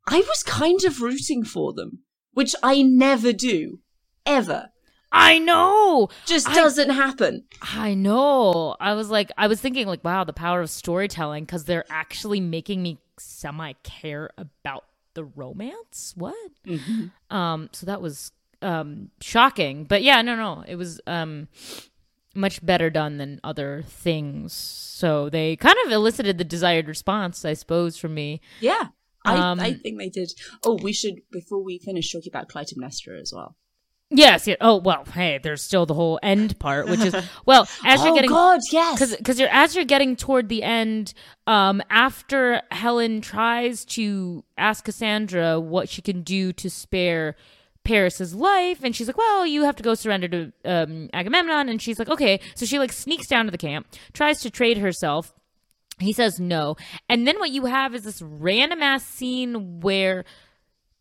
I 0.06 0.18
was 0.20 0.42
kind 0.42 0.84
of 0.84 1.00
rooting 1.00 1.44
for 1.44 1.72
them, 1.72 2.00
which 2.32 2.54
I 2.62 2.82
never 2.82 3.32
do, 3.32 3.80
ever. 4.24 4.70
I 5.12 5.38
know. 5.38 6.08
Just 6.24 6.46
doesn't 6.46 6.90
happen. 6.90 7.44
I 7.61 7.94
know. 7.94 8.76
I 8.78 8.94
was 8.94 9.11
like, 9.11 9.32
I 9.36 9.48
was 9.48 9.61
thinking, 9.61 9.86
like, 9.86 10.04
wow, 10.04 10.24
the 10.24 10.32
power 10.32 10.61
of 10.61 10.70
storytelling 10.70 11.44
because 11.44 11.64
they're 11.64 11.84
actually 11.90 12.40
making 12.40 12.82
me 12.82 12.98
semi 13.18 13.72
care 13.82 14.30
about 14.38 14.84
the 15.14 15.24
romance. 15.24 16.14
What? 16.16 16.36
Mm-hmm. 16.66 17.36
Um, 17.36 17.70
so 17.72 17.86
that 17.86 18.00
was 18.00 18.32
um 18.62 19.11
shocking. 19.20 19.84
But 19.84 20.02
yeah, 20.02 20.22
no, 20.22 20.36
no, 20.36 20.64
it 20.66 20.76
was 20.76 21.00
um 21.06 21.48
much 22.34 22.64
better 22.64 22.90
done 22.90 23.18
than 23.18 23.40
other 23.42 23.82
things. 23.86 24.52
So 24.52 25.28
they 25.28 25.56
kind 25.56 25.76
of 25.84 25.92
elicited 25.92 26.38
the 26.38 26.44
desired 26.44 26.88
response, 26.88 27.44
I 27.44 27.54
suppose, 27.54 27.96
from 27.96 28.14
me. 28.14 28.40
Yeah. 28.61 28.88
I, 29.24 29.36
um, 29.36 29.61
I 29.61 29.74
think 29.74 29.98
they 29.98 30.08
did. 30.08 30.32
Oh, 30.64 30.78
we 30.82 30.92
should 30.92 31.20
before 31.30 31.62
we 31.62 31.78
finish 31.78 32.11
talking 32.11 32.30
about 32.32 32.48
Clytemnestra 32.48 33.20
as 33.20 33.32
well. 33.34 33.56
Yes. 34.12 34.46
Yeah. 34.46 34.56
Oh 34.61 34.76
well. 34.76 35.04
Hey, 35.04 35.38
there's 35.42 35.62
still 35.62 35.86
the 35.86 35.94
whole 35.94 36.18
end 36.22 36.58
part, 36.58 36.88
which 36.88 37.00
is 37.00 37.14
well 37.46 37.68
as 37.84 38.02
you're 38.02 38.12
oh, 38.12 38.14
getting. 38.14 38.30
God, 38.30 38.61
yes. 38.72 38.98
Because 38.98 39.16
because 39.16 39.38
you're 39.38 39.50
as 39.50 39.76
you're 39.76 39.84
getting 39.84 40.16
toward 40.16 40.48
the 40.48 40.62
end, 40.62 41.12
um, 41.46 41.82
after 41.90 42.62
Helen 42.70 43.20
tries 43.20 43.84
to 43.86 44.42
ask 44.56 44.84
Cassandra 44.84 45.61
what 45.61 45.88
she 45.88 46.02
can 46.02 46.22
do 46.22 46.52
to 46.54 46.68
spare 46.70 47.36
Paris's 47.91 48.34
life, 48.34 48.84
and 48.84 48.95
she's 48.95 49.09
like, 49.09 49.18
"Well, 49.18 49.45
you 49.45 49.64
have 49.64 49.74
to 49.76 49.82
go 49.82 49.95
surrender 49.95 50.28
to 50.28 50.53
um, 50.64 51.11
Agamemnon," 51.12 51.68
and 51.68 51.82
she's 51.82 51.99
like, 51.99 52.09
"Okay." 52.09 52.38
So 52.55 52.64
she 52.64 52.78
like 52.78 52.93
sneaks 52.93 53.26
down 53.26 53.47
to 53.47 53.51
the 53.51 53.59
camp, 53.59 53.88
tries 54.12 54.41
to 54.43 54.51
trade 54.51 54.78
herself 54.78 55.34
He 55.99 56.12
says 56.12 56.41
no. 56.41 56.76
And 57.09 57.26
then 57.26 57.38
what 57.38 57.51
you 57.51 57.66
have 57.66 57.95
is 57.95 58.05
this 58.05 58.22
random 58.22 58.82
ass 58.82 59.05
scene 59.05 59.80
where 59.80 60.24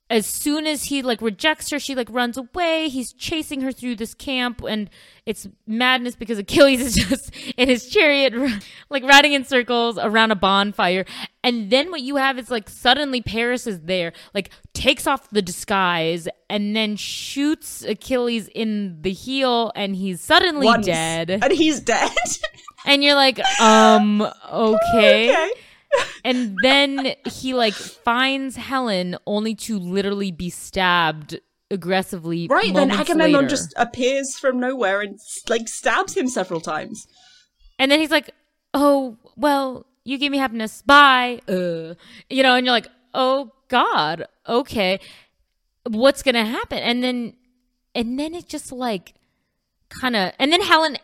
as 0.10 0.26
soon 0.26 0.66
as 0.66 0.86
he 0.86 1.02
like 1.02 1.22
rejects 1.22 1.70
her, 1.70 1.80
she 1.80 1.94
like 1.94 2.10
runs 2.10 2.38
away. 2.38 2.90
He's 2.90 3.14
chasing 3.14 3.62
her 3.62 3.72
through 3.72 3.96
this 3.96 4.14
camp, 4.14 4.64
and 4.68 4.90
it's 5.26 5.48
madness 5.68 6.16
because 6.16 6.40
Achilles 6.40 6.82
is 6.86 6.96
just 6.96 7.32
in 7.58 7.70
his 7.70 7.88
chariot, 7.90 8.34
like 8.90 9.04
riding 9.04 9.34
in 9.34 9.46
circles 9.46 9.98
around 10.00 10.32
a 10.32 10.36
bonfire. 10.36 11.06
And 11.44 11.70
then 11.70 11.92
what 11.92 12.02
you 12.02 12.16
have 12.16 12.40
is 12.40 12.50
like 12.50 12.70
suddenly 12.70 13.22
Paris 13.22 13.68
is 13.68 13.82
there, 13.82 14.14
like 14.34 14.50
takes 14.74 15.06
off 15.06 15.30
the 15.30 15.42
disguise 15.42 16.28
and 16.50 16.76
then 16.76 16.96
shoots 16.96 17.84
Achilles 17.84 18.48
in 18.56 19.02
the 19.02 19.12
heel, 19.12 19.72
and 19.76 19.96
he's 19.96 20.22
suddenly 20.22 20.66
Once. 20.66 20.88
dead. 20.88 21.30
And 21.30 21.52
he's 21.54 21.80
dead. 21.80 22.12
And 22.86 23.04
you're 23.04 23.14
like, 23.16 23.40
um, 23.60 24.22
okay. 24.52 25.30
okay. 25.32 25.52
And 26.24 26.58
then 26.62 27.14
he 27.26 27.54
like 27.54 27.74
finds 27.74 28.56
Helen 28.56 29.18
only 29.26 29.56
to 29.56 29.80
literally 29.80 30.32
be 30.32 30.50
stabbed 30.50 31.40
aggressively. 31.72 32.48
Right, 32.50 32.74
then 32.74 32.92
Agamemnon 32.92 33.34
later. 33.34 33.48
just 33.48 33.74
appears 33.78 34.38
from 34.38 34.60
nowhere 34.60 35.02
and 35.02 35.20
like 35.48 35.68
stabs 35.68 36.16
him 36.16 36.28
several 36.28 36.62
times. 36.62 37.08
And 37.78 37.90
then 37.90 38.00
he's 38.00 38.12
like, 38.12 38.32
"Oh, 38.74 39.18
well, 39.38 39.86
you 40.04 40.18
gave 40.18 40.32
me 40.32 40.38
happiness. 40.38 40.82
Bye." 40.82 41.40
Uh, 41.48 41.96
you 42.30 42.44
know, 42.44 42.56
and 42.56 42.66
you're 42.66 42.74
like, 42.74 42.90
"Oh 43.14 43.52
God, 43.70 44.26
okay, 44.48 45.00
what's 45.84 46.24
gonna 46.24 46.46
happen?" 46.46 46.80
And 46.80 47.04
then, 47.04 47.34
and 47.96 48.20
then 48.20 48.36
it 48.36 48.50
just 48.50 48.72
like 48.72 49.14
kind 49.90 50.16
of, 50.16 50.34
and 50.38 50.52
then 50.52 50.62
Helen 50.62 50.98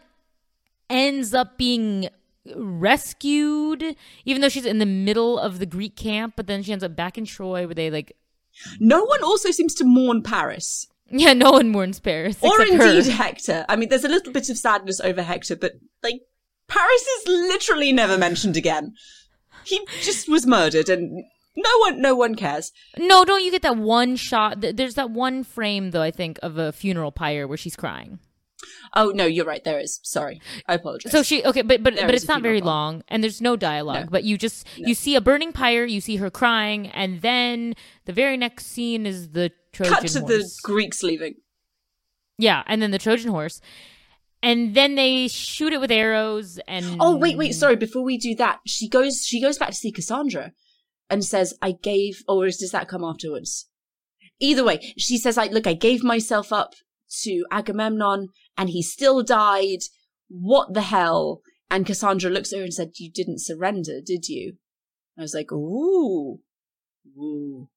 ends 0.90 1.34
up 1.34 1.58
being 1.58 2.10
rescued, 2.56 3.96
even 4.26 4.42
though 4.42 4.50
she's 4.50 4.66
in 4.66 4.80
the 4.80 4.86
middle 4.86 5.38
of 5.40 5.60
the 5.60 5.66
Greek 5.66 5.96
camp. 5.96 6.34
But 6.36 6.48
then 6.48 6.64
she 6.64 6.72
ends 6.72 6.84
up 6.84 6.96
back 6.96 7.18
in 7.18 7.26
Troy, 7.26 7.66
where 7.66 7.76
they 7.76 7.90
like, 7.90 8.16
No 8.80 9.04
one 9.04 9.24
also 9.24 9.52
seems 9.52 9.74
to 9.76 9.84
mourn 9.86 10.22
Paris. 10.22 10.88
yeah, 11.10 11.34
no 11.34 11.52
one 11.52 11.70
mourns 11.70 12.00
Paris 12.00 12.38
Or 12.42 12.62
except 12.62 12.82
her. 12.82 12.90
indeed 12.98 13.12
Hector. 13.12 13.66
I 13.70 13.76
mean, 13.76 13.90
there's 13.90 14.06
a 14.06 14.10
little 14.10 14.34
bit 14.34 14.50
of 14.50 14.58
sadness 14.58 15.00
over 15.00 15.22
Hector, 15.22 15.56
but 15.56 15.74
like, 16.04 16.22
Paris 16.68 17.02
is 17.02 17.28
literally 17.28 17.92
never 17.92 18.18
mentioned 18.18 18.58
again. 18.58 18.94
He 19.66 19.86
just 20.02 20.28
was 20.30 20.46
murdered 20.48 20.90
and 20.90 21.24
no 21.56 21.78
one, 21.80 22.02
no 22.02 22.16
one 22.16 22.36
cares. 22.36 22.72
No, 22.98 23.24
don't 23.24 23.44
you 23.44 23.52
get 23.52 23.62
that 23.62 23.78
one 23.78 24.16
shot? 24.16 24.62
There's 24.62 24.96
that 24.96 25.12
one 25.12 25.44
frame, 25.44 25.92
though, 25.92 26.02
I 26.02 26.12
think, 26.12 26.38
of 26.44 26.58
a 26.58 26.72
funeral 26.72 27.12
pyre 27.12 27.48
where 27.48 27.58
she's 27.58 27.76
crying. 27.76 28.20
Oh, 28.94 29.10
no, 29.10 29.26
you're 29.26 29.46
right. 29.46 29.64
There 29.64 29.80
is. 29.80 30.00
Sorry. 30.04 30.42
I 30.68 30.76
apologize. 30.76 31.12
So 31.12 31.24
she 31.24 31.44
okay, 31.44 31.62
but 31.62 31.84
but 31.84 31.96
There 31.96 32.06
but 32.06 32.16
it's 32.16 32.28
not 32.28 32.42
very 32.42 32.62
long, 32.62 33.04
and 33.08 33.24
there's 33.24 33.42
no 33.42 33.56
dialogue. 33.56 34.06
No. 34.06 34.10
But 34.12 34.24
you 34.24 34.38
just 34.38 34.66
you 34.78 34.94
see 34.94 35.16
a 35.16 35.22
burning 35.22 35.52
pyre, 35.52 35.86
you 35.86 36.02
see 36.02 36.18
her 36.18 36.30
crying, 36.30 36.88
and 36.88 37.22
then 37.22 37.76
the 38.06 38.14
very 38.14 38.38
next 38.38 38.68
scene 38.68 39.06
is 39.06 39.30
the 39.30 39.52
Trojan 39.74 39.94
Cut 39.96 40.08
to 40.08 40.20
the. 40.22 40.50
Greeks 40.64 41.04
leaving. 41.04 41.36
yeah, 42.38 42.64
and 42.68 42.82
then 42.82 42.92
the 42.92 43.00
Trojan 43.00 43.32
horse, 43.32 43.62
and 44.42 44.76
then 44.76 44.96
they 44.96 45.28
shoot 45.28 45.74
it 45.74 45.82
with 45.82 45.92
arrows. 45.92 46.60
And 46.68 46.98
Oh 47.00 47.16
wait, 47.18 47.38
wait, 47.38 47.54
sorry. 47.54 47.76
Before 47.76 48.04
we 48.04 48.18
do 48.18 48.36
that, 48.36 48.60
she 48.66 48.88
goes. 48.88 49.26
She 49.26 49.42
goes 49.42 49.58
back 49.58 49.70
to 49.70 49.76
see 49.76 49.92
Cassandra, 49.92 50.52
and 51.10 51.24
says, 51.26 51.54
"I 51.62 51.72
gave." 51.74 52.24
Or 52.28 52.46
does 52.46 52.72
that 52.72 52.88
come 52.88 53.04
afterwards? 53.04 53.68
Either 54.40 54.64
way, 54.66 54.94
she 54.98 55.18
says, 55.18 55.38
"I 55.38 55.48
look. 55.48 55.66
I 55.68 55.74
gave 55.74 56.04
myself 56.04 56.52
up 56.52 56.76
to 57.24 57.46
Agamemnon, 57.52 58.30
and 58.58 58.70
he 58.70 58.82
still 58.82 59.24
died. 59.24 59.80
What 60.28 60.74
the 60.74 60.82
hell?" 60.82 61.42
And 61.70 61.86
Cassandra 61.86 62.30
looks 62.30 62.54
at 62.54 62.58
her 62.60 62.64
and 62.64 62.74
said, 62.74 62.92
"You 62.98 63.10
didn't 63.12 63.40
surrender, 63.40 64.00
did 64.06 64.28
you?" 64.28 64.58
I 65.18 65.22
was 65.22 65.34
like, 65.34 65.52
"Ooh, 65.52 66.40
ooh, 67.18 67.70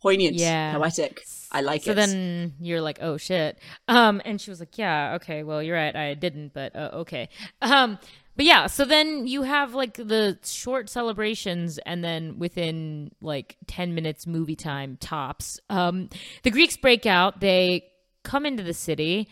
poignant, 0.00 0.36
Yeah. 0.36 0.74
poetic. 0.74 1.22
I 1.50 1.60
like 1.60 1.82
so 1.82 1.90
it." 1.90 1.94
So 1.94 2.00
then 2.06 2.54
you're 2.60 2.80
like, 2.80 2.98
oh 3.00 3.16
shit. 3.16 3.58
Um, 3.88 4.20
and 4.24 4.40
she 4.40 4.50
was 4.50 4.60
like, 4.60 4.78
yeah, 4.78 5.14
okay, 5.16 5.42
well, 5.42 5.62
you're 5.62 5.76
right, 5.76 5.94
I 5.94 6.14
didn't, 6.14 6.52
but 6.54 6.74
uh, 6.76 6.90
okay. 6.94 7.28
Um, 7.62 7.98
but 8.36 8.44
yeah, 8.44 8.66
so 8.68 8.84
then 8.84 9.26
you 9.26 9.42
have 9.42 9.74
like 9.74 9.94
the 9.94 10.38
short 10.44 10.88
celebrations, 10.88 11.78
and 11.78 12.04
then 12.04 12.38
within 12.38 13.10
like 13.20 13.56
ten 13.66 13.94
minutes, 13.96 14.28
movie 14.28 14.54
time 14.54 14.96
tops. 15.00 15.58
Um, 15.68 16.08
the 16.44 16.52
Greeks 16.52 16.76
break 16.76 17.04
out. 17.04 17.40
They 17.40 17.88
come 18.22 18.44
into 18.46 18.62
the 18.62 18.74
city. 18.74 19.28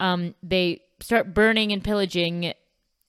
Um, 0.00 0.34
they 0.42 0.82
start 1.00 1.34
burning 1.34 1.72
and 1.72 1.82
pillaging. 1.82 2.52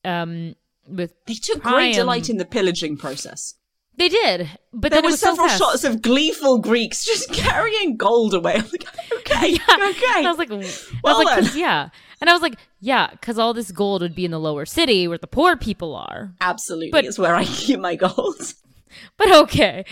Um, 0.06 0.56
with 0.88 1.14
they 1.26 1.34
took 1.34 1.62
Priam. 1.62 1.74
great 1.76 1.96
delight 1.96 2.30
in 2.30 2.38
the 2.38 2.46
pillaging 2.46 2.96
process. 2.98 3.56
they 3.98 4.08
did, 4.08 4.50
but 4.72 4.92
There 4.92 5.02
were 5.02 5.10
was 5.10 5.20
so 5.20 5.32
several 5.32 5.48
fast. 5.50 5.60
shots 5.60 5.84
of 5.84 6.02
gleeful 6.02 6.60
Greeks 6.60 7.04
just 7.04 7.30
carrying 7.34 7.98
gold 7.98 8.34
away. 8.34 8.54
I 8.54 8.62
was 8.62 8.72
like, 8.72 8.88
okay, 9.14 9.54
okay. 9.90 10.18
And 10.20 10.28
I 10.28 10.30
was 10.30 10.38
like, 10.38 10.50
I 10.52 10.56
was 10.56 10.92
Well 11.04 11.24
like, 11.26 11.56
yeah. 11.56 11.90
And 12.22 12.30
I 12.30 12.34
was 12.34 12.42
like, 12.42 12.56
yeah, 12.80 13.10
because 13.12 13.38
all 13.38 13.54
this 13.54 13.72
gold 13.72 14.02
would 14.02 14.16
be 14.16 14.24
in 14.24 14.32
the 14.32 14.40
lower 14.40 14.66
city 14.66 15.08
where 15.10 15.18
the 15.18 15.28
poor 15.28 15.58
people 15.58 15.94
are. 15.94 16.32
Absolutely, 16.40 16.92
But- 16.92 17.04
it's 17.06 17.20
where 17.20 17.36
I 17.36 17.44
keep 17.46 17.80
my 17.82 17.96
gold. 17.96 18.54
But 19.18 19.30
okay. 19.44 19.84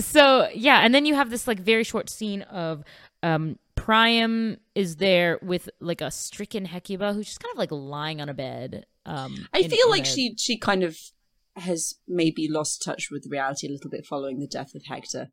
So, 0.00 0.48
yeah. 0.54 0.80
And 0.80 0.94
then 0.94 1.06
you 1.06 1.14
have 1.14 1.30
this 1.30 1.48
like 1.48 1.58
very 1.60 1.82
short 1.84 2.10
scene 2.10 2.42
of 2.42 2.84
um, 3.22 3.58
Priam 3.74 4.58
is 4.74 4.96
there 4.96 5.38
with 5.42 5.68
like 5.80 6.00
a 6.00 6.10
stricken 6.10 6.64
Hecuba 6.66 7.12
who's 7.12 7.26
just 7.26 7.40
kind 7.40 7.52
of 7.52 7.58
like 7.58 7.72
lying 7.72 8.20
on 8.20 8.28
a 8.28 8.34
bed. 8.34 8.86
Um, 9.04 9.48
I 9.52 9.60
in- 9.60 9.70
feel 9.70 9.86
in 9.86 9.90
like 9.90 10.04
a- 10.04 10.08
she 10.08 10.34
she 10.38 10.58
kind 10.58 10.82
of 10.82 10.96
has 11.56 11.94
maybe 12.08 12.48
lost 12.48 12.82
touch 12.82 13.08
with 13.10 13.26
reality 13.30 13.68
a 13.68 13.70
little 13.70 13.90
bit 13.90 14.06
following 14.06 14.38
the 14.38 14.46
death 14.46 14.74
of 14.74 14.82
Hector. 14.86 15.28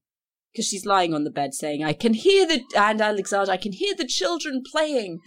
Because 0.52 0.66
she's 0.66 0.86
lying 0.86 1.14
on 1.14 1.26
the 1.26 1.30
bed 1.30 1.54
saying, 1.54 1.84
I 1.84 1.94
can 1.94 2.16
hear 2.16 2.48
the, 2.48 2.64
and 2.76 3.00
Alexander, 3.00 3.52
I 3.52 3.58
can 3.58 3.72
hear 3.72 3.94
the 3.96 4.08
children 4.08 4.64
playing. 4.66 5.20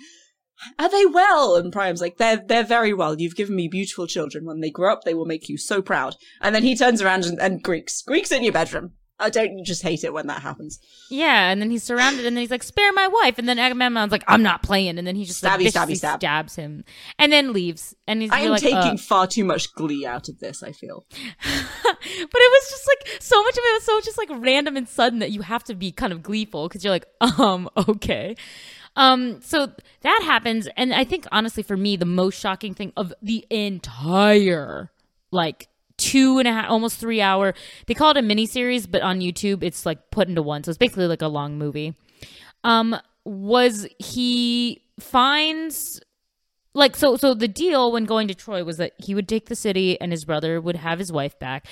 Are 0.80 0.88
they 0.90 1.06
well? 1.06 1.54
And 1.54 1.72
Priam's 1.72 2.00
like, 2.00 2.16
they're, 2.16 2.42
they're 2.44 2.64
very 2.64 2.92
well. 2.92 3.20
You've 3.20 3.36
given 3.36 3.54
me 3.54 3.68
beautiful 3.68 4.08
children. 4.08 4.44
When 4.44 4.60
they 4.60 4.70
grow 4.70 4.92
up, 4.92 5.04
they 5.04 5.14
will 5.14 5.24
make 5.24 5.48
you 5.48 5.56
so 5.56 5.80
proud. 5.80 6.16
And 6.40 6.52
then 6.52 6.64
he 6.64 6.76
turns 6.76 7.00
around 7.00 7.24
and, 7.24 7.40
and 7.40 7.62
Greeks. 7.62 8.02
Greeks 8.02 8.32
in 8.32 8.42
your 8.42 8.52
bedroom. 8.52 8.94
I 9.22 9.30
don't 9.30 9.56
you 9.56 9.64
just 9.64 9.82
hate 9.82 10.04
it 10.04 10.12
when 10.12 10.26
that 10.26 10.42
happens. 10.42 10.80
Yeah, 11.08 11.50
and 11.50 11.60
then 11.60 11.70
he's 11.70 11.82
surrounded, 11.82 12.26
and 12.26 12.36
then 12.36 12.40
he's 12.40 12.50
like, 12.50 12.62
"Spare 12.62 12.92
my 12.92 13.08
wife!" 13.08 13.38
And 13.38 13.48
then 13.48 13.58
Agamemnon's 13.58 14.12
like, 14.12 14.24
"I'm 14.26 14.42
not 14.42 14.62
playing," 14.62 14.98
and 14.98 15.06
then 15.06 15.16
he 15.16 15.24
just 15.24 15.42
like, 15.42 15.52
Stabby, 15.52 15.62
stabby, 15.62 15.64
viciously 15.64 15.94
stab. 15.94 16.20
stabs 16.20 16.56
him, 16.56 16.84
and 17.18 17.32
then 17.32 17.52
leaves. 17.52 17.94
And 18.06 18.20
he's 18.20 18.30
I'm 18.32 18.50
like, 18.50 18.62
taking 18.62 18.76
uh, 18.76 18.96
far 18.96 19.26
too 19.26 19.44
much 19.44 19.72
glee 19.74 20.04
out 20.04 20.28
of 20.28 20.40
this, 20.40 20.62
I 20.62 20.72
feel. 20.72 21.04
but 21.10 21.18
it 21.44 22.52
was 22.52 22.70
just 22.70 22.88
like 22.88 23.22
so 23.22 23.42
much 23.42 23.54
of 23.54 23.62
it 23.64 23.74
was 23.74 23.84
so 23.84 24.00
just 24.00 24.18
like 24.18 24.28
random 24.32 24.76
and 24.76 24.88
sudden 24.88 25.20
that 25.20 25.30
you 25.30 25.42
have 25.42 25.64
to 25.64 25.74
be 25.74 25.92
kind 25.92 26.12
of 26.12 26.22
gleeful 26.22 26.68
because 26.68 26.84
you're 26.84 26.92
like, 26.92 27.06
um, 27.38 27.68
okay. 27.88 28.34
Um, 28.94 29.40
so 29.40 29.72
that 30.02 30.22
happens, 30.24 30.68
and 30.76 30.92
I 30.92 31.04
think 31.04 31.26
honestly 31.32 31.62
for 31.62 31.76
me, 31.76 31.96
the 31.96 32.04
most 32.04 32.38
shocking 32.38 32.74
thing 32.74 32.92
of 32.96 33.14
the 33.22 33.46
entire 33.48 34.90
like 35.30 35.68
two 35.96 36.38
and 36.38 36.48
a 36.48 36.52
half, 36.52 36.70
almost 36.70 36.98
three 36.98 37.20
hour. 37.20 37.54
They 37.86 37.94
call 37.94 38.10
it 38.10 38.16
a 38.16 38.22
mini 38.22 38.46
series, 38.46 38.86
but 38.86 39.02
on 39.02 39.20
YouTube 39.20 39.62
it's 39.62 39.84
like 39.86 40.10
put 40.10 40.28
into 40.28 40.42
one, 40.42 40.64
so 40.64 40.70
it's 40.70 40.78
basically 40.78 41.06
like 41.06 41.22
a 41.22 41.28
long 41.28 41.58
movie. 41.58 41.94
Um, 42.64 42.96
was 43.24 43.86
he 43.98 44.82
finds 45.00 46.00
like 46.74 46.96
so 46.96 47.16
so 47.16 47.34
the 47.34 47.48
deal 47.48 47.92
when 47.92 48.04
going 48.04 48.28
to 48.28 48.34
Troy 48.34 48.64
was 48.64 48.76
that 48.78 48.92
he 48.98 49.14
would 49.14 49.28
take 49.28 49.46
the 49.46 49.56
city 49.56 50.00
and 50.00 50.10
his 50.12 50.24
brother 50.24 50.60
would 50.60 50.76
have 50.76 50.98
his 50.98 51.12
wife 51.12 51.38
back. 51.38 51.66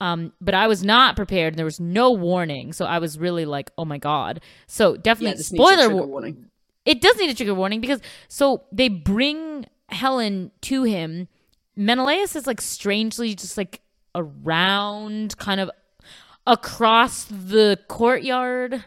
Um, 0.00 0.32
but 0.40 0.52
I 0.52 0.66
was 0.66 0.82
not 0.82 1.14
prepared. 1.14 1.52
and 1.54 1.58
There 1.58 1.64
was 1.64 1.78
no 1.78 2.10
warning, 2.10 2.72
so 2.72 2.84
I 2.86 2.98
was 2.98 3.18
really 3.18 3.44
like, 3.44 3.70
"Oh 3.78 3.84
my 3.84 3.98
god!" 3.98 4.40
So 4.66 4.96
definitely 4.96 5.40
a 5.40 5.44
spoiler. 5.44 5.94
warning. 5.94 6.46
it 6.84 7.00
does 7.00 7.16
need 7.18 7.30
a 7.30 7.34
trigger 7.34 7.54
warning 7.54 7.80
because 7.80 8.00
so 8.26 8.64
they 8.72 8.88
bring 8.88 9.66
Helen 9.88 10.50
to 10.62 10.82
him. 10.82 11.28
Menelaus 11.76 12.36
is 12.36 12.46
like 12.46 12.60
strangely 12.60 13.34
just 13.34 13.56
like 13.56 13.80
around, 14.14 15.36
kind 15.38 15.60
of 15.60 15.70
across 16.46 17.24
the 17.24 17.78
courtyard, 17.88 18.84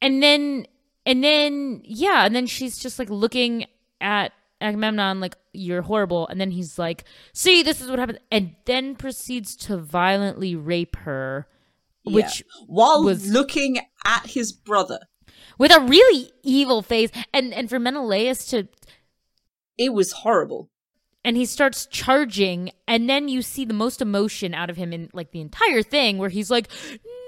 and 0.00 0.22
then 0.22 0.66
and 1.04 1.22
then 1.22 1.80
yeah, 1.84 2.26
and 2.26 2.34
then 2.34 2.46
she's 2.46 2.78
just 2.78 2.98
like 2.98 3.08
looking 3.10 3.66
at 4.00 4.32
Agamemnon 4.60 5.20
like 5.20 5.36
you're 5.52 5.82
horrible, 5.82 6.26
and 6.28 6.40
then 6.40 6.50
he's 6.50 6.78
like, 6.78 7.04
"See, 7.32 7.62
this 7.62 7.80
is 7.80 7.88
what 7.88 7.98
happened," 7.98 8.20
and 8.30 8.54
then 8.66 8.94
proceeds 8.96 9.56
to 9.56 9.76
violently 9.78 10.54
rape 10.54 10.96
her, 10.96 11.46
which 12.04 12.40
Yeah. 12.44 12.64
while 12.66 13.02
was- 13.04 13.30
looking 13.30 13.78
at 14.04 14.26
his 14.28 14.52
brother. 14.52 15.00
with 15.58 15.70
a 15.70 15.80
really 15.80 16.30
evil 16.42 16.82
face 16.82 17.10
and 17.32 17.52
and 17.54 17.68
for 17.70 17.78
Menelaus 17.78 18.46
to 18.46 18.68
It 19.78 19.92
was 19.94 20.12
horrible. 20.12 20.70
And 21.26 21.36
he 21.36 21.44
starts 21.44 21.84
charging 21.86 22.70
and 22.88 23.10
then 23.10 23.28
you 23.28 23.42
see 23.42 23.64
the 23.66 23.74
most 23.74 24.00
emotion 24.00 24.54
out 24.54 24.70
of 24.70 24.76
him 24.76 24.92
in 24.92 25.10
like 25.12 25.32
the 25.32 25.40
entire 25.42 25.82
thing 25.82 26.16
where 26.18 26.30
he's 26.30 26.50
like 26.50 26.68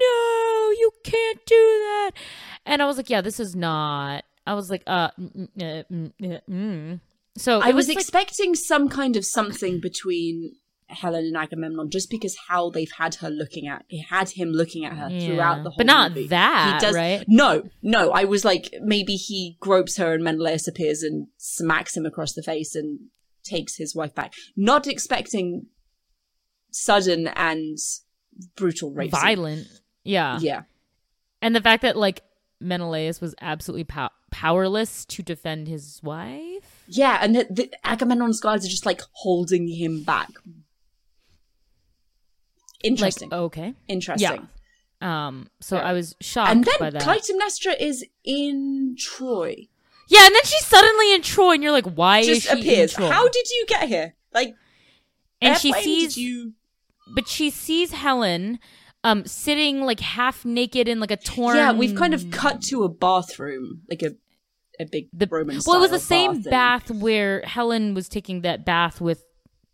no 0.00 0.70
you 0.80 0.90
can't 1.02 1.44
do 1.44 1.54
that 1.56 2.10
and 2.64 2.80
i 2.80 2.86
was 2.86 2.96
like 2.96 3.10
yeah 3.10 3.20
this 3.20 3.40
is 3.40 3.54
not 3.56 4.24
i 4.46 4.54
was 4.54 4.70
like 4.70 4.82
uh 4.86 5.10
mm, 5.20 5.48
mm, 5.58 6.12
mm, 6.22 6.40
mm, 6.48 7.00
so 7.36 7.60
I 7.60 7.70
it 7.70 7.74
was 7.74 7.88
like- 7.88 7.96
expecting 7.98 8.54
some 8.54 8.88
kind 8.88 9.16
of 9.16 9.24
something 9.24 9.80
between 9.80 10.54
Helen 10.90 11.26
and 11.26 11.36
Agamemnon 11.36 11.90
just 11.90 12.08
because 12.08 12.34
how 12.48 12.70
they've 12.70 12.90
had 12.96 13.16
her 13.16 13.28
looking 13.28 13.68
at 13.68 13.84
he 13.88 14.02
had 14.02 14.30
him 14.30 14.52
looking 14.52 14.86
at 14.86 14.94
her 14.94 15.08
Yeah. 15.10 15.20
throughout 15.26 15.56
the 15.62 15.68
whole 15.70 15.76
thing. 15.76 15.86
But 15.86 15.86
not 15.86 16.12
movie. 16.12 16.28
that, 16.28 16.80
he 16.80 16.86
does, 16.86 16.96
right? 16.96 17.24
No, 17.28 17.64
no. 17.82 18.10
I 18.10 18.24
was 18.24 18.42
like 18.42 18.74
maybe 18.80 19.16
he 19.16 19.58
gropes 19.60 19.98
her 19.98 20.14
and 20.14 20.24
Menelaus 20.24 20.66
appears 20.66 21.02
and 21.02 21.26
smacks 21.36 21.94
him 21.94 22.06
across 22.06 22.32
the 22.32 22.42
face 22.42 22.74
and 22.74 23.00
takes 23.48 23.76
his 23.76 23.94
wife 23.94 24.14
back. 24.14 24.32
Not 24.56 24.86
expecting 24.86 25.66
sudden 26.70 27.28
and 27.28 27.78
brutal 28.56 28.92
rape. 28.92 29.12
scene. 29.12 29.20
Violent. 29.20 29.66
Yeah. 30.04 30.38
Yeah. 30.40 30.62
And 31.42 31.54
the 31.56 31.60
fact 31.60 31.82
that 31.82 31.96
like 31.96 32.22
Menelaus 32.60 33.20
was 33.20 33.34
absolutely 33.40 33.84
pow- 33.84 34.10
powerless 34.30 35.04
to 35.06 35.22
defend 35.22 35.68
his 35.68 36.00
wife. 36.02 36.84
Yeah, 36.88 37.18
and 37.22 37.34
the, 37.36 37.46
the 37.50 37.70
Agamemnon's 37.84 38.40
guards 38.40 38.66
are 38.66 38.68
just 38.68 38.84
like 38.86 39.00
holding 39.12 39.68
him 39.68 40.02
back. 40.02 40.28
Interesting. 42.82 43.30
Like 43.30 43.38
okay. 43.40 43.74
Interesting. 43.88 44.48
Yeah. 45.02 45.26
Um 45.26 45.48
so 45.60 45.76
Yeah. 45.76 45.82
I 45.82 45.92
was 45.92 46.14
shocked 46.20 46.50
And 46.50 46.64
by 46.64 46.90
then 46.90 46.92
that. 46.94 47.02
Clytemnestra 47.02 47.74
is 47.80 48.04
in 48.24 48.96
Troy. 48.98 49.66
Yeah, 50.08 50.26
and 50.26 50.34
then 50.34 50.42
she's 50.44 50.66
suddenly 50.66 51.14
in 51.14 51.22
Troy 51.22 51.52
and 51.52 51.62
you're 51.62 51.72
like 51.72 51.86
why 51.86 52.18
is 52.20 52.42
she 52.44 52.48
appears. 52.50 52.92
in 52.94 52.98
Troy? 52.98 53.10
How 53.10 53.28
did 53.28 53.48
you 53.50 53.64
get 53.66 53.88
here? 53.88 54.14
Like, 54.32 54.54
and 55.40 55.56
she 55.58 55.72
sees 55.72 56.16
you... 56.18 56.52
but 57.14 57.28
she 57.28 57.50
sees 57.50 57.92
Helen 57.92 58.58
um 59.04 59.24
sitting 59.26 59.82
like 59.82 60.00
half 60.00 60.44
naked 60.44 60.88
in 60.88 60.98
like 61.00 61.10
a 61.12 61.16
torn 61.16 61.56
Yeah, 61.56 61.72
we've 61.72 61.94
kind 61.94 62.14
of 62.14 62.30
cut 62.30 62.60
to 62.62 62.82
a 62.84 62.88
bathroom, 62.88 63.82
like 63.88 64.02
a 64.02 64.16
a 64.80 64.84
big 64.84 65.08
the 65.12 65.26
Roman. 65.30 65.60
well 65.66 65.76
it 65.76 65.80
was 65.80 65.90
the 65.90 65.98
same 65.98 66.42
thing. 66.42 66.50
bath 66.50 66.88
where 66.90 67.42
helen 67.44 67.94
was 67.94 68.08
taking 68.08 68.42
that 68.42 68.64
bath 68.64 69.00
with 69.00 69.24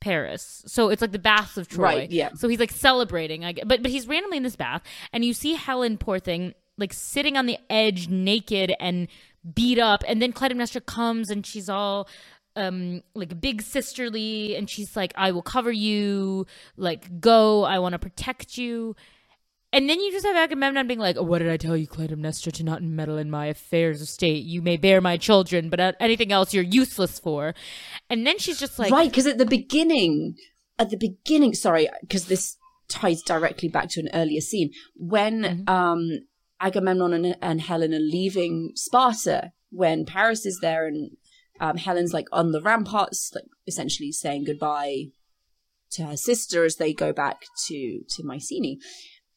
paris 0.01 0.63
so 0.67 0.89
it's 0.89 1.03
like 1.03 1.13
the 1.13 1.19
baths 1.19 1.59
of 1.59 1.69
troy 1.69 1.83
Right, 1.85 2.11
yeah. 2.11 2.31
so 2.35 2.49
he's 2.49 2.59
like 2.59 2.71
celebrating 2.71 3.45
I 3.45 3.53
gue- 3.53 3.65
but 3.67 3.83
but 3.83 3.91
he's 3.91 4.07
randomly 4.09 4.39
in 4.39 4.43
this 4.43 4.57
bath 4.57 4.81
and 5.13 5.23
you 5.23 5.35
see 5.35 5.55
helen 5.57 5.99
poor 5.99 6.19
thing 6.19 6.55
like 6.79 6.95
sitting 6.95 7.37
on 7.37 7.45
the 7.45 7.59
edge 7.69 8.09
naked 8.09 8.73
and 8.81 9.09
beat 9.53 9.79
up 9.79 10.03
and 10.09 10.23
then 10.23 10.33
clytemnestra 10.33 10.85
comes 10.87 11.29
and 11.31 11.45
she's 11.45 11.69
all 11.69 12.09
um 12.57 13.03
like 13.15 13.41
big 13.41 13.61
sisterly 13.61 14.55
and 14.57 14.71
she's 14.71 14.97
like 14.97 15.13
i 15.17 15.31
will 15.33 15.43
cover 15.43 15.73
you 15.73 16.47
like 16.77 17.21
go 17.21 17.65
i 17.65 17.79
want 17.79 17.93
to 17.93 17.99
protect 17.99 18.57
you 18.57 18.95
and 19.73 19.91
then 19.91 19.99
you 19.99 20.13
just 20.13 20.25
have 20.25 20.37
Agamemnon 20.37 20.87
being 20.87 21.01
like, 21.01 21.17
"What 21.17 21.41
did 21.41 21.51
I 21.51 21.57
tell 21.57 21.77
you, 21.77 21.89
Clytemnestra, 21.89 22.53
to 22.53 22.63
not 22.63 22.81
meddle 22.81 23.19
in 23.19 23.29
my 23.29 23.47
affairs 23.47 24.01
of 24.01 24.09
state? 24.09 24.45
You 24.45 24.63
may 24.63 24.77
bear 24.77 25.01
my 25.01 25.17
children, 25.17 25.69
but 25.69 25.81
uh, 25.81 25.93
anything 25.99 26.31
else 26.31 26.55
you're 26.55 26.63
useless 26.63 27.19
for." 27.19 27.55
And 28.09 28.25
then 28.25 28.39
she's 28.39 28.61
just 28.61 28.79
like, 28.79 28.93
right, 28.93 29.11
because 29.11 29.27
at 29.27 29.37
the 29.37 29.45
beginning, 29.45 30.37
at 30.79 30.91
the 30.91 30.97
beginning, 30.97 31.55
sorry, 31.55 31.89
because 32.03 32.27
this 32.27 32.57
ties 32.87 33.21
directly 33.23 33.69
back 33.69 33.89
to 33.89 34.01
an 34.01 34.11
earlier 34.15 34.41
scene 34.41 34.71
when 34.95 35.43
Mhm. 35.43 35.69
um 35.69 36.09
Agamemnon 36.61 37.13
and, 37.13 37.37
and 37.41 37.61
Helen 37.61 37.93
are 37.95 37.99
leaving 37.99 38.73
Sparta, 38.75 39.53
when 39.71 40.05
Paris 40.05 40.47
is 40.47 40.61
there 40.61 40.87
and 40.87 41.17
um, 41.61 41.77
Helen's 41.77 42.13
like 42.13 42.29
on 42.33 42.53
the 42.53 42.63
ramparts, 42.63 43.33
like 43.35 43.45
essentially 43.67 44.13
saying 44.13 44.45
goodbye 44.45 45.07
to 45.91 46.05
her 46.05 46.17
sister 46.17 46.65
as 46.65 46.77
they 46.77 46.93
go 46.93 47.13
back 47.13 47.43
to 47.67 48.01
to 48.09 48.25
Mycenae. 48.25 48.79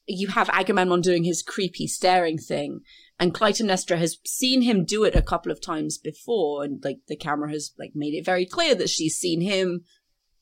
You 0.08 0.30
have 0.30 0.50
Agamemnon 0.50 1.02
doing 1.02 1.26
his 1.26 1.44
creepy 1.44 1.88
staring 1.88 2.38
thing, 2.38 2.82
and 3.20 3.34
Clytemnestra 3.34 3.98
has 3.98 4.18
seen 4.26 4.62
him 4.62 4.86
do 4.86 5.04
it 5.04 5.16
a 5.16 5.22
couple 5.22 5.52
of 5.52 5.62
times 5.62 5.98
before, 5.98 6.64
and 6.64 6.84
like 6.84 7.00
the 7.08 7.16
camera 7.16 7.52
has 7.52 7.74
like 7.78 7.92
made 7.94 8.14
it 8.14 8.26
very 8.26 8.46
clear 8.46 8.74
that 8.76 8.90
she's 8.90 9.18
seen 9.18 9.42
him 9.42 9.82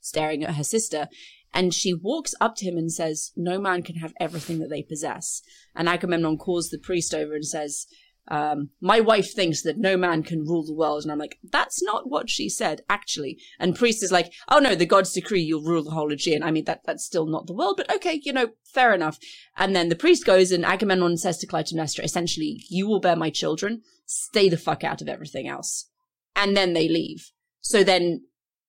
staring 0.02 0.44
at 0.44 0.56
her 0.56 0.64
sister. 0.64 1.08
And 1.56 1.74
she 1.74 1.94
walks 1.94 2.36
up 2.42 2.58
to 2.58 2.66
him 2.66 2.78
and 2.78 2.92
says, 2.92 3.32
No 3.38 3.58
man 3.60 3.82
can 3.82 3.96
have 3.96 4.14
everything 4.20 4.60
that 4.60 4.70
they 4.70 4.84
possess. 4.84 5.42
And 5.74 5.88
Agamemnon 5.88 6.38
calls 6.38 6.70
the 6.70 6.78
priest 6.78 7.14
over 7.14 7.34
and 7.34 7.46
says, 7.46 7.88
um, 8.28 8.72
My 8.82 9.00
wife 9.00 9.34
thinks 9.34 9.62
that 9.62 9.78
no 9.78 9.96
man 9.96 10.22
can 10.22 10.42
rule 10.42 10.66
the 10.66 10.74
world. 10.74 11.04
And 11.04 11.12
I'm 11.14 11.18
like, 11.18 11.40
That's 11.50 11.82
not 11.82 12.10
what 12.10 12.30
she 12.30 12.50
said, 12.50 12.82
actually. 12.90 13.40
And 13.58 13.74
priest 13.74 14.04
is 14.04 14.12
like, 14.12 14.34
Oh 14.50 14.60
no, 14.60 14.76
the 14.76 14.86
gods 14.86 15.14
decree 15.14 15.44
you'll 15.44 15.64
rule 15.64 15.82
the 15.82 15.92
whole 15.92 16.12
Aegean. 16.12 16.44
I 16.44 16.52
mean, 16.52 16.66
that, 16.66 16.82
that's 16.86 17.06
still 17.06 17.26
not 17.26 17.48
the 17.48 17.54
world, 17.54 17.78
but 17.78 17.90
okay, 17.96 18.20
you 18.22 18.34
know, 18.34 18.50
fair 18.66 18.94
enough. 18.94 19.18
And 19.56 19.74
then 19.74 19.88
the 19.88 19.96
priest 19.96 20.26
goes 20.26 20.52
and 20.52 20.66
Agamemnon 20.66 21.16
says 21.16 21.38
to 21.38 21.48
Clytemnestra, 21.48 22.04
essentially, 22.04 22.66
You 22.70 22.86
will 22.86 23.00
bear 23.00 23.16
my 23.16 23.30
children. 23.30 23.82
Stay 24.06 24.50
the 24.50 24.58
fuck 24.58 24.84
out 24.84 25.02
of 25.02 25.08
everything 25.08 25.48
else. 25.48 25.90
And 26.36 26.58
then 26.58 26.74
they 26.74 26.90
leave. 26.90 27.32
So 27.62 27.82
then 27.82 28.26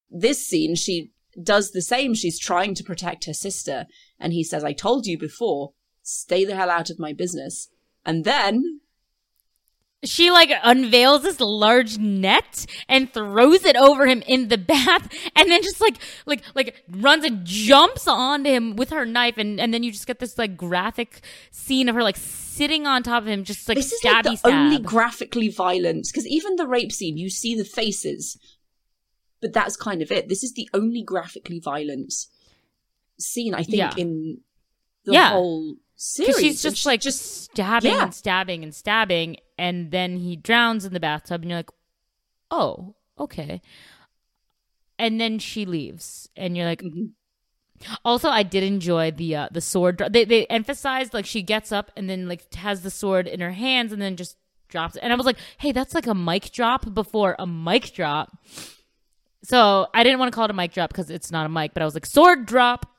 this 0.09 0.47
scene, 0.47 0.77
she 0.77 1.11
does 1.43 1.71
the 1.71 1.83
same. 1.83 2.15
She's 2.15 2.39
trying 2.39 2.75
to 2.75 2.85
protect 2.85 3.27
her 3.27 3.35
sister. 3.35 3.87
And 4.19 4.33
he 4.33 4.45
says, 4.45 4.65
I 4.65 4.73
told 4.73 5.07
you 5.07 5.19
before, 5.19 5.73
stay 6.03 6.45
the 6.45 6.57
hell 6.57 6.71
out 6.71 6.91
of 6.91 6.99
my 6.99 7.13
business. 7.13 7.69
And 8.05 8.25
then, 8.25 8.81
she 10.05 10.31
like 10.31 10.51
unveils 10.63 11.23
this 11.23 11.41
large 11.41 11.99
net 11.99 12.67
and 12.89 13.13
throws 13.13 13.65
it 13.65 13.77
over 13.77 14.07
him 14.07 14.23
in 14.27 14.49
the 14.49 14.59
bath, 14.59 15.13
and 15.37 15.51
then 15.51 15.63
just 15.63 15.81
like 15.81 15.97
like 16.27 16.43
like 16.55 16.85
runs 16.89 17.25
and 17.25 17.45
jumps 17.45 18.07
onto 18.07 18.51
him 18.51 18.77
with 18.77 18.91
her 18.91 19.05
knife, 19.05 19.39
and 19.39 19.61
and 19.61 19.73
then 19.73 19.83
you 19.83 19.93
just 19.93 20.07
get 20.07 20.19
this 20.19 20.39
like 20.39 20.57
graphic 20.57 21.21
scene 21.51 21.89
of 21.89 21.95
her 21.95 22.03
like 22.03 22.17
sitting 22.17 22.87
on 22.87 23.03
top 23.03 23.23
of 23.23 23.29
him, 23.29 23.45
just 23.45 23.69
like 23.69 23.77
this 23.77 23.93
is 23.93 24.05
like 24.05 24.25
the 24.25 24.37
stab. 24.37 24.53
only 24.53 24.79
graphically 24.79 25.49
violent, 25.49 26.07
because 26.11 26.27
even 26.27 26.57
the 26.57 26.67
rape 26.67 26.93
scene, 26.93 27.17
you 27.17 27.31
see 27.31 27.55
the 27.55 27.65
faces, 27.65 28.39
but 29.47 29.53
that's 29.53 29.77
kind 29.77 30.03
of 30.03 30.11
it. 30.11 30.29
This 30.29 30.43
is 30.43 30.53
the 30.55 30.69
only 30.75 31.03
graphically 31.03 31.61
violent 31.61 32.13
scene, 33.19 33.55
I 33.55 33.63
think, 33.63 33.77
Yeah. 33.79 33.95
in 33.97 34.39
the 35.05 35.13
Yeah. 35.13 35.31
whole 35.31 35.77
series. 35.95 36.27
Because 36.29 36.43
she's 36.43 36.63
just 36.63 36.77
she 36.79 36.89
like 36.89 37.01
just 37.01 37.45
stabbing 37.45 37.93
yeah. 37.93 38.03
and 38.05 38.15
stabbing 38.15 38.63
and 38.65 38.75
stabbing, 38.75 39.37
and 39.57 39.91
then 39.91 40.19
he 40.19 40.37
drowns 40.37 40.85
in 40.85 40.93
the 40.93 41.01
bathtub, 41.01 41.43
and 41.43 41.51
you're 41.51 41.59
like, 41.61 41.71
oh, 42.51 42.95
okay. 43.19 43.61
And 44.99 45.21
then 45.21 45.39
she 45.39 45.65
leaves, 45.67 46.29
and 46.37 46.57
you're 46.57 46.67
like, 46.67 46.83
Mhm. 46.83 47.11
Also, 48.07 48.31
I 48.31 48.43
did 48.43 48.63
enjoy 48.65 49.11
the 49.11 49.37
uh, 49.37 49.49
the 49.53 49.61
sword. 49.61 50.03
They 50.11 50.25
they 50.25 50.47
emphasized 50.47 51.13
like 51.13 51.27
she 51.27 51.43
gets 51.43 51.71
up 51.73 51.91
and 51.95 52.09
then 52.09 52.27
like 52.27 52.55
has 52.55 52.81
the 52.81 52.91
sword 52.91 53.27
in 53.29 53.41
her 53.41 53.51
hands 53.53 53.93
and 53.93 54.01
then 54.01 54.17
just 54.17 54.39
drops 54.69 54.97
it. 54.97 55.01
And 55.03 55.13
I 55.13 55.17
was 55.17 55.27
like, 55.27 55.37
hey, 55.59 55.73
that's 55.73 55.95
like 55.95 56.07
a 56.07 56.15
mic 56.15 56.53
drop 56.53 56.95
before 56.95 57.37
a 57.39 57.47
mic 57.47 57.93
drop. 57.93 58.33
So 59.43 59.87
I 59.95 60.03
didn't 60.03 60.19
want 60.19 60.33
to 60.33 60.35
call 60.35 60.45
it 60.45 60.51
a 60.51 60.55
mic 60.55 60.73
drop 60.73 60.91
because 60.91 61.11
it's 61.11 61.31
not 61.31 61.47
a 61.47 61.49
mic, 61.49 61.75
but 61.75 61.83
I 61.83 61.85
was 61.85 61.95
like 61.95 62.07
sword 62.07 62.47
drop. 62.47 62.93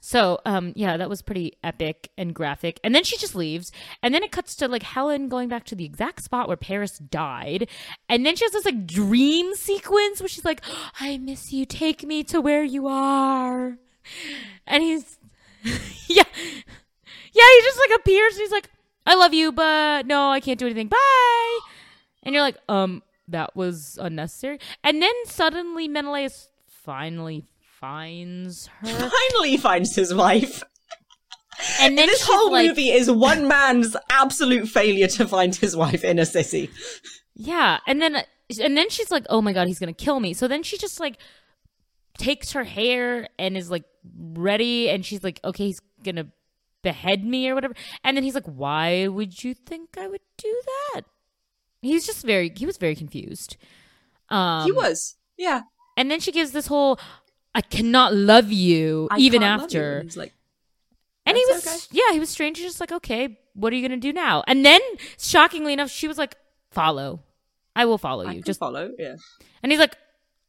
So 0.00 0.40
um 0.44 0.72
yeah, 0.76 0.96
that 0.96 1.08
was 1.08 1.22
pretty 1.22 1.54
epic 1.64 2.10
and 2.16 2.34
graphic. 2.34 2.78
And 2.84 2.94
then 2.94 3.04
she 3.04 3.16
just 3.16 3.34
leaves. 3.34 3.72
And 4.02 4.14
then 4.14 4.22
it 4.22 4.30
cuts 4.30 4.54
to 4.56 4.68
like 4.68 4.82
Helen 4.82 5.28
going 5.28 5.48
back 5.48 5.64
to 5.66 5.74
the 5.74 5.84
exact 5.84 6.22
spot 6.22 6.48
where 6.48 6.56
Paris 6.56 6.98
died. 6.98 7.68
And 8.08 8.24
then 8.24 8.36
she 8.36 8.44
has 8.44 8.52
this 8.52 8.64
like 8.64 8.86
dream 8.86 9.54
sequence 9.54 10.20
where 10.20 10.28
she's 10.28 10.44
like, 10.44 10.60
I 11.00 11.18
miss 11.18 11.52
you, 11.52 11.64
take 11.66 12.04
me 12.04 12.22
to 12.24 12.40
where 12.40 12.62
you 12.62 12.86
are. 12.86 13.78
And 14.66 14.82
he's 14.82 15.18
Yeah. 16.08 16.24
Yeah, 17.34 17.44
he 17.44 17.60
just 17.62 17.78
like 17.78 17.98
appears 18.00 18.34
and 18.34 18.42
he's 18.42 18.52
like, 18.52 18.70
I 19.06 19.14
love 19.14 19.32
you, 19.34 19.52
but 19.52 20.06
no, 20.06 20.30
I 20.30 20.40
can't 20.40 20.58
do 20.58 20.66
anything. 20.66 20.88
Bye. 20.88 21.58
And 22.22 22.34
you're 22.34 22.42
like, 22.42 22.58
um, 22.68 23.02
that 23.28 23.56
was 23.56 23.98
unnecessary. 24.00 24.58
And 24.82 25.02
then 25.02 25.14
suddenly 25.24 25.88
Menelaus 25.88 26.48
finally 26.66 27.46
finds 27.80 28.66
her. 28.66 28.86
finally 29.32 29.56
finds 29.56 29.94
his 29.94 30.14
wife. 30.14 30.62
And 31.80 31.96
then 31.98 32.06
this 32.06 32.26
whole 32.26 32.50
like, 32.50 32.68
movie 32.68 32.90
is 32.90 33.10
one 33.10 33.46
man's 33.46 33.96
absolute 34.10 34.68
failure 34.68 35.06
to 35.08 35.28
find 35.28 35.54
his 35.54 35.76
wife 35.76 36.02
in 36.02 36.18
a 36.18 36.26
city. 36.26 36.70
Yeah, 37.34 37.78
and 37.86 38.00
then 38.00 38.24
and 38.60 38.76
then 38.76 38.88
she's 38.90 39.10
like, 39.10 39.26
"Oh 39.28 39.42
my 39.42 39.52
god, 39.52 39.68
he's 39.68 39.78
gonna 39.78 39.92
kill 39.92 40.20
me." 40.20 40.34
So 40.34 40.48
then 40.48 40.62
she 40.62 40.78
just 40.78 40.98
like 41.00 41.18
takes 42.18 42.52
her 42.52 42.64
hair 42.64 43.28
and 43.38 43.56
is 43.56 43.70
like 43.70 43.84
ready, 44.16 44.88
and 44.88 45.04
she's 45.04 45.22
like, 45.22 45.40
"Okay, 45.44 45.66
he's 45.66 45.80
gonna 46.02 46.28
behead 46.82 47.24
me 47.24 47.48
or 47.48 47.54
whatever." 47.54 47.74
And 48.02 48.16
then 48.16 48.24
he's 48.24 48.34
like, 48.34 48.46
"Why 48.46 49.08
would 49.08 49.44
you 49.44 49.54
think 49.54 49.96
I 49.98 50.08
would 50.08 50.22
do 50.36 50.62
that?" 50.94 51.02
He's 51.82 52.06
just 52.06 52.24
very 52.24 52.50
he 52.56 52.64
was 52.64 52.78
very 52.78 52.94
confused. 52.94 53.56
Um, 54.30 54.64
he 54.64 54.72
was, 54.72 55.16
yeah. 55.36 55.62
and 55.96 56.10
then 56.10 56.20
she 56.20 56.32
gives 56.32 56.52
this 56.52 56.66
whole, 56.68 56.98
"I 57.54 57.60
cannot 57.60 58.14
love 58.14 58.50
you 58.50 59.08
I 59.10 59.18
even 59.18 59.42
you. 59.42 59.46
after." 59.48 59.98
And 59.98 60.04
he's 60.04 60.16
like, 60.16 60.32
And 61.26 61.36
he 61.36 61.44
was, 61.50 61.62
That's 61.64 61.88
yeah, 61.92 62.12
he 62.12 62.18
was 62.20 62.30
strange. 62.30 62.56
He's 62.58 62.66
just 62.68 62.80
like, 62.80 62.92
okay, 62.92 63.38
what 63.54 63.72
are 63.72 63.76
you 63.76 63.82
gonna 63.86 64.00
do 64.00 64.12
now? 64.12 64.42
And 64.46 64.64
then, 64.64 64.80
shockingly 65.18 65.72
enough, 65.74 65.90
she 65.90 66.08
was 66.08 66.16
like, 66.18 66.36
follow. 66.70 67.20
I 67.76 67.84
will 67.84 67.98
follow 67.98 68.26
I 68.26 68.32
you. 68.32 68.42
Just 68.42 68.60
follow, 68.60 68.90
yeah. 68.98 69.16
and 69.62 69.70
he's 69.72 69.78
like, 69.80 69.96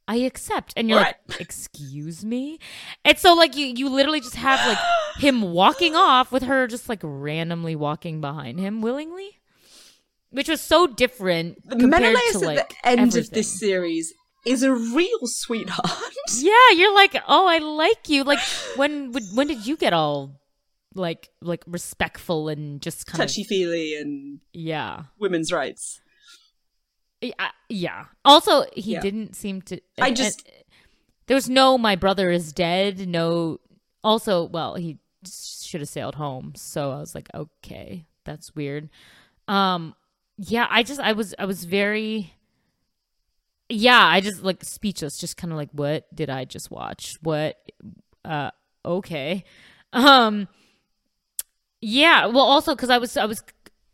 I 0.06 0.16
accept. 0.16 0.72
And 0.76 0.88
you're 0.88 0.98
Right. 1.00 1.14
like, 1.28 1.40
excuse 1.40 2.24
me? 2.24 2.58
And 3.04 3.18
so 3.18 3.34
like 3.34 3.56
you 3.56 3.66
you 3.66 3.88
literally 3.88 4.20
just 4.20 4.36
have 4.36 4.60
like 4.66 4.78
him 5.16 5.42
walking 5.52 5.94
off 6.08 6.30
with 6.32 6.42
her 6.44 6.66
just 6.66 6.88
like 6.88 7.00
randomly 7.02 7.74
walking 7.76 8.20
behind 8.20 8.58
him 8.60 8.80
willingly. 8.82 9.40
Which 10.34 10.48
was 10.48 10.60
so 10.60 10.86
different 10.86 11.58
compared 11.70 11.90
Menelaus 12.02 12.32
to 12.32 12.38
like 12.40 12.58
at 12.58 12.68
the 12.70 12.88
end 12.88 13.00
everything. 13.00 13.20
of 13.22 13.30
this 13.30 13.58
series 13.58 14.12
is 14.44 14.62
a 14.62 14.72
real 14.72 15.26
sweetheart. 15.26 15.90
Yeah, 16.38 16.70
you're 16.74 16.94
like, 16.94 17.14
oh, 17.28 17.46
I 17.46 17.58
like 17.58 18.08
you. 18.08 18.24
Like 18.24 18.40
when 18.76 19.12
when 19.34 19.46
did 19.46 19.66
you 19.66 19.76
get 19.76 19.92
all 19.92 20.40
like 20.94 21.28
like 21.42 21.62
respectful 21.66 22.48
and 22.48 22.80
just 22.80 23.06
kind 23.06 23.22
of 23.22 23.28
Touchy 23.28 23.44
feely 23.44 23.94
and 23.96 24.40
yeah 24.52 25.04
women's 25.18 25.52
rights. 25.52 26.00
yeah 27.20 27.50
yeah. 27.68 28.04
Also, 28.24 28.64
he 28.74 28.92
Yeah. 28.92 29.00
didn't 29.00 29.34
seem 29.36 29.62
to. 29.62 29.80
I 30.00 30.10
just- 30.12 30.46
and 30.46 30.54
there 31.26 31.34
was 31.34 31.48
no 31.48 31.78
my 31.78 31.96
brother 31.96 32.30
is 32.30 32.52
dead. 32.52 33.06
No. 33.08 33.60
Also, 34.02 34.44
well, 34.44 34.74
he 34.74 34.98
should 35.26 35.80
have 35.80 35.88
sailed 35.88 36.16
home. 36.16 36.52
So 36.56 36.90
I 36.92 36.98
was 36.98 37.14
like, 37.14 37.28
okay, 37.34 38.06
that's 38.24 38.54
weird. 38.54 38.90
Um, 39.48 39.94
yeah, 40.36 40.66
I 40.70 40.82
just 40.82 41.00
I 41.00 41.12
was 41.12 41.34
I 41.38 41.44
was 41.44 41.64
very. 41.64 42.32
Yeah, 43.70 44.04
I 44.04 44.20
just 44.20 44.42
like 44.42 44.62
speechless, 44.62 45.16
just 45.16 45.36
kind 45.38 45.50
of 45.50 45.56
like, 45.56 45.70
what 45.72 46.14
did 46.14 46.28
I 46.28 46.44
just 46.44 46.70
watch? 46.70 47.16
What? 47.22 47.56
Uh, 48.24 48.50
okay. 48.84 49.44
Um, 49.92 50.48
yeah. 51.80 52.26
Well, 52.26 52.44
also 52.44 52.74
because 52.74 52.90
I 52.90 52.98
was 52.98 53.16
I 53.16 53.24
was 53.24 53.42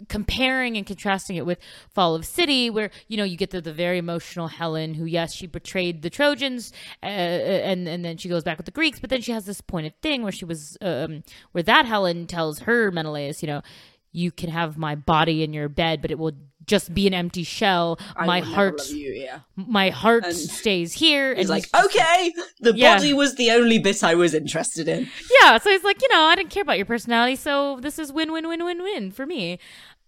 comparing 0.09 0.77
and 0.77 0.87
contrasting 0.87 1.37
it 1.37 1.45
with 1.45 1.59
Fall 1.91 2.15
of 2.15 2.25
City, 2.25 2.71
where 2.71 2.91
you 3.09 3.17
know 3.17 3.25
you 3.25 3.37
get 3.37 3.51
the, 3.51 3.61
the 3.61 3.73
very 3.73 3.99
emotional 3.99 4.49
Helen, 4.49 4.95
who 4.95 5.05
yes 5.05 5.33
she 5.35 5.47
betrayed 5.47 6.03
the 6.03 6.11
Trojans, 6.11 6.73
uh, 7.03 7.07
and 7.07 7.89
and 7.89 8.05
then 8.05 8.17
she 8.17 8.29
goes 8.29 8.43
back 8.43 8.57
with 8.57 8.67
the 8.67 8.73
Greeks, 8.73 8.99
but 8.99 9.11
then 9.11 9.21
she 9.21 9.33
has 9.33 9.45
this 9.45 9.61
pointed 9.61 10.01
thing 10.01 10.23
where 10.23 10.33
she 10.33 10.45
was 10.45 10.77
um 10.81 11.23
where 11.53 11.63
that 11.63 11.87
Helen 11.87 12.27
tells 12.27 12.61
her 12.61 12.91
Menelaus, 12.91 13.43
you 13.43 13.47
know, 13.47 13.63
you 14.13 14.31
can 14.33 14.51
have 14.51 14.77
my 14.77 14.95
body 14.95 15.43
in 15.43 15.53
your 15.53 15.69
bed, 15.69 16.03
but 16.03 16.11
it 16.11 16.19
will 16.19 16.33
just 16.67 16.93
be 16.95 17.07
an 17.07 17.15
empty 17.15 17.43
shell. 17.43 17.99
I 18.17 18.27
my 18.27 18.41
heart, 18.41 18.91
you, 18.91 19.13
yeah. 19.13 19.41
my 19.57 19.91
heart 19.91 20.25
And 20.25 20.37
stays 20.37 20.93
here. 20.93 21.35
He's 21.35 21.49
and 21.49 21.51
like, 21.51 21.67
okay, 21.85 22.33
the 22.61 22.75
Yeah. 22.77 22.97
body 22.97 23.13
was 23.15 23.35
the 23.37 23.51
only 23.51 23.79
bit 23.79 24.05
I 24.05 24.15
was 24.15 24.35
interested 24.35 24.87
in. 24.89 25.09
yeah 25.41 25.59
so 25.59 25.71
he's 25.71 25.83
like 25.85 26.01
you 26.03 26.09
know 26.13 26.23
i 26.23 26.35
didn't 26.37 26.51
care 26.51 26.63
about 26.63 26.77
your 26.77 26.87
personality 26.87 27.35
so 27.35 27.79
this 27.81 27.99
is 27.99 28.13
win 28.13 28.31
win 28.33 28.47
win 28.47 28.65
win 28.65 28.83
win 28.83 29.11
for 29.11 29.27
me 29.27 29.59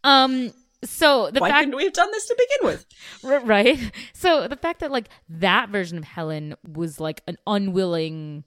um 0.04 0.52
so 0.84 1.30
the 1.30 1.40
Why 1.40 1.48
fact 1.50 1.60
couldn't 1.62 1.76
we 1.76 1.84
have 1.84 1.92
done 1.92 2.10
this 2.10 2.26
to 2.26 2.36
begin 2.36 2.72
with? 2.72 2.86
Right 3.46 3.78
so 4.12 4.46
the 4.46 4.56
fact 4.56 4.80
that 4.80 4.90
like 4.92 5.08
that 5.28 5.68
version 5.70 5.96
of 5.98 6.04
helen 6.04 6.54
was 6.66 7.00
like 7.00 7.22
an 7.26 7.38
unwilling 7.46 8.44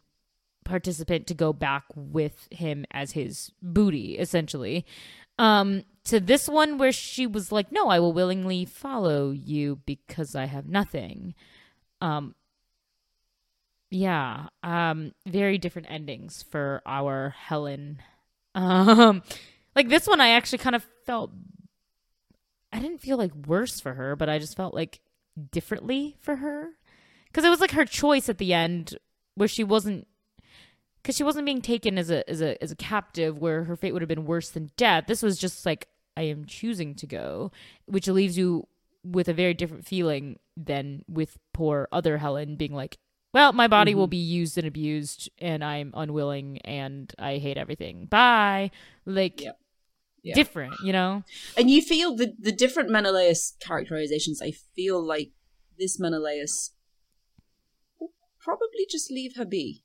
participant 0.64 1.28
to 1.28 1.34
go 1.34 1.54
back 1.54 1.84
with 1.96 2.48
him 2.52 2.86
as 2.92 3.12
his 3.12 3.52
booty 3.62 4.18
essentially 4.18 4.86
um 5.38 5.84
to 6.06 6.20
this 6.20 6.48
one 6.48 6.78
where 6.78 6.92
she 6.92 7.26
was 7.28 7.52
like 7.52 7.72
no 7.72 7.88
i 7.90 8.00
will 8.00 8.14
willingly 8.14 8.66
follow 8.66 9.32
you 9.32 9.80
because 9.86 10.36
i 10.36 10.46
have 10.46 10.68
nothing. 10.68 11.34
Um 12.02 12.36
yeah 13.90 14.48
um 14.64 15.14
very 15.26 15.58
different 15.58 15.90
endings 15.90 16.44
for 16.50 16.82
our 16.86 17.30
helen. 17.38 18.02
Um 18.54 19.22
like 19.76 19.90
this 19.90 20.08
one 20.08 20.22
i 20.22 20.30
actually 20.30 20.60
kind 20.60 20.76
of 20.76 20.86
felt 21.06 21.32
i 22.72 22.80
didn't 22.80 23.02
feel 23.02 23.18
like 23.18 23.34
worse 23.48 23.80
for 23.80 23.94
her 23.94 24.16
but 24.16 24.30
i 24.30 24.40
just 24.40 24.56
felt 24.56 24.74
like 24.74 25.02
differently 25.52 26.16
for 26.20 26.38
her. 26.38 26.72
Because 27.28 27.46
it 27.46 27.50
was 27.50 27.60
like 27.60 27.72
her 27.72 27.86
choice 27.86 28.30
at 28.30 28.38
the 28.38 28.54
end 28.54 28.98
where 29.36 29.48
she 29.48 29.64
wasn't 29.64 30.08
because 31.06 31.16
she 31.16 31.24
wasn't 31.24 31.46
being 31.46 31.62
taken 31.62 32.00
as 32.00 32.10
a 32.10 32.28
as 32.28 32.42
a 32.42 32.62
as 32.64 32.72
a 32.72 32.76
captive 32.76 33.38
where 33.38 33.66
her 33.66 33.76
fate 33.76 33.92
would 33.92 34.02
have 34.02 34.10
been 34.10 34.26
worse 34.26 34.50
than 34.50 34.72
death 34.76 35.04
this 35.08 35.22
was 35.22 35.38
just 35.38 35.64
like 35.64 35.88
i 36.18 36.24
am 36.24 36.46
choosing 36.46 36.96
to 36.96 37.06
go 37.06 37.52
which 37.86 38.08
leaves 38.08 38.36
you 38.40 38.66
with 39.04 39.28
a 39.28 39.34
very 39.34 39.54
different 39.54 39.86
feeling 39.86 40.40
than 40.58 41.06
with 41.08 41.38
poor 41.54 41.88
other 41.92 42.18
helen 42.18 42.56
being 42.56 42.74
like 42.74 42.98
well 43.36 43.54
my 43.54 43.68
body 43.68 43.94
will 43.94 44.06
mm-hmm. 44.06 44.12
be 44.12 44.18
used 44.18 44.58
and 44.58 44.66
abused 44.66 45.30
and 45.38 45.64
i'm 45.64 45.94
unwilling 45.96 46.58
and 46.64 47.14
i 47.20 47.38
hate 47.38 47.58
everything 47.58 48.08
bye 48.08 48.72
like 49.06 49.42
Yep. 49.42 49.60
Yeah. 50.24 50.34
different 50.34 50.74
you 50.84 50.92
know 50.92 51.24
And 51.56 51.70
you 51.70 51.84
feel 51.84 52.16
the 52.16 52.34
the 52.40 52.52
different 52.52 52.90
Menelaus 52.90 53.54
characterizations. 53.60 54.42
I 54.42 54.54
feel 54.76 55.00
like 55.00 55.30
this 55.78 56.00
Menelaus 56.00 56.72
will 58.00 58.10
probably 58.40 58.88
just 58.90 59.12
leave 59.12 59.36
her 59.36 59.46
be. 59.46 59.85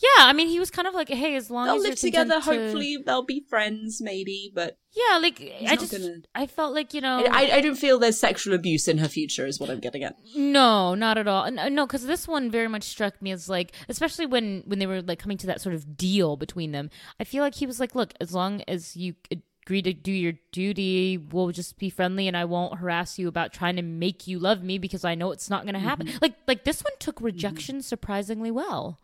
Yeah 0.00 0.24
i 0.26 0.32
mean 0.32 0.48
he 0.48 0.58
was 0.58 0.70
kind 0.70 0.86
of 0.88 0.94
like 0.94 1.08
hey 1.08 1.34
as 1.36 1.50
long 1.50 1.66
They'll 1.66 1.76
as 1.76 1.82
live 1.82 1.88
you're 1.90 1.96
together. 1.96 2.34
to- 2.34 2.40
Hopefully, 2.40 2.98
they'll 3.04 3.24
be 3.24 3.44
friends. 3.48 4.00
Maybe, 4.00 4.50
but 4.54 4.78
yeah 4.94 5.18
like 5.18 5.40
i 5.66 5.76
just 5.76 5.92
gonna- 5.92 6.22
i 6.34 6.46
felt 6.46 6.74
like 6.74 6.94
you 6.94 7.00
know 7.00 7.24
I, 7.30 7.50
I 7.56 7.60
don't 7.60 7.76
feel 7.76 7.98
there's 7.98 8.18
sexual 8.18 8.54
abuse 8.54 8.88
in 8.88 8.98
her 8.98 9.08
future. 9.08 9.46
Is 9.46 9.60
what 9.60 9.70
I'm 9.70 9.80
getting 9.80 10.02
at. 10.04 10.16
No, 10.36 10.94
not 10.94 11.18
at 11.18 11.28
all. 11.28 11.44
N- 11.44 11.58
uh, 11.58 11.68
No, 11.68 11.86
because 11.86 12.06
this 12.06 12.26
one 12.26 12.50
very 12.50 12.68
much 12.68 12.84
struck 12.84 13.20
me 13.20 13.30
as 13.30 13.48
like, 13.48 13.72
especially 13.88 14.26
when 14.26 14.62
when 14.66 14.78
they 14.78 14.86
were 14.86 15.02
like 15.02 15.18
coming 15.18 15.38
to 15.38 15.46
that 15.46 15.60
sort 15.60 15.74
of 15.74 15.96
deal 15.96 16.36
between 16.36 16.72
them. 16.72 16.90
I 17.20 17.24
feel 17.24 17.42
like 17.42 17.54
he 17.54 17.66
was 17.66 17.80
like, 17.80 17.94
"Look, 17.94 18.14
as 18.20 18.32
long 18.32 18.62
as 18.66 18.96
you 18.96 19.14
agree 19.62 19.82
to 19.82 19.92
do 19.92 20.12
your 20.12 20.32
duty, 20.52 21.18
we'll 21.18 21.52
just 21.52 21.78
be 21.78 21.90
friendly, 21.90 22.26
and 22.26 22.36
I 22.36 22.44
won't 22.44 22.78
harass 22.78 23.18
you 23.18 23.28
about 23.28 23.52
trying 23.52 23.76
to 23.76 23.82
make 23.82 24.26
you 24.26 24.38
love 24.38 24.62
me 24.62 24.78
because 24.78 25.04
I 25.04 25.14
know 25.14 25.30
it's 25.32 25.50
not 25.50 25.64
going 25.64 25.74
to 25.74 25.80
happen." 25.80 26.06
Mm-hmm. 26.06 26.18
Like, 26.22 26.34
like 26.46 26.64
this 26.64 26.82
one 26.82 26.94
took 26.98 27.16
mm-hmm. 27.16 27.26
rejection 27.26 27.82
surprisingly 27.82 28.50
well. 28.50 28.98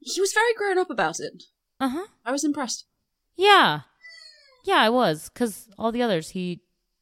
He 0.00 0.20
was 0.20 0.32
very 0.32 0.54
grown 0.54 0.78
up 0.78 0.90
about 0.90 1.20
it. 1.20 1.44
Uh 1.80 1.88
huh. 1.88 2.06
I 2.24 2.32
was 2.32 2.44
impressed. 2.44 2.86
Yeah, 3.36 3.80
yeah, 4.64 4.76
I 4.76 4.90
was 4.90 5.30
because 5.32 5.68
all 5.78 5.92
the 5.92 6.02
others 6.02 6.30
he. 6.30 6.60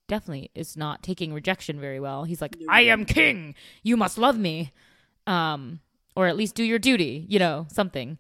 Definitely 0.09 0.51
is 0.57 0.77
not 0.77 1.05
taking 1.05 1.33
rejection 1.33 1.79
very 1.79 2.01
well. 2.01 2.25
He's 2.25 2.41
like, 2.43 2.57
I 2.69 2.81
am 2.81 3.05
king. 3.05 3.55
You 3.85 3.97
must 3.97 4.19
love 4.19 4.37
me. 4.37 4.73
Um, 5.25 5.79
or 6.17 6.27
at 6.27 6.37
least 6.37 6.57
do 6.57 6.65
your 6.65 6.81
duty, 6.81 7.27
you 7.29 7.39
know, 7.39 7.69
something. 7.71 8.19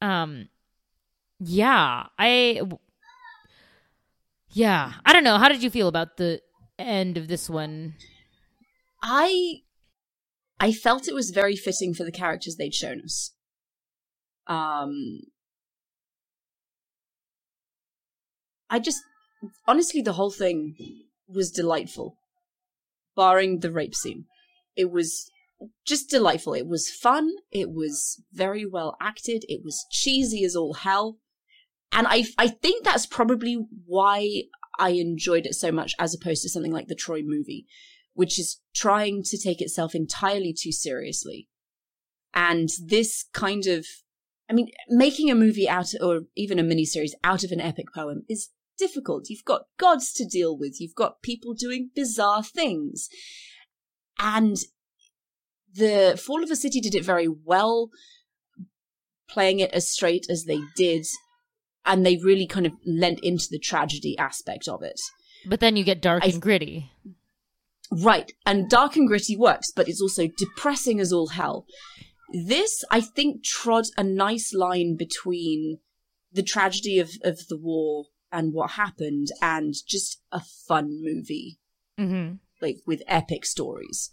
Um, 0.00 0.48
yeah, 1.38 2.04
I, 2.18 2.62
yeah, 4.50 4.94
I 5.04 5.12
don't 5.12 5.22
know. 5.22 5.36
How 5.36 5.50
did 5.50 5.62
you 5.62 5.68
feel 5.68 5.88
about 5.88 6.16
the 6.16 6.40
end 6.78 7.18
of 7.18 7.28
this 7.28 7.50
one? 7.50 7.96
I 9.02 9.56
I 10.58 10.72
felt 10.72 11.08
it 11.08 11.14
was 11.14 11.28
very 11.28 11.56
fitting 11.56 11.92
for 11.92 12.04
the 12.04 12.10
characters 12.10 12.56
they'd 12.56 12.74
shown 12.74 13.02
us. 13.02 13.32
Um 14.48 15.20
I 18.70 18.78
just 18.78 19.02
honestly 19.66 20.02
the 20.02 20.14
whole 20.14 20.30
thing 20.30 20.76
was 21.28 21.50
delightful. 21.50 22.16
Barring 23.16 23.60
the 23.60 23.72
rape 23.72 23.94
scene. 23.94 24.24
It 24.76 24.90
was 24.90 25.30
just 25.84 26.08
delightful. 26.08 26.54
It 26.54 26.66
was 26.66 26.90
fun, 26.90 27.32
it 27.50 27.70
was 27.70 28.22
very 28.32 28.64
well 28.64 28.96
acted, 29.00 29.44
it 29.48 29.62
was 29.64 29.84
cheesy 29.90 30.44
as 30.44 30.54
all 30.54 30.74
hell. 30.74 31.18
And 31.92 32.06
I 32.08 32.24
I 32.36 32.48
think 32.48 32.84
that's 32.84 33.06
probably 33.06 33.66
why 33.86 34.44
I 34.78 34.90
enjoyed 34.90 35.46
it 35.46 35.54
so 35.54 35.72
much 35.72 35.94
as 35.98 36.14
opposed 36.14 36.42
to 36.42 36.48
something 36.48 36.72
like 36.72 36.86
the 36.88 36.94
Troy 36.94 37.22
movie 37.22 37.66
which 38.18 38.36
is 38.36 38.60
trying 38.74 39.22
to 39.22 39.38
take 39.38 39.60
itself 39.60 39.94
entirely 39.94 40.52
too 40.52 40.72
seriously. 40.72 41.48
And 42.34 42.68
this 42.84 43.26
kind 43.32 43.64
of, 43.68 43.86
I 44.50 44.54
mean, 44.54 44.68
making 44.88 45.30
a 45.30 45.34
movie 45.34 45.68
out, 45.68 45.92
or 46.00 46.22
even 46.34 46.58
a 46.58 46.62
miniseries 46.62 47.12
out 47.22 47.44
of 47.44 47.52
an 47.52 47.60
epic 47.60 47.86
poem 47.94 48.24
is 48.28 48.50
difficult. 48.78 49.28
You've 49.28 49.44
got 49.44 49.66
gods 49.78 50.12
to 50.14 50.24
deal 50.24 50.56
with. 50.56 50.80
You've 50.80 50.94
got 50.94 51.22
people 51.22 51.52
doing 51.52 51.90
bizarre 51.94 52.42
things. 52.42 53.08
And 54.18 54.56
the 55.74 56.20
Fall 56.22 56.42
of 56.42 56.50
a 56.50 56.56
City 56.56 56.80
did 56.80 56.94
it 56.94 57.04
very 57.04 57.28
well, 57.28 57.90
playing 59.28 59.60
it 59.60 59.72
as 59.72 59.90
straight 59.90 60.26
as 60.30 60.44
they 60.44 60.60
did. 60.76 61.06
And 61.84 62.04
they 62.04 62.16
really 62.16 62.46
kind 62.46 62.66
of 62.66 62.72
lent 62.86 63.20
into 63.22 63.48
the 63.50 63.58
tragedy 63.58 64.16
aspect 64.18 64.66
of 64.66 64.82
it. 64.82 65.00
But 65.46 65.60
then 65.60 65.76
you 65.76 65.84
get 65.84 66.02
dark 66.02 66.24
I- 66.24 66.28
and 66.28 66.42
gritty. 66.42 66.90
Right, 67.90 68.32
and 68.44 68.68
dark 68.68 68.96
and 68.96 69.08
gritty 69.08 69.34
works, 69.34 69.72
but 69.74 69.88
it's 69.88 70.02
also 70.02 70.26
depressing 70.26 71.00
as 71.00 71.10
all 71.10 71.28
hell. 71.28 71.64
This, 72.30 72.84
I 72.90 73.00
think, 73.00 73.42
trod 73.42 73.86
a 73.96 74.04
nice 74.04 74.52
line 74.52 74.96
between 74.96 75.78
the 76.32 76.42
tragedy 76.42 76.98
of, 76.98 77.12
of 77.22 77.48
the 77.48 77.56
war 77.56 78.06
and 78.30 78.52
what 78.52 78.72
happened 78.72 79.28
and 79.40 79.74
just 79.86 80.20
a 80.30 80.40
fun 80.40 81.02
movie, 81.02 81.58
Mm-hmm. 81.98 82.34
like 82.60 82.76
with 82.86 83.02
epic 83.08 83.44
stories. 83.44 84.10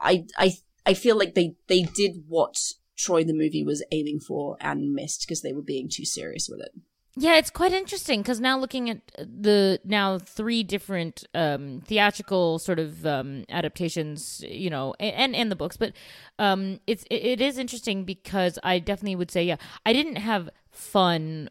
I, 0.00 0.24
I, 0.36 0.54
I 0.86 0.94
feel 0.94 1.16
like 1.16 1.34
they, 1.34 1.54
they 1.68 1.82
did 1.82 2.24
what 2.26 2.72
Troy 2.96 3.22
the 3.22 3.32
movie 3.34 3.62
was 3.62 3.84
aiming 3.92 4.20
for 4.20 4.56
and 4.60 4.92
missed 4.92 5.22
because 5.22 5.42
they 5.42 5.52
were 5.52 5.62
being 5.62 5.88
too 5.88 6.04
serious 6.04 6.48
with 6.48 6.60
it. 6.60 6.72
Yeah, 7.20 7.36
it's 7.36 7.50
quite 7.50 7.72
interesting 7.72 8.22
because 8.22 8.38
now 8.38 8.56
looking 8.56 8.88
at 8.88 9.00
the 9.18 9.80
now 9.84 10.18
three 10.20 10.62
different 10.62 11.24
um, 11.34 11.82
theatrical 11.84 12.60
sort 12.60 12.78
of 12.78 13.04
um, 13.04 13.44
adaptations, 13.48 14.44
you 14.46 14.70
know, 14.70 14.94
and 15.00 15.34
and 15.34 15.50
the 15.50 15.56
books, 15.56 15.76
but 15.76 15.94
um, 16.38 16.78
it's 16.86 17.02
it, 17.10 17.16
it 17.16 17.40
is 17.40 17.58
interesting 17.58 18.04
because 18.04 18.56
I 18.62 18.78
definitely 18.78 19.16
would 19.16 19.32
say, 19.32 19.42
yeah, 19.42 19.56
I 19.84 19.92
didn't 19.92 20.16
have 20.16 20.48
fun 20.70 21.50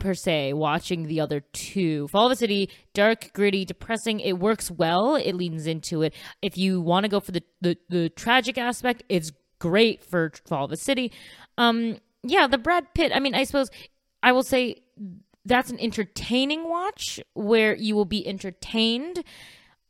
per 0.00 0.14
se 0.14 0.54
watching 0.54 1.06
the 1.06 1.20
other 1.20 1.40
two. 1.52 2.08
Fall 2.08 2.26
of 2.26 2.32
a 2.32 2.36
City, 2.36 2.68
dark, 2.92 3.32
gritty, 3.34 3.64
depressing. 3.64 4.18
It 4.18 4.40
works 4.40 4.68
well. 4.68 5.14
It 5.14 5.34
leans 5.34 5.68
into 5.68 6.02
it. 6.02 6.12
If 6.42 6.58
you 6.58 6.80
want 6.80 7.04
to 7.04 7.08
go 7.08 7.20
for 7.20 7.30
the, 7.30 7.44
the 7.60 7.78
the 7.88 8.08
tragic 8.08 8.58
aspect, 8.58 9.04
it's 9.08 9.30
great 9.60 10.02
for 10.02 10.32
Fall 10.44 10.64
of 10.64 10.72
a 10.72 10.76
City. 10.76 11.12
Um 11.56 11.98
yeah, 12.26 12.46
the 12.46 12.58
Brad 12.58 12.94
Pitt. 12.94 13.12
I 13.14 13.20
mean, 13.20 13.34
I 13.34 13.44
suppose 13.44 13.70
I 14.24 14.32
will 14.32 14.42
say 14.42 14.82
that's 15.44 15.70
an 15.70 15.78
entertaining 15.78 16.68
watch 16.68 17.20
where 17.34 17.76
you 17.76 17.94
will 17.94 18.06
be 18.06 18.26
entertained 18.26 19.22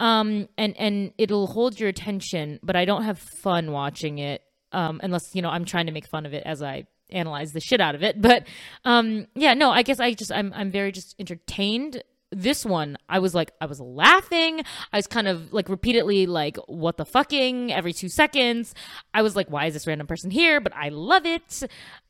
um 0.00 0.48
and 0.58 0.76
and 0.76 1.12
it'll 1.18 1.46
hold 1.46 1.78
your 1.78 1.88
attention, 1.88 2.58
but 2.62 2.74
I 2.74 2.84
don't 2.84 3.04
have 3.04 3.18
fun 3.42 3.70
watching 3.70 4.18
it 4.18 4.42
um 4.72 5.00
unless, 5.02 5.22
you 5.34 5.40
know, 5.40 5.50
I'm 5.50 5.64
trying 5.64 5.86
to 5.86 5.92
make 5.92 6.08
fun 6.08 6.26
of 6.26 6.34
it 6.34 6.42
as 6.44 6.62
I 6.62 6.86
analyze 7.10 7.52
the 7.52 7.60
shit 7.60 7.80
out 7.80 7.94
of 7.94 8.02
it. 8.02 8.20
But 8.20 8.48
um 8.84 9.28
yeah, 9.36 9.54
no, 9.54 9.70
I 9.70 9.82
guess 9.82 10.00
I 10.00 10.12
just 10.14 10.32
I'm 10.32 10.52
I'm 10.54 10.70
very 10.72 10.90
just 10.90 11.14
entertained. 11.20 12.02
This 12.34 12.64
one, 12.64 12.96
I 13.08 13.18
was 13.18 13.34
like, 13.34 13.52
I 13.60 13.66
was 13.66 13.80
laughing. 13.80 14.62
I 14.92 14.96
was 14.98 15.06
kind 15.06 15.28
of 15.28 15.52
like 15.52 15.68
repeatedly 15.68 16.26
like, 16.26 16.56
what 16.66 16.96
the 16.96 17.04
fucking 17.04 17.72
every 17.72 17.92
two 17.92 18.08
seconds. 18.08 18.74
I 19.12 19.22
was 19.22 19.36
like, 19.36 19.48
why 19.48 19.66
is 19.66 19.74
this 19.74 19.86
random 19.86 20.06
person 20.06 20.30
here? 20.30 20.60
But 20.60 20.74
I 20.74 20.88
love 20.88 21.26
it. 21.26 21.62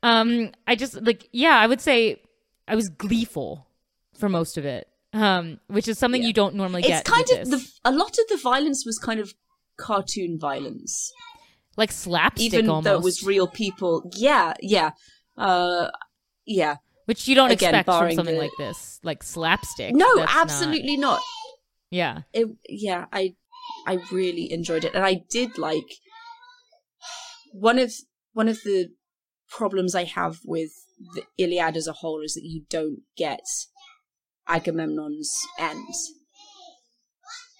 Um, 0.03 0.53
I 0.66 0.75
just 0.75 1.01
like, 1.03 1.29
yeah, 1.33 1.57
I 1.59 1.66
would 1.66 1.81
say 1.81 2.20
I 2.66 2.75
was 2.75 2.89
gleeful 2.89 3.66
for 4.18 4.29
most 4.29 4.57
of 4.57 4.64
it. 4.64 4.89
Um, 5.12 5.61
which 5.68 5.87
is 5.87 5.97
something 5.97 6.22
Yeah. 6.22 6.27
you 6.29 6.33
don't 6.33 6.57
normally 6.57 6.81
It's 6.81 6.89
get. 6.89 7.01
It's 7.03 7.11
kind 7.11 7.41
of 7.41 7.51
the 7.51 7.70
a 7.85 7.93
lot 7.93 8.18
of 8.18 8.27
the 8.29 8.37
violence 8.37 8.85
was 8.85 8.99
kind 8.99 9.20
of 9.20 9.33
cartoon 9.77 10.41
violence, 10.41 11.12
like 11.77 11.93
slapstick 11.93 12.53
even 12.53 12.68
almost, 12.68 12.85
though 12.85 12.97
it 12.97 13.03
was 13.03 13.22
real 13.22 13.47
people. 13.47 14.11
Yeah, 14.16 14.55
yeah, 14.61 14.91
uh, 15.39 15.91
yeah. 16.47 16.79
Which 17.07 17.29
you 17.29 17.35
don't 17.35 17.51
again, 17.51 17.75
expect 17.75 17.99
from 17.99 18.13
something 18.15 18.35
the- 18.37 18.41
like 18.41 18.51
this, 18.59 19.01
like 19.03 19.23
slapstick. 19.23 19.95
No, 19.95 20.17
That's 20.17 20.33
not- 20.35 20.43
absolutely 20.43 20.97
not. 20.97 21.21
yeah, 21.91 22.23
It, 22.33 22.49
yeah, 22.69 23.07
I, 23.13 23.35
I 23.87 23.99
really 24.13 24.51
enjoyed 24.53 24.85
it, 24.85 24.95
and 24.95 25.05
I 25.05 25.23
did 25.31 25.59
like 25.59 25.87
one 27.53 27.79
of 27.79 27.93
one 28.33 28.49
of 28.49 28.63
the 28.65 28.89
problems 29.49 29.95
I 29.95 30.05
have 30.05 30.39
with 30.45 30.71
the 31.15 31.23
Iliad 31.39 31.77
as 31.77 31.87
a 31.87 31.93
whole 31.93 32.21
is 32.23 32.35
that 32.35 32.43
you 32.45 32.63
don't 32.69 33.01
get 33.17 33.41
Agamemnon's 34.49 35.33
end. 35.59 35.87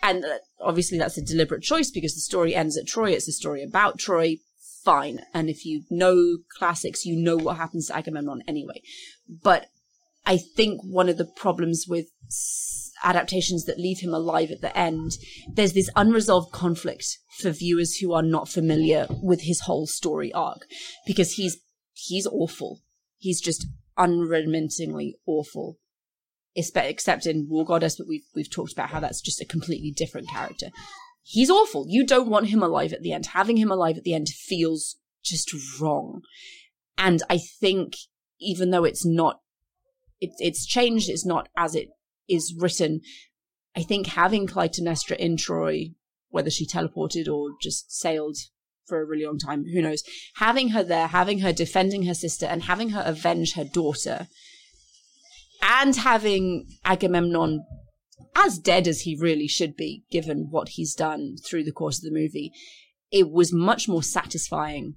And 0.03 0.24
uh, 0.24 0.38
obviously 0.61 0.99
that's 0.99 1.16
a 1.16 1.22
deliberate 1.24 1.62
choice 1.62 1.90
because 1.90 2.14
the 2.14 2.20
story 2.20 2.55
ends 2.55 2.76
at 2.76 2.86
Troy. 2.86 3.12
It's 3.12 3.28
a 3.28 3.32
story 3.32 3.62
about 3.62 3.99
Troy. 3.99 4.36
Fine. 4.85 5.20
And 5.32 5.49
if 5.49 5.64
you 5.64 5.85
know 5.91 6.39
classics, 6.59 7.07
you 7.07 7.16
know 7.16 7.37
what 7.37 7.57
happens 7.57 7.87
to 7.87 7.97
Agamemnon 7.97 8.43
anyway. 8.47 8.82
But 9.43 9.68
I 10.26 10.37
think 10.37 10.80
one 10.82 11.09
of 11.09 11.16
the 11.16 11.24
problems 11.24 11.87
with 11.89 12.07
adaptations 13.03 13.64
that 13.64 13.78
leave 13.78 14.01
him 14.01 14.12
alive 14.12 14.51
at 14.51 14.61
the 14.61 14.76
end, 14.76 15.12
there's 15.51 15.72
this 15.72 15.91
unresolved 15.97 16.53
conflict 16.53 17.18
for 17.39 17.51
viewers 17.51 17.97
who 17.97 18.12
are 18.12 18.22
not 18.22 18.49
familiar 18.49 19.07
with 19.22 19.43
his 19.43 19.61
whole 19.61 19.87
story 19.87 20.32
arc 20.32 20.66
because 21.07 21.32
he's 21.32 21.59
he's 21.93 22.26
awful. 22.26 22.80
He's 23.18 23.41
just 23.41 23.66
unrelentingly 23.97 25.16
awful. 25.26 25.78
Except 26.57 27.26
in 27.26 27.49
War 27.49 27.64
Goddess, 27.64 27.97
but 27.97 28.07
we've 28.07 28.26
we've 28.35 28.51
talked 28.51 28.72
about 28.72 28.91
how 28.91 29.01
that's 29.01 29.20
just 29.20 29.41
a 29.41 29.47
completely 29.47 29.91
different 29.91 30.28
character. 30.28 30.68
He's 31.26 31.50
awful. 31.50 31.86
You 31.88 32.06
don't 32.06 32.28
want 32.28 32.48
him 32.48 32.62
alive 32.62 32.92
at 32.92 33.02
the 33.02 33.12
end. 33.12 33.26
Having 33.26 33.56
him 33.56 33.72
alive 33.72 33.96
at 33.96 34.04
the 34.04 34.14
end 34.14 34.28
feels 34.28 34.96
just 35.24 35.50
wrong. 35.80 36.20
And 36.98 37.22
I 37.30 37.38
think 37.38 37.94
even 38.38 38.70
though 38.70 38.84
it's 38.84 39.04
not 39.04 39.40
it, 40.20 40.30
it's 40.38 40.66
changed, 40.66 41.08
it's 41.08 41.26
not 41.26 41.48
as 41.56 41.74
it 41.74 41.88
is 42.28 42.54
written. 42.58 43.00
I 43.76 43.82
think 43.82 44.06
having 44.08 44.46
Clytemnestra 44.46 45.16
in 45.16 45.36
Troy, 45.36 45.94
whether 46.28 46.50
she 46.50 46.66
teleported 46.66 47.26
or 47.26 47.50
just 47.60 47.90
sailed 47.90 48.36
for 48.86 49.00
a 49.00 49.04
really 49.04 49.24
long 49.24 49.38
time, 49.38 49.64
who 49.64 49.80
knows, 49.80 50.02
having 50.36 50.68
her 50.68 50.82
there, 50.84 51.08
having 51.08 51.40
her 51.40 51.52
defending 51.52 52.04
her 52.04 52.14
sister, 52.14 52.46
and 52.46 52.64
having 52.64 52.90
her 52.90 53.02
avenge 53.04 53.54
her 53.54 53.64
daughter, 53.64 54.28
and 55.62 55.96
having 55.96 56.66
Agamemnon 56.84 57.64
as 58.36 58.58
dead 58.58 58.86
as 58.86 59.02
he 59.02 59.16
really 59.16 59.48
should 59.48 59.76
be, 59.76 60.04
given 60.10 60.48
what 60.50 60.70
he's 60.70 60.94
done 60.94 61.36
through 61.44 61.64
the 61.64 61.72
course 61.72 61.98
of 61.98 62.04
the 62.04 62.18
movie, 62.18 62.52
it 63.10 63.30
was 63.30 63.52
much 63.52 63.88
more 63.88 64.02
satisfying 64.02 64.96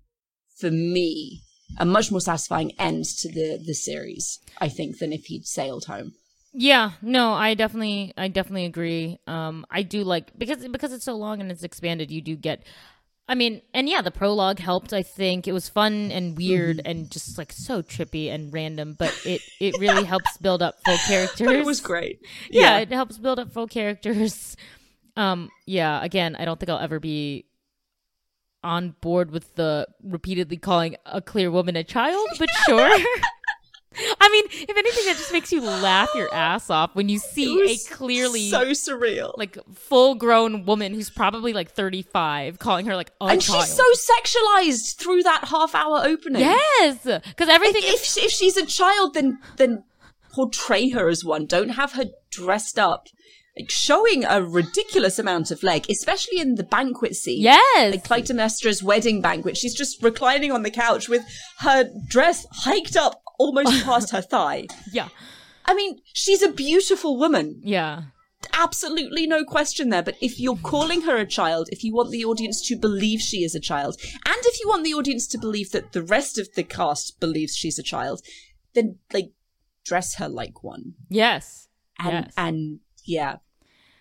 for 0.60 0.72
me 0.72 1.42
a 1.78 1.86
much 1.86 2.12
more 2.12 2.22
satisfying 2.22 2.72
end 2.80 3.06
to 3.06 3.32
the 3.32 3.62
the 3.64 3.74
series, 3.74 4.40
I 4.60 4.70
think, 4.70 5.00
than 5.00 5.12
if 5.12 5.26
he'd 5.26 5.46
sailed 5.46 5.86
home. 5.86 6.14
Yeah, 6.54 6.92
no, 7.02 7.34
I 7.34 7.54
definitely, 7.54 8.14
I 8.18 8.30
definitely 8.30 8.66
agree. 8.66 9.20
Um, 9.28 9.66
I 9.70 9.84
do 9.84 10.04
like 10.04 10.38
because 10.38 10.68
because 10.68 10.94
it's 10.94 11.06
so 11.06 11.16
long 11.16 11.42
and 11.42 11.52
it's 11.52 11.64
expanded. 11.64 12.10
You 12.10 12.22
do 12.22 12.36
get, 12.36 12.64
I 13.30 13.36
mean, 13.36 13.62
and 13.74 13.90
yeah, 13.90 14.02
the 14.02 14.12
prologue 14.12 14.60
helped. 14.60 14.94
I 14.94 15.04
think 15.04 15.48
it 15.48 15.52
was 15.52 15.68
fun 15.68 16.12
and 16.12 16.38
weird 16.38 16.78
Mm-hmm. 16.78 16.88
and 16.90 17.12
just 17.12 17.38
like 17.38 17.52
so 17.52 17.82
trippy 17.82 18.32
and 18.34 18.54
random, 18.54 18.96
but 18.98 19.14
it 19.26 19.42
it 19.60 19.76
really 19.80 20.06
helps 20.06 20.38
build 20.38 20.62
up 20.62 20.76
full 20.86 20.98
characters. 21.08 21.46
But 21.48 21.56
it 21.58 21.66
was 21.66 21.82
great. 21.82 22.22
yeah, 22.50 22.78
it 22.80 22.90
helps 22.90 23.18
build 23.18 23.38
up 23.40 23.52
full 23.52 23.68
characters. 23.68 24.56
Um, 25.18 25.50
yeah, 25.66 26.02
again, 26.04 26.36
I 26.36 26.46
don't 26.46 26.60
think 26.60 26.70
I'll 26.70 26.80
ever 26.80 27.00
be 27.00 27.46
on 28.64 28.96
board 29.02 29.32
with 29.32 29.56
the 29.56 29.88
repeatedly 30.04 30.58
calling 30.58 30.96
a 31.06 31.22
clear 31.22 31.50
woman 31.52 31.76
a 31.76 31.84
child, 31.84 32.28
but 32.40 32.50
sure. 32.66 32.98
I 34.22 34.30
mean, 34.30 34.44
if 34.70 34.78
anything, 34.78 35.06
that 35.06 35.16
just 35.18 35.32
makes 35.34 35.52
you 35.52 35.62
laugh 35.62 36.10
your 36.16 36.34
ass 36.34 36.70
off 36.70 36.94
when 36.96 37.10
you 37.10 37.20
see 37.20 37.62
a 37.72 37.94
clearly 37.94 38.50
so 38.50 38.66
surreal. 38.72 39.34
like 39.38 39.58
full 39.74 40.16
grown 40.16 40.66
woman 40.66 40.94
who's 40.94 41.10
probably 41.10 41.54
like 41.54 41.72
35 41.72 42.60
calling 42.60 42.86
her 42.86 42.96
like 42.96 43.12
a 43.22 43.26
and 43.26 43.42
child. 43.42 43.66
she's 43.66 43.76
so 43.76 43.84
sexualized 44.14 44.96
through 44.98 45.24
that 45.24 45.46
half 45.46 45.74
hour 45.76 46.02
opening. 46.04 46.42
yes, 46.42 47.00
because 47.04 47.50
everything 47.50 47.82
If, 47.86 48.04
is 48.04 48.18
if 48.18 48.24
if 48.26 48.32
she's 48.32 48.58
a 48.58 48.66
child, 48.66 49.14
then 49.14 49.40
then 49.58 49.84
portray 50.34 50.90
her 50.90 51.08
as 51.10 51.24
one. 51.26 51.46
Don't 51.46 51.70
have 51.70 51.94
her 51.94 52.06
dressed 52.30 52.78
up, 52.78 53.08
like 53.58 53.72
showing 53.72 54.24
a 54.24 54.44
ridiculous 54.44 55.18
amount 55.18 55.50
of 55.50 55.64
leg, 55.64 55.86
especially 55.90 56.40
in 56.40 56.56
the 56.56 56.64
banquet 56.64 57.16
scene. 57.16 57.42
yes, 57.42 57.92
like 57.92 58.04
Clytemnestra's 58.04 58.84
wedding 58.84 59.22
banquet. 59.22 59.58
She's 59.58 59.74
just 59.74 60.04
reclining 60.04 60.52
on 60.52 60.62
the 60.64 60.70
couch 60.72 61.10
with 61.10 61.24
her 61.60 61.90
dress 62.08 62.46
hiked 62.52 62.96
up 62.96 63.24
almost 63.38 63.84
past 63.84 64.12
her 64.12 64.22
thigh. 64.22 64.68
yeah, 64.92 65.10
I 65.66 65.74
mean, 65.74 66.00
she's 66.14 66.42
a 66.42 66.52
beautiful 66.52 67.18
woman. 67.18 67.62
yeah, 67.64 68.04
Absolutely 68.54 69.26
no 69.28 69.44
question 69.44 69.90
there. 69.90 70.04
But 70.04 70.16
if 70.22 70.40
you're 70.40 70.58
calling 70.58 71.02
her 71.02 71.18
a 71.18 71.26
child, 71.26 71.70
if 71.72 71.84
you 71.84 71.94
want 71.94 72.12
the 72.12 72.24
audience 72.26 72.62
to 72.68 72.76
believe 72.78 73.20
she 73.20 73.44
is 73.44 73.56
a 73.56 73.60
child, 73.60 74.00
and 74.04 74.36
if 74.46 74.60
you 74.60 74.68
want 74.70 74.84
the 74.84 74.94
audience 74.94 75.28
to 75.28 75.38
believe 75.38 75.72
that 75.72 75.92
the 75.94 76.04
rest 76.04 76.38
of 76.38 76.48
the 76.54 76.64
cast 76.64 77.20
believes 77.20 77.56
she's 77.56 77.80
a 77.80 77.84
child, 77.84 78.22
then 78.74 78.98
like 79.12 79.32
dress 79.86 80.16
her 80.16 80.30
like 80.30 80.64
one. 80.64 80.94
yes, 81.10 81.68
And 82.00 82.26
yes. 82.26 82.34
and 82.38 82.80
yeah. 83.04 83.38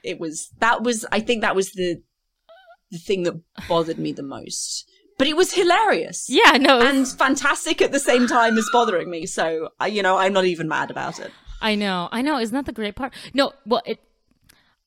It 0.04 0.20
was 0.20 0.50
that 0.60 0.82
was 0.82 1.04
I 1.10 1.20
think 1.20 1.40
that 1.40 1.56
was 1.56 1.72
the 1.72 2.02
the 2.90 2.98
thing 2.98 3.24
that 3.24 3.40
bothered 3.68 3.98
me 3.98 4.12
the 4.12 4.22
most. 4.22 4.88
But 5.18 5.28
it 5.28 5.36
was 5.36 5.52
hilarious. 5.52 6.26
yeah, 6.28 6.58
no, 6.58 6.80
And 6.80 7.08
fantastic 7.08 7.80
at 7.80 7.92
the 7.92 8.00
same 8.00 8.26
time 8.26 8.58
as 8.58 8.68
bothering 8.72 9.08
me. 9.08 9.26
So, 9.26 9.70
you 9.88 10.02
know, 10.02 10.18
I'm 10.18 10.32
not 10.32 10.44
even 10.44 10.68
mad 10.68 10.90
about 10.90 11.18
it. 11.20 11.30
I 11.60 11.74
know, 11.74 12.08
I 12.12 12.20
know. 12.22 12.38
Isn't 12.38 12.54
that 12.54 12.66
the 12.66 12.72
great 12.72 12.96
part? 12.96 13.14
No, 13.32 13.52
well, 13.64 13.82
it. 13.86 14.00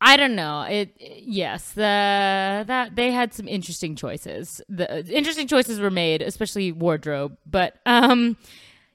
I 0.02 0.16
don't 0.16 0.36
know. 0.36 0.62
It 0.62 0.96
yes, 1.00 1.72
the 1.72 1.82
that 1.82 2.96
they 2.96 3.12
had 3.12 3.34
some 3.34 3.48
interesting 3.48 3.96
choices. 3.96 4.62
The 4.70 5.06
interesting 5.08 5.48
choices 5.48 5.80
were 5.80 5.90
made, 5.90 6.22
especially 6.22 6.72
wardrobe. 6.72 7.36
But 7.46 7.80
um, 7.86 8.38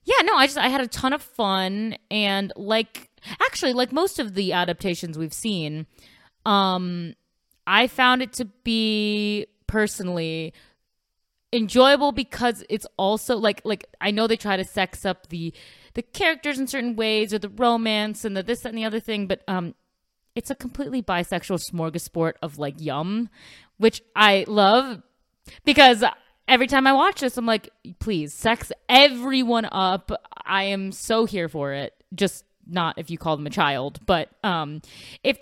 yeah, 0.04 0.22
no, 0.22 0.36
I 0.36 0.46
just 0.46 0.56
I 0.56 0.68
had 0.68 0.80
a 0.80 0.86
ton 0.86 1.12
of 1.12 1.20
fun 1.20 1.96
and 2.10 2.52
like 2.56 3.10
actually 3.42 3.72
like 3.72 3.92
most 3.92 4.18
of 4.18 4.34
the 4.34 4.52
adaptations 4.52 5.18
we've 5.18 5.34
seen, 5.34 5.86
um, 6.46 7.14
I 7.66 7.86
found 7.86 8.22
it 8.22 8.32
to 8.34 8.44
be 8.44 9.46
personally 9.66 10.54
enjoyable 11.54 12.12
because 12.12 12.64
it's 12.68 12.86
also 12.96 13.36
like 13.36 13.62
like 13.64 13.86
I 14.00 14.10
know 14.10 14.26
they 14.26 14.36
try 14.36 14.56
to 14.56 14.64
sex 14.64 15.06
up 15.06 15.28
the 15.28 15.54
the 15.94 16.02
characters 16.02 16.58
in 16.58 16.66
certain 16.66 16.96
ways 16.96 17.32
or 17.32 17.38
the 17.38 17.48
romance 17.48 18.24
and 18.24 18.36
the 18.36 18.42
this 18.42 18.60
that, 18.62 18.70
and 18.70 18.78
the 18.78 18.84
other 18.84 19.00
thing, 19.00 19.26
but 19.26 19.42
um 19.48 19.74
it's 20.34 20.50
a 20.50 20.54
completely 20.54 21.00
bisexual 21.00 21.60
smorgasbord 21.70 22.32
of 22.42 22.58
like 22.58 22.74
yum, 22.80 23.30
which 23.78 24.02
I 24.16 24.44
love 24.48 25.00
because 25.64 26.02
every 26.48 26.66
time 26.66 26.88
I 26.88 26.92
watch 26.92 27.20
this, 27.20 27.36
I'm 27.36 27.46
like, 27.46 27.70
please 28.00 28.34
sex 28.34 28.72
everyone 28.88 29.66
up. 29.70 30.10
I 30.44 30.64
am 30.64 30.90
so 30.90 31.24
here 31.24 31.48
for 31.48 31.72
it. 31.72 31.94
Just 32.12 32.44
not 32.66 32.98
if 32.98 33.10
you 33.10 33.18
call 33.18 33.36
them 33.36 33.46
a 33.46 33.50
child, 33.50 34.00
but 34.06 34.28
um 34.42 34.82
if 35.22 35.38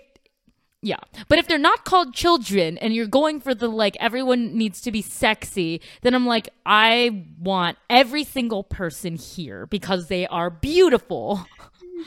yeah. 0.83 0.97
But 1.29 1.39
if 1.39 1.47
they're 1.47 1.57
not 1.57 1.85
called 1.85 2.13
children 2.13 2.77
and 2.77 2.93
you're 2.93 3.07
going 3.07 3.39
for 3.39 3.55
the 3.55 3.67
like 3.67 3.95
everyone 3.99 4.57
needs 4.57 4.81
to 4.81 4.91
be 4.91 5.01
sexy, 5.01 5.81
then 6.01 6.13
I'm 6.13 6.27
like, 6.27 6.49
I 6.65 7.25
want 7.39 7.77
every 7.89 8.23
single 8.23 8.63
person 8.63 9.15
here 9.15 9.65
because 9.65 10.07
they 10.07 10.27
are 10.27 10.49
beautiful. 10.49 11.45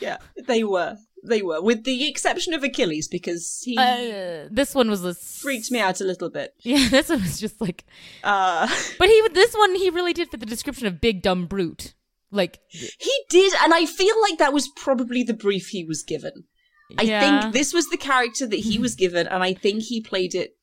Yeah, 0.00 0.18
they 0.46 0.62
were. 0.62 0.96
They 1.24 1.40
were, 1.42 1.62
with 1.62 1.84
the 1.84 2.06
exception 2.08 2.52
of 2.52 2.62
Achilles, 2.62 3.08
because 3.08 3.62
he 3.64 3.78
Uh, 3.78 4.46
this 4.50 4.74
one 4.74 4.90
was 4.90 5.02
a 5.04 5.10
s- 5.10 5.38
freaked 5.40 5.70
me 5.70 5.78
out 5.80 6.00
a 6.02 6.04
little 6.04 6.28
bit. 6.28 6.52
Yeah, 6.62 6.88
this 6.90 7.08
one 7.08 7.22
was 7.22 7.40
just 7.40 7.60
like. 7.62 7.84
Uh, 8.22 8.66
But 8.98 9.08
he, 9.08 9.28
this 9.32 9.54
one, 9.54 9.74
he 9.76 9.88
really 9.88 10.12
did 10.12 10.28
fit 10.30 10.40
the 10.40 10.44
description 10.46 10.86
of 10.86 11.00
big 11.00 11.22
dumb 11.22 11.46
brute. 11.46 11.94
Like, 12.30 12.58
he 12.68 13.12
did, 13.30 13.54
and 13.62 13.72
I 13.72 13.86
feel 13.86 14.20
like 14.20 14.38
that 14.38 14.52
was 14.52 14.68
probably 14.68 15.22
the 15.22 15.32
brief 15.34 15.68
he 15.68 15.82
was 15.84 16.02
given. 16.02 16.44
I 16.98 17.02
yeah. 17.02 17.40
think 17.42 17.52
this 17.54 17.72
was 17.74 17.88
the 17.88 17.96
character 17.96 18.46
that 18.46 18.56
he 18.60 18.78
was 18.78 18.94
given, 18.94 19.26
and 19.26 19.42
I 19.42 19.54
think 19.54 19.82
he 19.84 20.00
played 20.00 20.34
it 20.34 20.56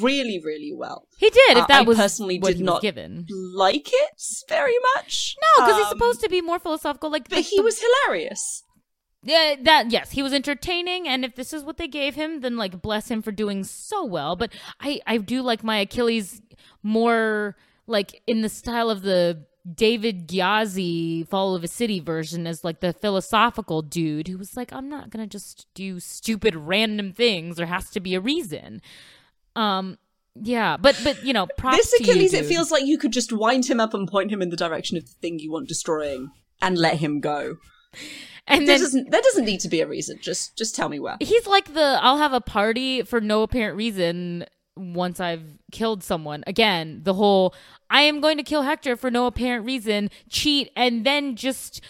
really, 0.00 0.40
really 0.42 0.72
well. 0.74 1.06
he 1.18 1.30
did. 1.30 1.56
Uh, 1.56 1.60
If 1.60 1.68
that 1.68 1.80
I 1.80 1.82
was 1.82 1.96
personally 1.96 2.38
did 2.38 2.60
not 2.60 2.82
given. 2.82 3.26
Like 3.54 3.88
it 3.92 4.22
very 4.48 4.74
much. 4.94 5.34
No, 5.58 5.64
because 5.64 5.78
he's 5.78 5.86
Um, 5.86 5.98
supposed 5.98 6.20
to 6.22 6.28
be 6.28 6.40
more 6.40 6.58
philosophical. 6.58 7.10
Like, 7.10 7.28
But 7.28 7.36
like 7.36 7.44
he 7.46 7.56
the- 7.58 7.62
was 7.62 7.80
hilarious. 7.80 8.62
Yeah, 9.22 9.56
that 9.62 9.90
yes, 9.90 10.12
he 10.12 10.22
was 10.22 10.32
entertaining, 10.32 11.08
and 11.08 11.24
if 11.24 11.34
this 11.34 11.52
is 11.52 11.64
what 11.64 11.76
they 11.76 11.88
gave 11.88 12.14
him, 12.14 12.40
then 12.40 12.56
like 12.56 12.80
bless 12.80 13.10
him 13.10 13.20
for 13.20 13.32
doing 13.32 13.64
so 13.64 14.04
well. 14.04 14.36
But 14.36 14.52
I 14.80 15.00
I 15.06 15.16
do 15.18 15.42
like 15.42 15.64
my 15.64 15.78
Achilles 15.78 16.40
more 16.84 17.56
like 17.86 18.22
in 18.26 18.42
the 18.42 18.48
style 18.48 18.90
of 18.90 19.02
the 19.02 19.44
David 19.74 20.28
Gyasi 20.28 21.26
Fall 21.28 21.54
of 21.54 21.64
a 21.64 21.68
City 21.68 22.00
version 22.00 22.46
as 22.46 22.64
like 22.64 22.80
the 22.80 22.92
philosophical 22.92 23.82
dude 23.82 24.28
who 24.28 24.38
was 24.38 24.56
like, 24.56 24.72
I'm 24.72 24.88
not 24.88 25.10
gonna 25.10 25.26
just 25.26 25.66
do 25.74 26.00
stupid 26.00 26.54
random 26.54 27.12
things. 27.12 27.56
There 27.56 27.66
has 27.66 27.90
to 27.90 28.00
be 28.00 28.14
a 28.14 28.20
reason. 28.20 28.80
Um, 29.56 29.98
yeah, 30.34 30.76
but 30.76 31.00
but 31.02 31.24
you 31.24 31.32
know, 31.32 31.46
props 31.56 31.76
This 31.76 31.90
to 31.98 32.04
you, 32.04 32.10
Achilles, 32.12 32.34
it 32.34 32.46
feels 32.46 32.70
like 32.70 32.84
you 32.84 32.98
could 32.98 33.12
just 33.12 33.32
wind 33.32 33.66
him 33.66 33.80
up 33.80 33.94
and 33.94 34.08
point 34.08 34.30
him 34.30 34.40
in 34.40 34.50
the 34.50 34.56
direction 34.56 34.96
of 34.96 35.04
the 35.06 35.14
thing 35.20 35.38
you 35.38 35.52
want 35.52 35.68
destroying 35.68 36.30
and 36.62 36.78
let 36.78 36.98
him 36.98 37.20
go. 37.20 37.56
and 38.46 38.60
There 38.60 38.74
then 38.76 38.80
doesn't 38.80 39.10
there 39.10 39.22
doesn't 39.22 39.44
need 39.44 39.60
to 39.60 39.68
be 39.68 39.80
a 39.80 39.86
reason. 39.86 40.18
Just 40.20 40.56
just 40.56 40.74
tell 40.74 40.88
me 40.88 41.00
where. 41.00 41.16
He's 41.20 41.46
like 41.46 41.74
the 41.74 41.98
I'll 42.00 42.18
have 42.18 42.32
a 42.32 42.40
party 42.40 43.02
for 43.02 43.20
no 43.20 43.42
apparent 43.42 43.76
reason 43.76 44.46
once 44.78 45.20
I've 45.20 45.58
killed 45.72 46.02
someone. 46.02 46.44
Again, 46.46 47.00
the 47.02 47.14
whole 47.14 47.54
I 47.90 48.02
am 48.02 48.20
going 48.20 48.36
to 48.36 48.42
kill 48.42 48.62
Hector 48.62 48.96
for 48.96 49.10
no 49.10 49.26
apparent 49.26 49.64
reason, 49.64 50.10
cheat, 50.28 50.70
and 50.76 51.04
then 51.04 51.36
just 51.36 51.80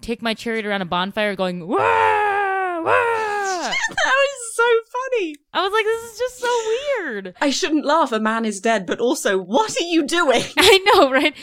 take 0.00 0.22
my 0.22 0.34
chariot 0.34 0.66
around 0.66 0.82
a 0.82 0.86
bonfire 0.86 1.34
going, 1.34 1.66
wah, 1.66 1.76
wah. 1.76 2.82
that 3.72 4.04
was 4.04 4.56
so 4.56 4.62
funny. 4.90 5.36
I 5.52 5.62
was 5.62 5.72
like, 5.72 5.84
this 5.84 6.12
is 6.12 6.18
just 6.18 6.38
so 6.38 6.58
weird. 6.98 7.34
I 7.40 7.50
shouldn't 7.50 7.84
laugh. 7.84 8.12
A 8.12 8.20
man 8.20 8.44
is 8.44 8.60
dead, 8.60 8.86
but 8.86 9.00
also, 9.00 9.38
what 9.38 9.74
are 9.80 9.84
you 9.84 10.06
doing? 10.06 10.42
I 10.58 10.78
know, 10.94 11.10
right? 11.10 11.34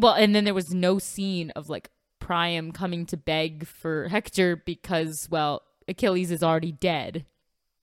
Well, 0.00 0.14
and 0.14 0.34
then 0.34 0.44
there 0.44 0.54
was 0.54 0.74
no 0.74 0.98
scene 0.98 1.50
of 1.50 1.68
like 1.68 1.90
Priam 2.20 2.72
coming 2.72 3.06
to 3.06 3.16
beg 3.16 3.66
for 3.66 4.08
Hector 4.08 4.56
because, 4.56 5.28
well, 5.30 5.62
Achilles 5.88 6.30
is 6.30 6.42
already 6.42 6.72
dead. 6.72 7.26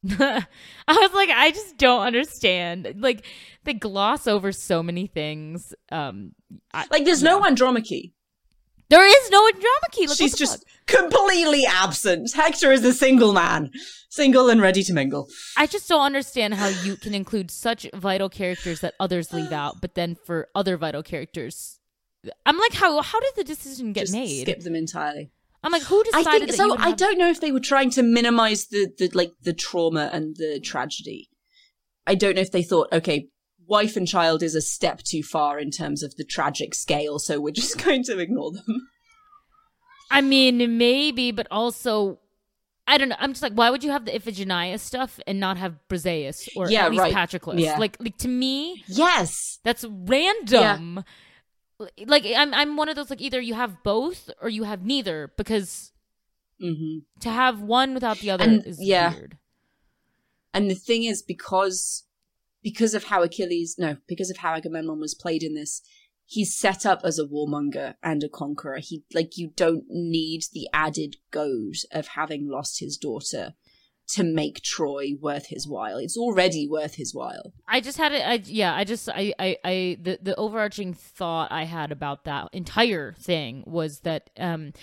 I 0.09 0.45
was 0.87 1.13
like, 1.13 1.29
I 1.29 1.51
just 1.51 1.77
don't 1.77 2.01
understand. 2.01 2.95
Like, 2.97 3.25
they 3.63 3.73
gloss 3.73 4.27
over 4.27 4.51
so 4.51 4.81
many 4.81 5.07
things. 5.07 5.73
Um, 5.91 6.31
I, 6.73 6.85
Like, 6.89 7.05
there's 7.05 7.21
no 7.23 7.43
Andromache. 7.45 8.13
there 8.89 9.05
is 9.05 9.29
no 9.29 9.47
Andromache. 9.47 10.17
She's 10.17 10.35
just 10.35 10.59
fuck? 10.59 10.67
completely 10.87 11.65
absent. 11.67 12.33
Hector 12.33 12.71
is 12.71 12.83
a 12.83 12.93
single 12.93 13.31
man, 13.33 13.69
single 14.09 14.49
and 14.49 14.59
ready 14.59 14.81
to 14.83 14.93
mingle. 14.93 15.29
I 15.55 15.67
just 15.67 15.87
don't 15.87 16.01
understand 16.01 16.55
how 16.55 16.67
you 16.67 16.95
can 16.95 17.13
include 17.13 17.51
such 17.51 17.85
vital 17.93 18.27
characters 18.29 18.79
that 18.81 18.95
others 18.99 19.31
leave 19.31 19.51
out, 19.51 19.81
but 19.81 19.93
then 19.95 20.15
for 20.25 20.49
other 20.55 20.77
vital 20.77 21.03
characters, 21.03 21.79
I'm 22.45 22.57
like, 22.57 22.73
how 22.73 23.01
how 23.01 23.19
did 23.19 23.33
the 23.35 23.43
decision 23.43 23.93
get 23.93 24.01
Just 24.01 24.13
made? 24.13 24.41
skip 24.41 24.59
them 24.61 24.75
entirely. 24.75 25.31
I'm 25.63 25.71
like, 25.71 25.83
who 25.83 25.99
I 26.13 26.19
decided 26.23 26.39
think 26.49 26.51
that 26.51 26.57
so. 26.57 26.77
I 26.77 26.89
have- 26.89 26.97
don't 26.97 27.17
know 27.17 27.29
if 27.29 27.39
they 27.39 27.51
were 27.51 27.59
trying 27.59 27.91
to 27.91 28.01
minimize 28.03 28.67
the, 28.67 28.91
the 28.97 29.09
like 29.13 29.33
the 29.43 29.53
trauma 29.53 30.09
and 30.11 30.35
the 30.37 30.59
tragedy. 30.59 31.29
I 32.07 32.15
don't 32.15 32.35
know 32.35 32.41
if 32.41 32.51
they 32.51 32.63
thought, 32.63 32.87
okay, 32.91 33.27
wife 33.67 33.95
and 33.95 34.07
child 34.07 34.41
is 34.41 34.55
a 34.55 34.61
step 34.61 35.01
too 35.03 35.21
far 35.23 35.59
in 35.59 35.69
terms 35.69 36.01
of 36.03 36.15
the 36.15 36.23
tragic 36.25 36.73
scale, 36.73 37.19
so 37.19 37.39
we're 37.39 37.51
just 37.51 37.77
going 37.85 38.03
to 38.05 38.17
ignore 38.19 38.51
them. 38.51 38.87
I 40.09 40.21
mean, 40.21 40.77
maybe, 40.77 41.31
but 41.31 41.47
also, 41.51 42.19
I 42.87 42.97
don't 42.97 43.09
know. 43.09 43.15
I'm 43.19 43.31
just 43.31 43.43
like, 43.43 43.53
why 43.53 43.69
would 43.69 43.83
you 43.83 43.91
have 43.91 44.03
the 44.05 44.11
Iphigenia 44.11 44.77
stuff 44.79 45.19
and 45.25 45.39
not 45.39 45.55
have 45.57 45.75
Briseis 45.87 46.49
or 46.55 46.69
Yeah, 46.69 46.85
at 46.85 46.91
least 46.91 47.01
right. 47.01 47.13
Patroclus? 47.13 47.59
Yeah. 47.59 47.77
Like, 47.77 47.95
like 47.99 48.17
to 48.17 48.27
me, 48.27 48.83
Yes. 48.87 49.59
that's 49.63 49.85
random. 49.87 51.03
Like, 52.05 52.25
I'm 52.25 52.53
I'm 52.53 52.77
one 52.77 52.89
of 52.89 52.95
those 52.95 53.09
like 53.09 53.21
either 53.21 53.41
you 53.41 53.53
have 53.55 53.83
both 53.83 54.29
or 54.41 54.49
you 54.49 54.63
have 54.63 54.83
neither 54.85 55.31
because 55.37 55.91
hmm 56.59 56.99
to 57.19 57.29
have 57.29 57.61
one 57.61 57.93
without 57.93 58.19
the 58.19 58.29
other 58.31 58.43
And- 58.45 58.65
is 58.65 58.77
yeah. 58.81 59.13
weird. 59.13 59.37
And 60.53 60.69
the 60.69 60.75
thing 60.75 61.03
is, 61.05 61.21
because 61.21 62.03
because 62.61 62.93
of 62.93 63.05
how 63.05 63.23
Achilles, 63.23 63.75
no, 63.79 63.97
because 64.07 64.29
of 64.29 64.37
how 64.37 64.53
Agamemnon 64.53 64.99
was 64.99 65.15
played 65.15 65.41
in 65.43 65.55
this, 65.55 65.81
he's 66.25 66.55
set 66.55 66.85
up 66.85 67.01
as 67.03 67.17
a 67.17 67.25
warmonger 67.25 67.95
and 68.03 68.23
a 68.23 68.29
conqueror. 68.29 68.79
He 68.79 69.03
like 69.13 69.37
you 69.37 69.51
don't 69.55 69.85
need 69.89 70.43
the 70.53 70.67
added 70.73 71.15
goad 71.31 71.75
of 71.91 72.09
having 72.09 72.49
lost 72.49 72.79
his 72.79 72.97
daughter 72.97 73.53
to 74.13 74.23
make 74.23 74.61
Troy 74.61 75.11
worth 75.19 75.47
his 75.47 75.67
while. 75.67 75.97
It's 75.97 76.17
already 76.17 76.67
worth 76.67 76.95
his 76.95 77.13
while. 77.13 77.53
I 77.67 77.81
just 77.81 77.97
had 77.97 78.11
it. 78.11 78.25
I 78.25 78.41
yeah. 78.45 78.75
I 78.75 78.83
just 78.83 79.09
I 79.09 79.33
I, 79.39 79.57
I 79.63 79.97
the 80.01 80.19
the 80.21 80.35
overarching 80.35 80.93
thought 80.93 81.51
I 81.51 81.63
had 81.63 81.91
about 81.91 82.25
that 82.25 82.49
entire 82.53 83.13
thing 83.13 83.63
was 83.65 83.99
that 84.01 84.29
um. 84.37 84.73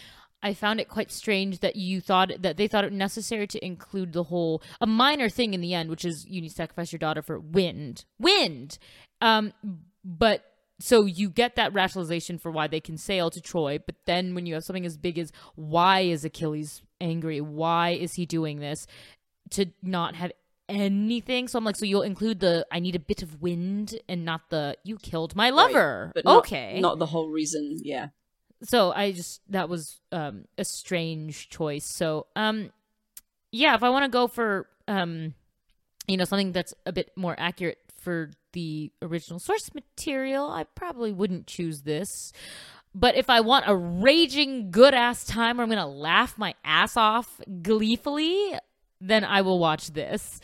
I 0.40 0.54
found 0.54 0.78
it 0.78 0.88
quite 0.88 1.10
strange 1.10 1.58
that 1.60 1.74
you 1.74 2.00
thought 2.00 2.30
that 2.42 2.56
they 2.56 2.68
thought 2.68 2.84
it 2.84 2.92
necessary 2.92 3.48
to 3.48 3.64
include 3.66 4.12
the 4.12 4.22
whole 4.22 4.62
a 4.80 4.86
minor 4.86 5.28
thing 5.28 5.52
in 5.52 5.60
the 5.60 5.74
end, 5.74 5.90
which 5.90 6.04
is 6.04 6.26
you 6.28 6.40
need 6.40 6.50
to 6.50 6.54
sacrifice 6.54 6.92
your 6.92 7.00
daughter 7.00 7.22
for 7.22 7.40
wind, 7.40 8.04
wind. 8.20 8.78
Um, 9.20 9.52
but 10.04 10.44
so 10.78 11.06
you 11.06 11.28
get 11.28 11.56
that 11.56 11.72
rationalization 11.72 12.38
for 12.38 12.52
why 12.52 12.68
they 12.68 12.78
can 12.78 12.96
sail 12.96 13.30
to 13.30 13.40
Troy, 13.40 13.80
but 13.84 13.96
then 14.06 14.34
when 14.34 14.46
you 14.46 14.54
have 14.54 14.62
something 14.62 14.86
as 14.86 14.96
big 14.96 15.18
as 15.18 15.32
why 15.56 16.00
is 16.02 16.24
Achilles 16.24 16.82
angry? 17.00 17.40
Why 17.40 17.90
is 17.90 18.14
he 18.14 18.26
doing 18.26 18.60
this? 18.60 18.86
To 19.51 19.66
not 19.82 20.14
have 20.16 20.32
anything. 20.68 21.49
So 21.49 21.59
I'm 21.59 21.64
like, 21.64 21.76
so 21.76 21.86
you'll 21.86 22.03
include 22.03 22.40
the 22.40 22.66
I 22.70 22.80
need 22.80 22.94
a 22.94 23.01
bit 23.01 23.22
of 23.22 23.40
wind 23.40 23.99
and 24.09 24.24
not 24.24 24.51
the 24.51 24.76
you 24.84 24.99
killed 24.99 25.34
my 25.34 25.51
lover. 25.51 26.12
But 26.14 26.24
not, 26.24 26.38
okay. 26.38 26.80
not 26.80 26.99
the 26.99 27.07
whole 27.07 27.30
reason. 27.30 27.80
Yeah. 27.82 28.09
so 28.62 28.92
I 28.92 29.12
just 29.12 29.40
that 29.51 29.68
was 29.68 30.01
um 30.12 30.44
a 30.57 30.64
strange 30.64 31.49
choice. 31.49 31.86
So 31.86 32.26
um 32.36 32.70
yeah, 33.51 33.74
if 33.74 33.82
I 33.82 33.90
want 33.90 34.05
to 34.05 34.11
go 34.11 34.28
for 34.28 34.68
um 34.86 35.34
you 36.07 36.16
know 36.16 36.24
something 36.24 36.53
that's 36.53 36.74
a 36.86 36.92
bit 36.92 37.11
more 37.16 37.34
accurate 37.38 37.78
for 38.01 38.30
the 38.53 38.92
original 39.03 39.38
source 39.38 39.74
material, 39.74 40.49
I 40.51 40.64
probably 40.64 41.12
wouldn't 41.12 41.47
choose 41.47 41.82
this. 41.82 42.32
But 42.94 43.16
if 43.16 43.28
I 43.31 43.40
want 43.40 43.66
a 43.68 43.77
raging 43.77 44.70
good 44.70 44.94
ass 44.94 45.24
time 45.24 45.56
where 45.59 45.64
I'm 45.64 45.70
gonna 45.70 45.86
laugh 45.86 46.39
my 46.39 46.55
ass 46.64 46.97
off 46.97 47.40
gleefully, 47.62 48.55
then 49.00 49.24
I 49.24 49.42
will 49.42 49.58
watch 49.58 49.92
this. 49.92 50.40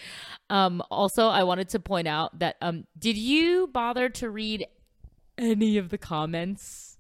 Um, 0.50 0.82
also, 0.90 1.28
I 1.28 1.42
wanted 1.42 1.68
to 1.70 1.80
point 1.80 2.08
out 2.08 2.38
that 2.38 2.56
um, 2.60 2.84
did 2.98 3.16
you 3.16 3.66
bother 3.66 4.08
to 4.10 4.30
read 4.30 4.66
any 5.38 5.78
of 5.78 5.88
the 5.88 5.98
comments? 5.98 6.98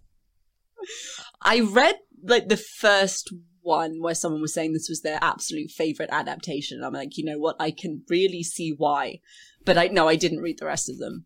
I 1.42 1.60
read 1.60 1.96
like 2.22 2.48
the 2.48 2.56
first 2.56 3.32
one 3.62 4.00
where 4.00 4.14
someone 4.14 4.40
was 4.40 4.54
saying 4.54 4.72
this 4.72 4.88
was 4.88 5.02
their 5.02 5.18
absolute 5.22 5.70
favorite 5.70 6.10
adaptation. 6.12 6.82
I'm 6.82 6.92
like, 6.92 7.16
you 7.16 7.24
know 7.24 7.38
what? 7.38 7.56
I 7.58 7.70
can 7.70 8.02
really 8.08 8.42
see 8.42 8.74
why. 8.76 9.20
But 9.64 9.78
I 9.78 9.88
no, 9.88 10.08
I 10.08 10.16
didn't 10.16 10.40
read 10.40 10.58
the 10.58 10.66
rest 10.66 10.88
of 10.88 10.98
them. 10.98 11.24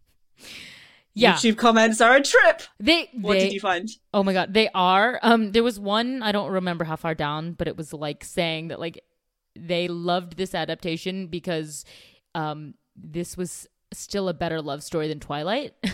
Yeah, 1.15 1.35
YouTube 1.35 1.57
comments 1.57 2.01
are 2.01 2.17
a 2.17 2.23
trip. 2.23 2.63
they. 2.79 3.11
What 3.13 3.35
they 3.35 3.41
did 3.41 3.53
you 3.53 3.61
find? 3.61 3.89
oh 4.15 4.23
my 4.23 4.33
god, 4.33 4.55
they 4.55 4.69
are. 4.75 5.19
Um, 5.23 5.51
there 5.51 5.65
was 5.65 5.81
one 5.81 6.23
I 6.23 6.31
don't 6.31 6.53
remember 6.53 6.85
how 6.85 6.97
far 6.97 7.15
down, 7.15 7.53
but 7.53 7.67
it 7.67 7.77
was 7.77 7.93
like 7.93 8.23
saying 8.23 8.69
that 8.69 8.79
like 8.79 9.03
they 9.67 9.89
loved 9.89 10.37
this 10.37 10.55
adaptation 10.55 11.27
because 11.27 11.85
um 12.35 12.75
this 12.97 13.37
was 13.37 13.69
still 13.93 14.29
a 14.29 14.35
better 14.35 14.61
love 14.61 14.83
story 14.83 15.09
than 15.09 15.21
Twilight. 15.21 15.75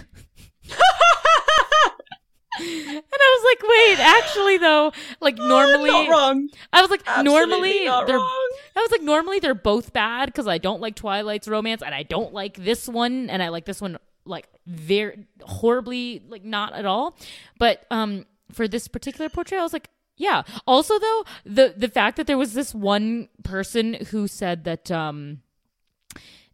And 2.56 3.02
I 3.02 3.38
was 3.40 3.44
like, 3.50 3.68
wait, 3.68 3.98
actually 3.98 4.58
though, 4.58 4.92
like 5.20 5.36
normally 5.36 5.90
not 5.90 6.08
wrong. 6.08 6.48
I 6.72 6.82
was 6.82 6.90
like, 6.90 7.02
Absolutely 7.06 7.32
normally 7.32 7.78
they're 8.06 8.16
wrong. 8.16 8.50
I 8.76 8.80
was 8.80 8.90
like, 8.92 9.02
normally 9.02 9.40
they're 9.40 9.54
both 9.54 9.92
bad 9.92 10.26
because 10.26 10.46
I 10.46 10.58
don't 10.58 10.80
like 10.80 10.94
Twilight's 10.94 11.48
romance 11.48 11.82
and 11.82 11.94
I 11.94 12.04
don't 12.04 12.32
like 12.32 12.56
this 12.56 12.88
one 12.88 13.28
and 13.28 13.42
I 13.42 13.48
like 13.48 13.64
this 13.64 13.80
one 13.80 13.98
like 14.24 14.48
very 14.66 15.26
horribly 15.42 16.22
like 16.28 16.44
not 16.44 16.74
at 16.74 16.86
all. 16.86 17.16
But 17.58 17.86
um 17.90 18.24
for 18.52 18.68
this 18.68 18.86
particular 18.86 19.28
portrayal, 19.28 19.62
I 19.62 19.64
was 19.64 19.72
like, 19.72 19.88
yeah. 20.16 20.42
Also 20.66 20.98
though, 20.98 21.24
the 21.44 21.74
the 21.76 21.88
fact 21.88 22.16
that 22.16 22.26
there 22.26 22.38
was 22.38 22.54
this 22.54 22.74
one 22.74 23.28
person 23.42 23.94
who 24.10 24.26
said 24.28 24.64
that 24.64 24.90
um 24.90 25.40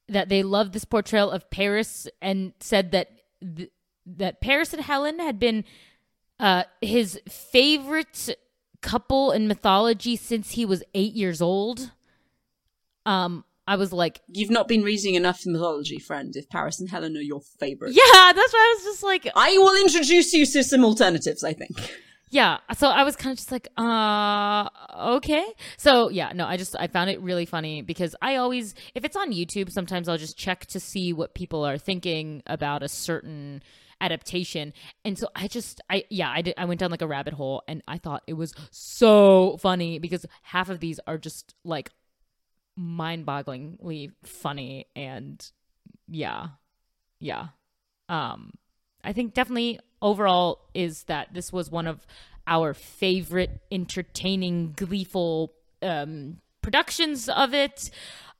that 0.08 0.28
they 0.28 0.42
loved 0.42 0.72
this 0.72 0.84
portrayal 0.84 1.30
of 1.30 1.50
Paris 1.50 2.08
and 2.20 2.52
said 2.60 2.90
that 2.92 3.10
th- 3.56 3.70
that 4.06 4.40
Paris 4.40 4.72
and 4.72 4.82
Helen 4.82 5.20
had 5.20 5.38
been 5.38 5.64
uh, 6.40 6.64
his 6.80 7.20
favorite 7.28 8.30
couple 8.80 9.30
in 9.30 9.46
mythology 9.46 10.16
since 10.16 10.52
he 10.52 10.64
was 10.64 10.82
eight 10.94 11.12
years 11.12 11.40
old. 11.40 11.92
Um, 13.06 13.44
I 13.66 13.76
was 13.76 13.92
like, 13.92 14.20
You've 14.26 14.50
not 14.50 14.66
been 14.66 14.82
reading 14.82 15.14
enough 15.14 15.42
mythology, 15.46 15.98
friend, 15.98 16.34
if 16.34 16.48
Paris 16.48 16.80
and 16.80 16.88
Helen 16.90 17.16
are 17.16 17.20
your 17.20 17.42
favorite. 17.60 17.92
yeah, 17.92 18.32
that's 18.32 18.52
why 18.52 18.58
I 18.58 18.74
was 18.78 18.84
just 18.84 19.02
like, 19.02 19.28
I 19.36 19.56
will 19.58 19.80
introduce 19.80 20.32
you 20.32 20.44
to 20.44 20.64
some 20.64 20.84
alternatives, 20.84 21.44
I 21.44 21.52
think. 21.52 21.76
Yeah. 22.30 22.58
So 22.76 22.88
I 22.88 23.02
was 23.02 23.16
kind 23.16 23.32
of 23.32 23.38
just 23.38 23.50
like, 23.50 23.68
uh, 23.76 24.68
okay. 25.16 25.44
So 25.76 26.08
yeah, 26.08 26.32
no, 26.32 26.46
I 26.46 26.56
just 26.56 26.76
I 26.78 26.86
found 26.86 27.10
it 27.10 27.20
really 27.20 27.44
funny 27.44 27.82
because 27.82 28.14
I 28.22 28.36
always, 28.36 28.74
if 28.94 29.04
it's 29.04 29.16
on 29.16 29.32
YouTube, 29.32 29.70
sometimes 29.70 30.08
I'll 30.08 30.16
just 30.16 30.38
check 30.38 30.66
to 30.66 30.80
see 30.80 31.12
what 31.12 31.34
people 31.34 31.66
are 31.66 31.76
thinking 31.76 32.42
about 32.46 32.82
a 32.82 32.88
certain 32.88 33.62
adaptation 34.02 34.72
and 35.04 35.18
so 35.18 35.28
i 35.36 35.46
just 35.46 35.82
i 35.90 36.02
yeah 36.08 36.30
i 36.30 36.40
did 36.40 36.54
i 36.56 36.64
went 36.64 36.80
down 36.80 36.90
like 36.90 37.02
a 37.02 37.06
rabbit 37.06 37.34
hole 37.34 37.62
and 37.68 37.82
i 37.86 37.98
thought 37.98 38.22
it 38.26 38.32
was 38.32 38.54
so 38.70 39.58
funny 39.58 39.98
because 39.98 40.24
half 40.42 40.70
of 40.70 40.80
these 40.80 40.98
are 41.06 41.18
just 41.18 41.54
like 41.64 41.90
mind-bogglingly 42.76 44.10
funny 44.24 44.86
and 44.96 45.50
yeah 46.08 46.46
yeah 47.18 47.48
um 48.08 48.52
i 49.04 49.12
think 49.12 49.34
definitely 49.34 49.78
overall 50.02 50.60
is 50.74 51.04
that 51.04 51.32
this 51.34 51.52
was 51.52 51.70
one 51.70 51.86
of 51.86 52.06
our 52.46 52.72
favorite 52.74 53.60
entertaining 53.70 54.72
gleeful 54.76 55.52
um 55.82 56.38
productions 56.62 57.28
of 57.28 57.54
it 57.54 57.90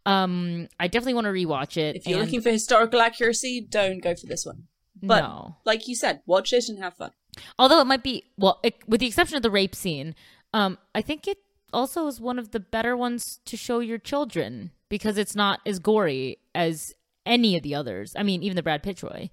um 0.07 0.69
i 0.78 0.87
definitely 0.89 1.15
want 1.15 1.27
to 1.27 1.31
rewatch 1.31 1.77
it 1.77 1.97
If 1.97 2.07
you're 2.07 2.19
and- 2.19 2.27
looking 2.27 2.41
for 2.41 2.51
historical 2.51 3.01
accuracy, 3.01 3.61
don't 3.61 4.03
go 4.03 4.15
for 4.15 4.27
this 4.27 4.45
one. 4.47 4.65
But 5.03 5.20
no 5.20 5.57
like 5.65 5.89
you 5.89 5.95
said, 5.95 6.20
watch 6.27 6.53
it 6.53 6.69
and 6.69 6.78
have 6.78 6.95
fun. 6.95 7.12
although 7.59 7.81
it 7.81 7.87
might 7.87 8.03
be 8.03 8.24
well 8.37 8.59
it, 8.62 8.77
with 8.87 9.01
the 9.01 9.07
exception 9.07 9.37
of 9.37 9.43
the 9.43 9.51
rape 9.51 9.74
scene 9.74 10.15
um 10.53 10.77
i 10.95 11.01
think 11.01 11.27
it 11.28 11.39
also 11.73 12.07
is 12.07 12.20
one 12.20 12.39
of 12.39 12.51
the 12.51 12.61
better 12.61 12.97
ones 12.97 13.41
to 13.45 13.57
show 13.57 13.78
your 13.78 13.99
children 13.99 14.73
because 14.89 15.16
it's 15.16 15.37
not 15.37 15.61
as 15.65 15.78
gory 15.78 16.39
as 16.55 16.93
any 17.24 17.57
of 17.57 17.62
the 17.62 17.74
others 17.74 18.15
i 18.16 18.23
mean 18.23 18.43
even 18.43 18.57
the 18.57 18.62
brad 18.62 18.82
pitt 18.82 18.97
troy 18.97 19.31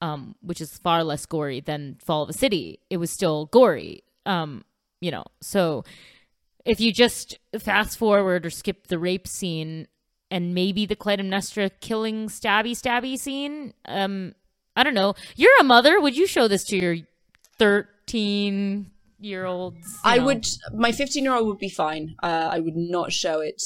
um 0.00 0.34
which 0.40 0.60
is 0.60 0.78
far 0.78 1.02
less 1.02 1.26
gory 1.26 1.60
than 1.60 1.96
fall 2.04 2.22
of 2.22 2.28
a 2.28 2.32
city 2.32 2.78
it 2.90 2.98
was 2.98 3.10
still 3.10 3.46
gory 3.46 4.02
um 4.26 4.64
you 5.00 5.10
know 5.10 5.24
so 5.40 5.84
if 6.66 6.80
you 6.80 6.92
just 6.92 7.38
fast 7.58 7.96
forward 7.96 8.44
or 8.44 8.50
skip 8.50 8.88
the 8.88 8.98
rape 8.98 9.26
scene 9.26 9.86
and 10.30 10.54
maybe 10.54 10.86
the 10.86 10.96
Clytemnestra 10.96 11.70
killing 11.80 12.28
stabby 12.28 12.72
stabby 12.72 13.16
scene, 13.16 13.72
um, 13.86 14.34
I 14.74 14.82
don't 14.82 14.94
know. 14.94 15.14
You're 15.36 15.58
a 15.60 15.64
mother. 15.64 16.00
Would 16.00 16.16
you 16.16 16.26
show 16.26 16.48
this 16.48 16.64
to 16.64 16.76
your 16.76 16.96
13 17.58 18.90
year 19.18 19.44
olds? 19.44 19.98
I 20.04 20.18
would. 20.18 20.46
My 20.72 20.92
15 20.92 21.22
year 21.24 21.34
old 21.34 21.46
would 21.46 21.58
be 21.58 21.68
fine. 21.68 22.14
Uh, 22.22 22.48
I 22.52 22.60
would 22.60 22.76
not 22.76 23.12
show 23.12 23.40
it 23.40 23.62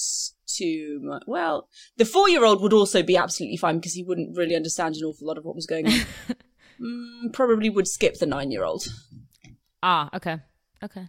to. 0.57 1.01
My, 1.03 1.21
well, 1.27 1.69
the 1.97 2.05
four 2.05 2.29
year 2.29 2.45
old 2.45 2.63
would 2.63 2.73
also 2.73 3.03
be 3.03 3.17
absolutely 3.17 3.57
fine 3.57 3.77
because 3.77 3.95
he 3.95 4.03
wouldn't 4.03 4.37
really 4.37 4.57
understand 4.57 4.97
an 4.97 5.05
awful 5.05 5.27
lot 5.27 5.39
of 5.39 5.45
what 5.45 5.55
was 5.55 5.67
going 5.67 5.87
on. 5.87 5.93
mm, 6.81 7.33
probably 7.33 7.71
would 7.71 7.89
skip 7.89 8.19
the 8.19 8.27
nine 8.27 8.51
year 8.51 8.65
old. 8.65 8.87
Ah, 9.83 10.11
okay. 10.15 10.39
Okay. 10.83 11.09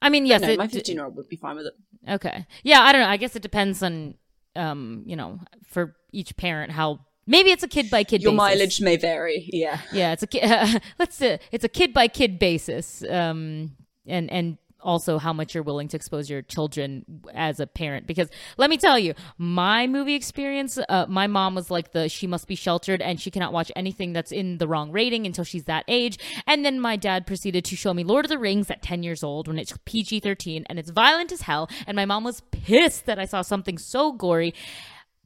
I 0.00 0.10
mean, 0.10 0.26
yes. 0.26 0.42
My 0.58 0.68
15 0.68 0.94
year 0.94 1.04
old 1.06 1.16
would 1.16 1.28
be 1.28 1.36
fine 1.36 1.56
with 1.56 1.66
it. 1.66 1.74
Okay. 2.08 2.46
Yeah, 2.62 2.80
I 2.82 2.92
don't 2.92 3.00
know. 3.00 3.08
I 3.08 3.16
guess 3.16 3.36
it 3.36 3.42
depends 3.42 3.82
on, 3.82 4.14
um, 4.54 5.02
you 5.06 5.16
know, 5.16 5.40
for 5.66 5.96
each 6.12 6.36
parent 6.36 6.72
how. 6.72 7.00
Maybe 7.26 7.50
it's 7.50 7.62
a 7.62 7.68
kid 7.68 7.90
by 7.90 8.04
kid. 8.04 8.22
Your 8.22 8.32
basis. 8.32 8.38
mileage 8.38 8.80
may 8.80 8.96
vary. 8.96 9.48
Yeah. 9.52 9.80
Yeah, 9.92 10.12
it's 10.12 10.22
a 10.22 10.26
kid. 10.26 10.82
let's 10.98 11.16
say 11.16 11.40
it's 11.50 11.64
a 11.64 11.68
kid 11.68 11.92
by 11.92 12.08
kid 12.08 12.38
basis. 12.38 13.04
Um, 13.08 13.72
and 14.06 14.30
and 14.30 14.58
also 14.84 15.18
how 15.18 15.32
much 15.32 15.54
you're 15.54 15.62
willing 15.62 15.88
to 15.88 15.96
expose 15.96 16.28
your 16.30 16.42
children 16.42 17.04
as 17.32 17.58
a 17.58 17.66
parent. 17.66 18.06
Because 18.06 18.28
let 18.56 18.70
me 18.70 18.76
tell 18.76 18.98
you, 18.98 19.14
my 19.38 19.86
movie 19.86 20.14
experience. 20.14 20.78
Uh, 20.88 21.06
my 21.08 21.26
mom 21.26 21.54
was 21.54 21.70
like 21.70 21.92
the 21.92 22.08
she 22.08 22.26
must 22.26 22.46
be 22.46 22.54
sheltered 22.54 23.00
and 23.00 23.20
she 23.20 23.30
cannot 23.30 23.52
watch 23.52 23.72
anything 23.74 24.12
that's 24.12 24.30
in 24.30 24.58
the 24.58 24.68
wrong 24.68 24.92
rating 24.92 25.26
until 25.26 25.44
she's 25.44 25.64
that 25.64 25.84
age. 25.88 26.18
And 26.46 26.64
then 26.64 26.78
my 26.78 26.96
dad 26.96 27.26
proceeded 27.26 27.64
to 27.64 27.76
show 27.76 27.94
me 27.94 28.04
Lord 28.04 28.26
of 28.26 28.28
the 28.28 28.38
Rings 28.38 28.70
at 28.70 28.82
10 28.82 29.02
years 29.02 29.24
old 29.24 29.48
when 29.48 29.58
it's 29.58 29.74
PG 29.84 30.20
13 30.20 30.66
and 30.68 30.78
it's 30.78 30.90
violent 30.90 31.32
as 31.32 31.42
hell. 31.42 31.68
And 31.86 31.96
my 31.96 32.04
mom 32.04 32.24
was 32.24 32.42
pissed 32.52 33.06
that 33.06 33.18
I 33.18 33.24
saw 33.24 33.42
something 33.42 33.78
so 33.78 34.12
gory 34.12 34.54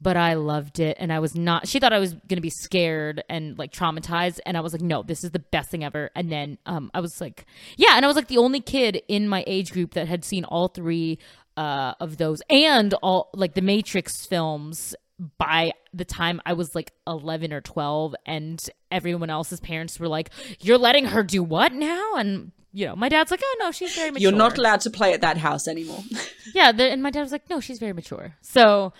but 0.01 0.17
I 0.17 0.35
loved 0.35 0.79
it. 0.79 0.97
And 0.99 1.11
I 1.11 1.19
was 1.19 1.35
not 1.35 1.67
she 1.67 1.79
thought 1.79 1.93
I 1.93 1.99
was 1.99 2.13
going 2.13 2.37
to 2.37 2.41
be 2.41 2.49
scared 2.49 3.23
and 3.29 3.57
like 3.57 3.71
traumatized. 3.71 4.39
And 4.45 4.57
I 4.57 4.61
was 4.61 4.73
like 4.73 4.81
no 4.81 5.03
this 5.03 5.23
is 5.23 5.31
the 5.31 5.39
best 5.39 5.69
thing 5.69 5.83
ever. 5.83 6.09
And 6.15 6.31
then 6.31 6.57
um 6.65 6.91
I 6.93 6.99
was 6.99 7.19
like 7.21 7.45
yeah 7.77 7.93
and 7.95 8.05
I 8.05 8.07
was 8.07 8.15
like 8.15 8.27
the 8.27 8.37
only 8.37 8.61
kid 8.61 9.01
in 9.07 9.27
my 9.27 9.43
age 9.47 9.71
group 9.71 9.93
that 9.93 10.07
had 10.07 10.23
seen 10.23 10.45
all 10.45 10.67
three 10.67 11.19
uh 11.57 11.93
of 11.99 12.17
those 12.17 12.41
and 12.49 12.93
all 12.95 13.29
like 13.33 13.53
the 13.53 13.61
Matrix 13.61 14.25
films 14.25 14.95
by 15.37 15.73
the 15.93 16.05
time 16.05 16.39
I 16.45 16.53
was 16.53 16.75
like 16.75 16.93
11 17.05 17.51
or 17.51 17.59
12 17.59 18.15
and 18.25 18.61
everyone 18.89 19.29
else's 19.29 19.59
parents 19.59 19.99
were 19.99 20.07
like 20.07 20.29
you're 20.61 20.77
letting 20.77 21.05
her 21.05 21.23
do 21.23 21.43
what 21.43 21.73
now? 21.73 22.15
And 22.15 22.51
you 22.71 22.85
know 22.85 22.95
my 22.95 23.09
dad's 23.09 23.31
like 23.31 23.41
oh 23.43 23.55
no 23.59 23.71
she's 23.71 23.95
very 23.95 24.11
mature 24.11 24.29
You're 24.29 24.37
not 24.37 24.57
allowed 24.57 24.81
to 24.81 24.89
play 24.91 25.13
at 25.13 25.21
that 25.21 25.37
house 25.37 25.67
anymore. 25.67 26.03
yeah 26.53 26.71
the, 26.71 26.89
and 26.89 27.03
my 27.03 27.09
dad 27.09 27.21
was 27.21 27.31
like 27.33 27.49
no 27.49 27.59
she's 27.59 27.79
very 27.79 27.93
mature. 27.93 28.35
So 28.41 28.93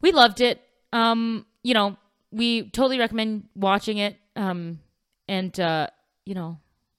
we 0.00 0.12
loved 0.12 0.40
it 0.40 0.60
um 0.92 1.44
you 1.62 1.74
know 1.74 1.96
we 2.32 2.68
totally 2.70 2.98
recommend 2.98 3.48
watching 3.54 3.98
it 3.98 4.16
um 4.36 4.78
and 5.28 5.58
uh 5.60 5.86
you 6.26 6.34
know 6.34 6.58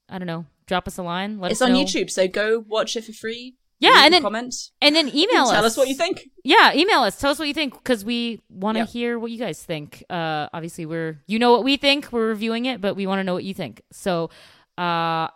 i 0.10 0.18
don't 0.18 0.28
know 0.28 0.45
drop 0.68 0.88
us 0.88 0.98
a 0.98 1.03
line 1.03 1.40
let 1.40 1.52
it's 1.52 1.61
on 1.61 1.73
know. 1.73 1.84
YouTube, 1.84 2.10
so 2.10 2.28
go 2.28 2.64
watch 2.68 2.95
it 2.95 3.03
for 3.03 3.11
free. 3.14 3.56
Yeah, 3.80 4.06
and 4.06 4.14
then- 4.14 4.22
comment. 4.22 4.53
and 4.82 4.95
then 4.95 5.07
email 5.10 5.44
us 5.45 5.52
Tell 5.52 5.65
us 5.65 5.76
what 5.76 5.88
you 5.90 5.95
think. 5.95 6.30
yeah 6.44 6.72
email 6.73 6.99
us 7.02 7.18
tell 7.19 7.32
us 7.32 7.40
what 7.40 7.48
you 7.48 7.53
think 7.53 7.73
because 7.73 8.06
we 8.06 8.40
want 8.49 8.76
to 8.76 8.82
Yep. 8.82 8.90
hear 8.90 9.19
what 9.19 9.32
you 9.32 9.40
guys 9.40 9.61
think 9.61 10.03
uh 10.10 10.48
obviously 10.53 10.86
we're 10.86 11.19
you 11.28 11.40
know 11.40 11.52
what 11.52 11.64
we 11.64 11.76
think 11.78 12.11
we're 12.14 12.28
reviewing 12.28 12.65
it 12.65 12.80
but 12.80 12.95
we 12.95 13.07
want 13.07 13.19
to 13.19 13.23
know 13.23 13.34
what 13.34 13.44
you 13.44 13.53
think 13.56 13.82
so 13.91 14.30
uh 14.78 15.28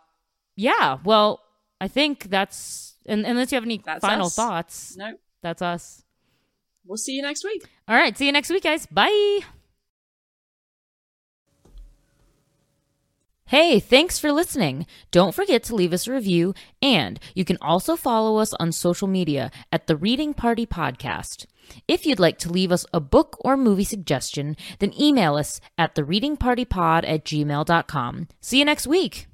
yeah 0.55 0.99
well 1.03 1.41
i 1.81 1.87
think 1.87 2.29
that's 2.29 2.95
and 3.07 3.25
unless 3.25 3.51
you 3.51 3.55
have 3.57 3.63
any 3.65 3.81
That's 3.83 4.01
final 4.01 4.27
us. 4.27 4.35
thoughts 4.35 4.95
No, 4.95 5.13
that's 5.41 5.61
us 5.63 6.03
we'll 6.85 6.97
see 6.97 7.13
you 7.13 7.21
next 7.21 7.43
week. 7.43 7.65
all 7.87 7.95
right 7.95 8.17
see 8.17 8.25
you 8.25 8.31
next 8.31 8.49
week 8.49 8.63
guys 8.63 8.85
bye 8.87 9.39
Hey, 13.47 13.79
thanks 13.79 14.17
for 14.17 14.31
listening. 14.31 14.87
Don't 15.11 15.35
forget 15.35 15.61
to 15.65 15.75
leave 15.75 15.93
us 15.93 16.07
a 16.07 16.11
review, 16.11 16.55
and 16.81 17.19
you 17.35 17.45
can 17.45 17.59
also 17.61 17.95
follow 17.95 18.37
us 18.37 18.55
on 18.55 18.71
social 18.71 19.07
media 19.07 19.51
at 19.71 19.85
the 19.85 19.95
Reading 19.95 20.33
Party 20.33 20.65
Podcast. 20.65 21.45
If 21.87 22.07
you'd 22.07 22.19
like 22.19 22.39
to 22.39 22.49
leave 22.51 22.71
us 22.71 22.87
a 22.91 22.99
book 22.99 23.37
or 23.41 23.55
movie 23.55 23.83
suggestion, 23.83 24.57
then 24.79 24.99
email 24.99 25.35
us 25.35 25.61
at 25.77 25.93
the 25.93 26.01
readingpartypod 26.01 27.07
at 27.07 27.23
gmail.com. 27.23 28.27
See 28.41 28.57
you 28.57 28.65
next 28.65 28.87
week. 28.87 29.27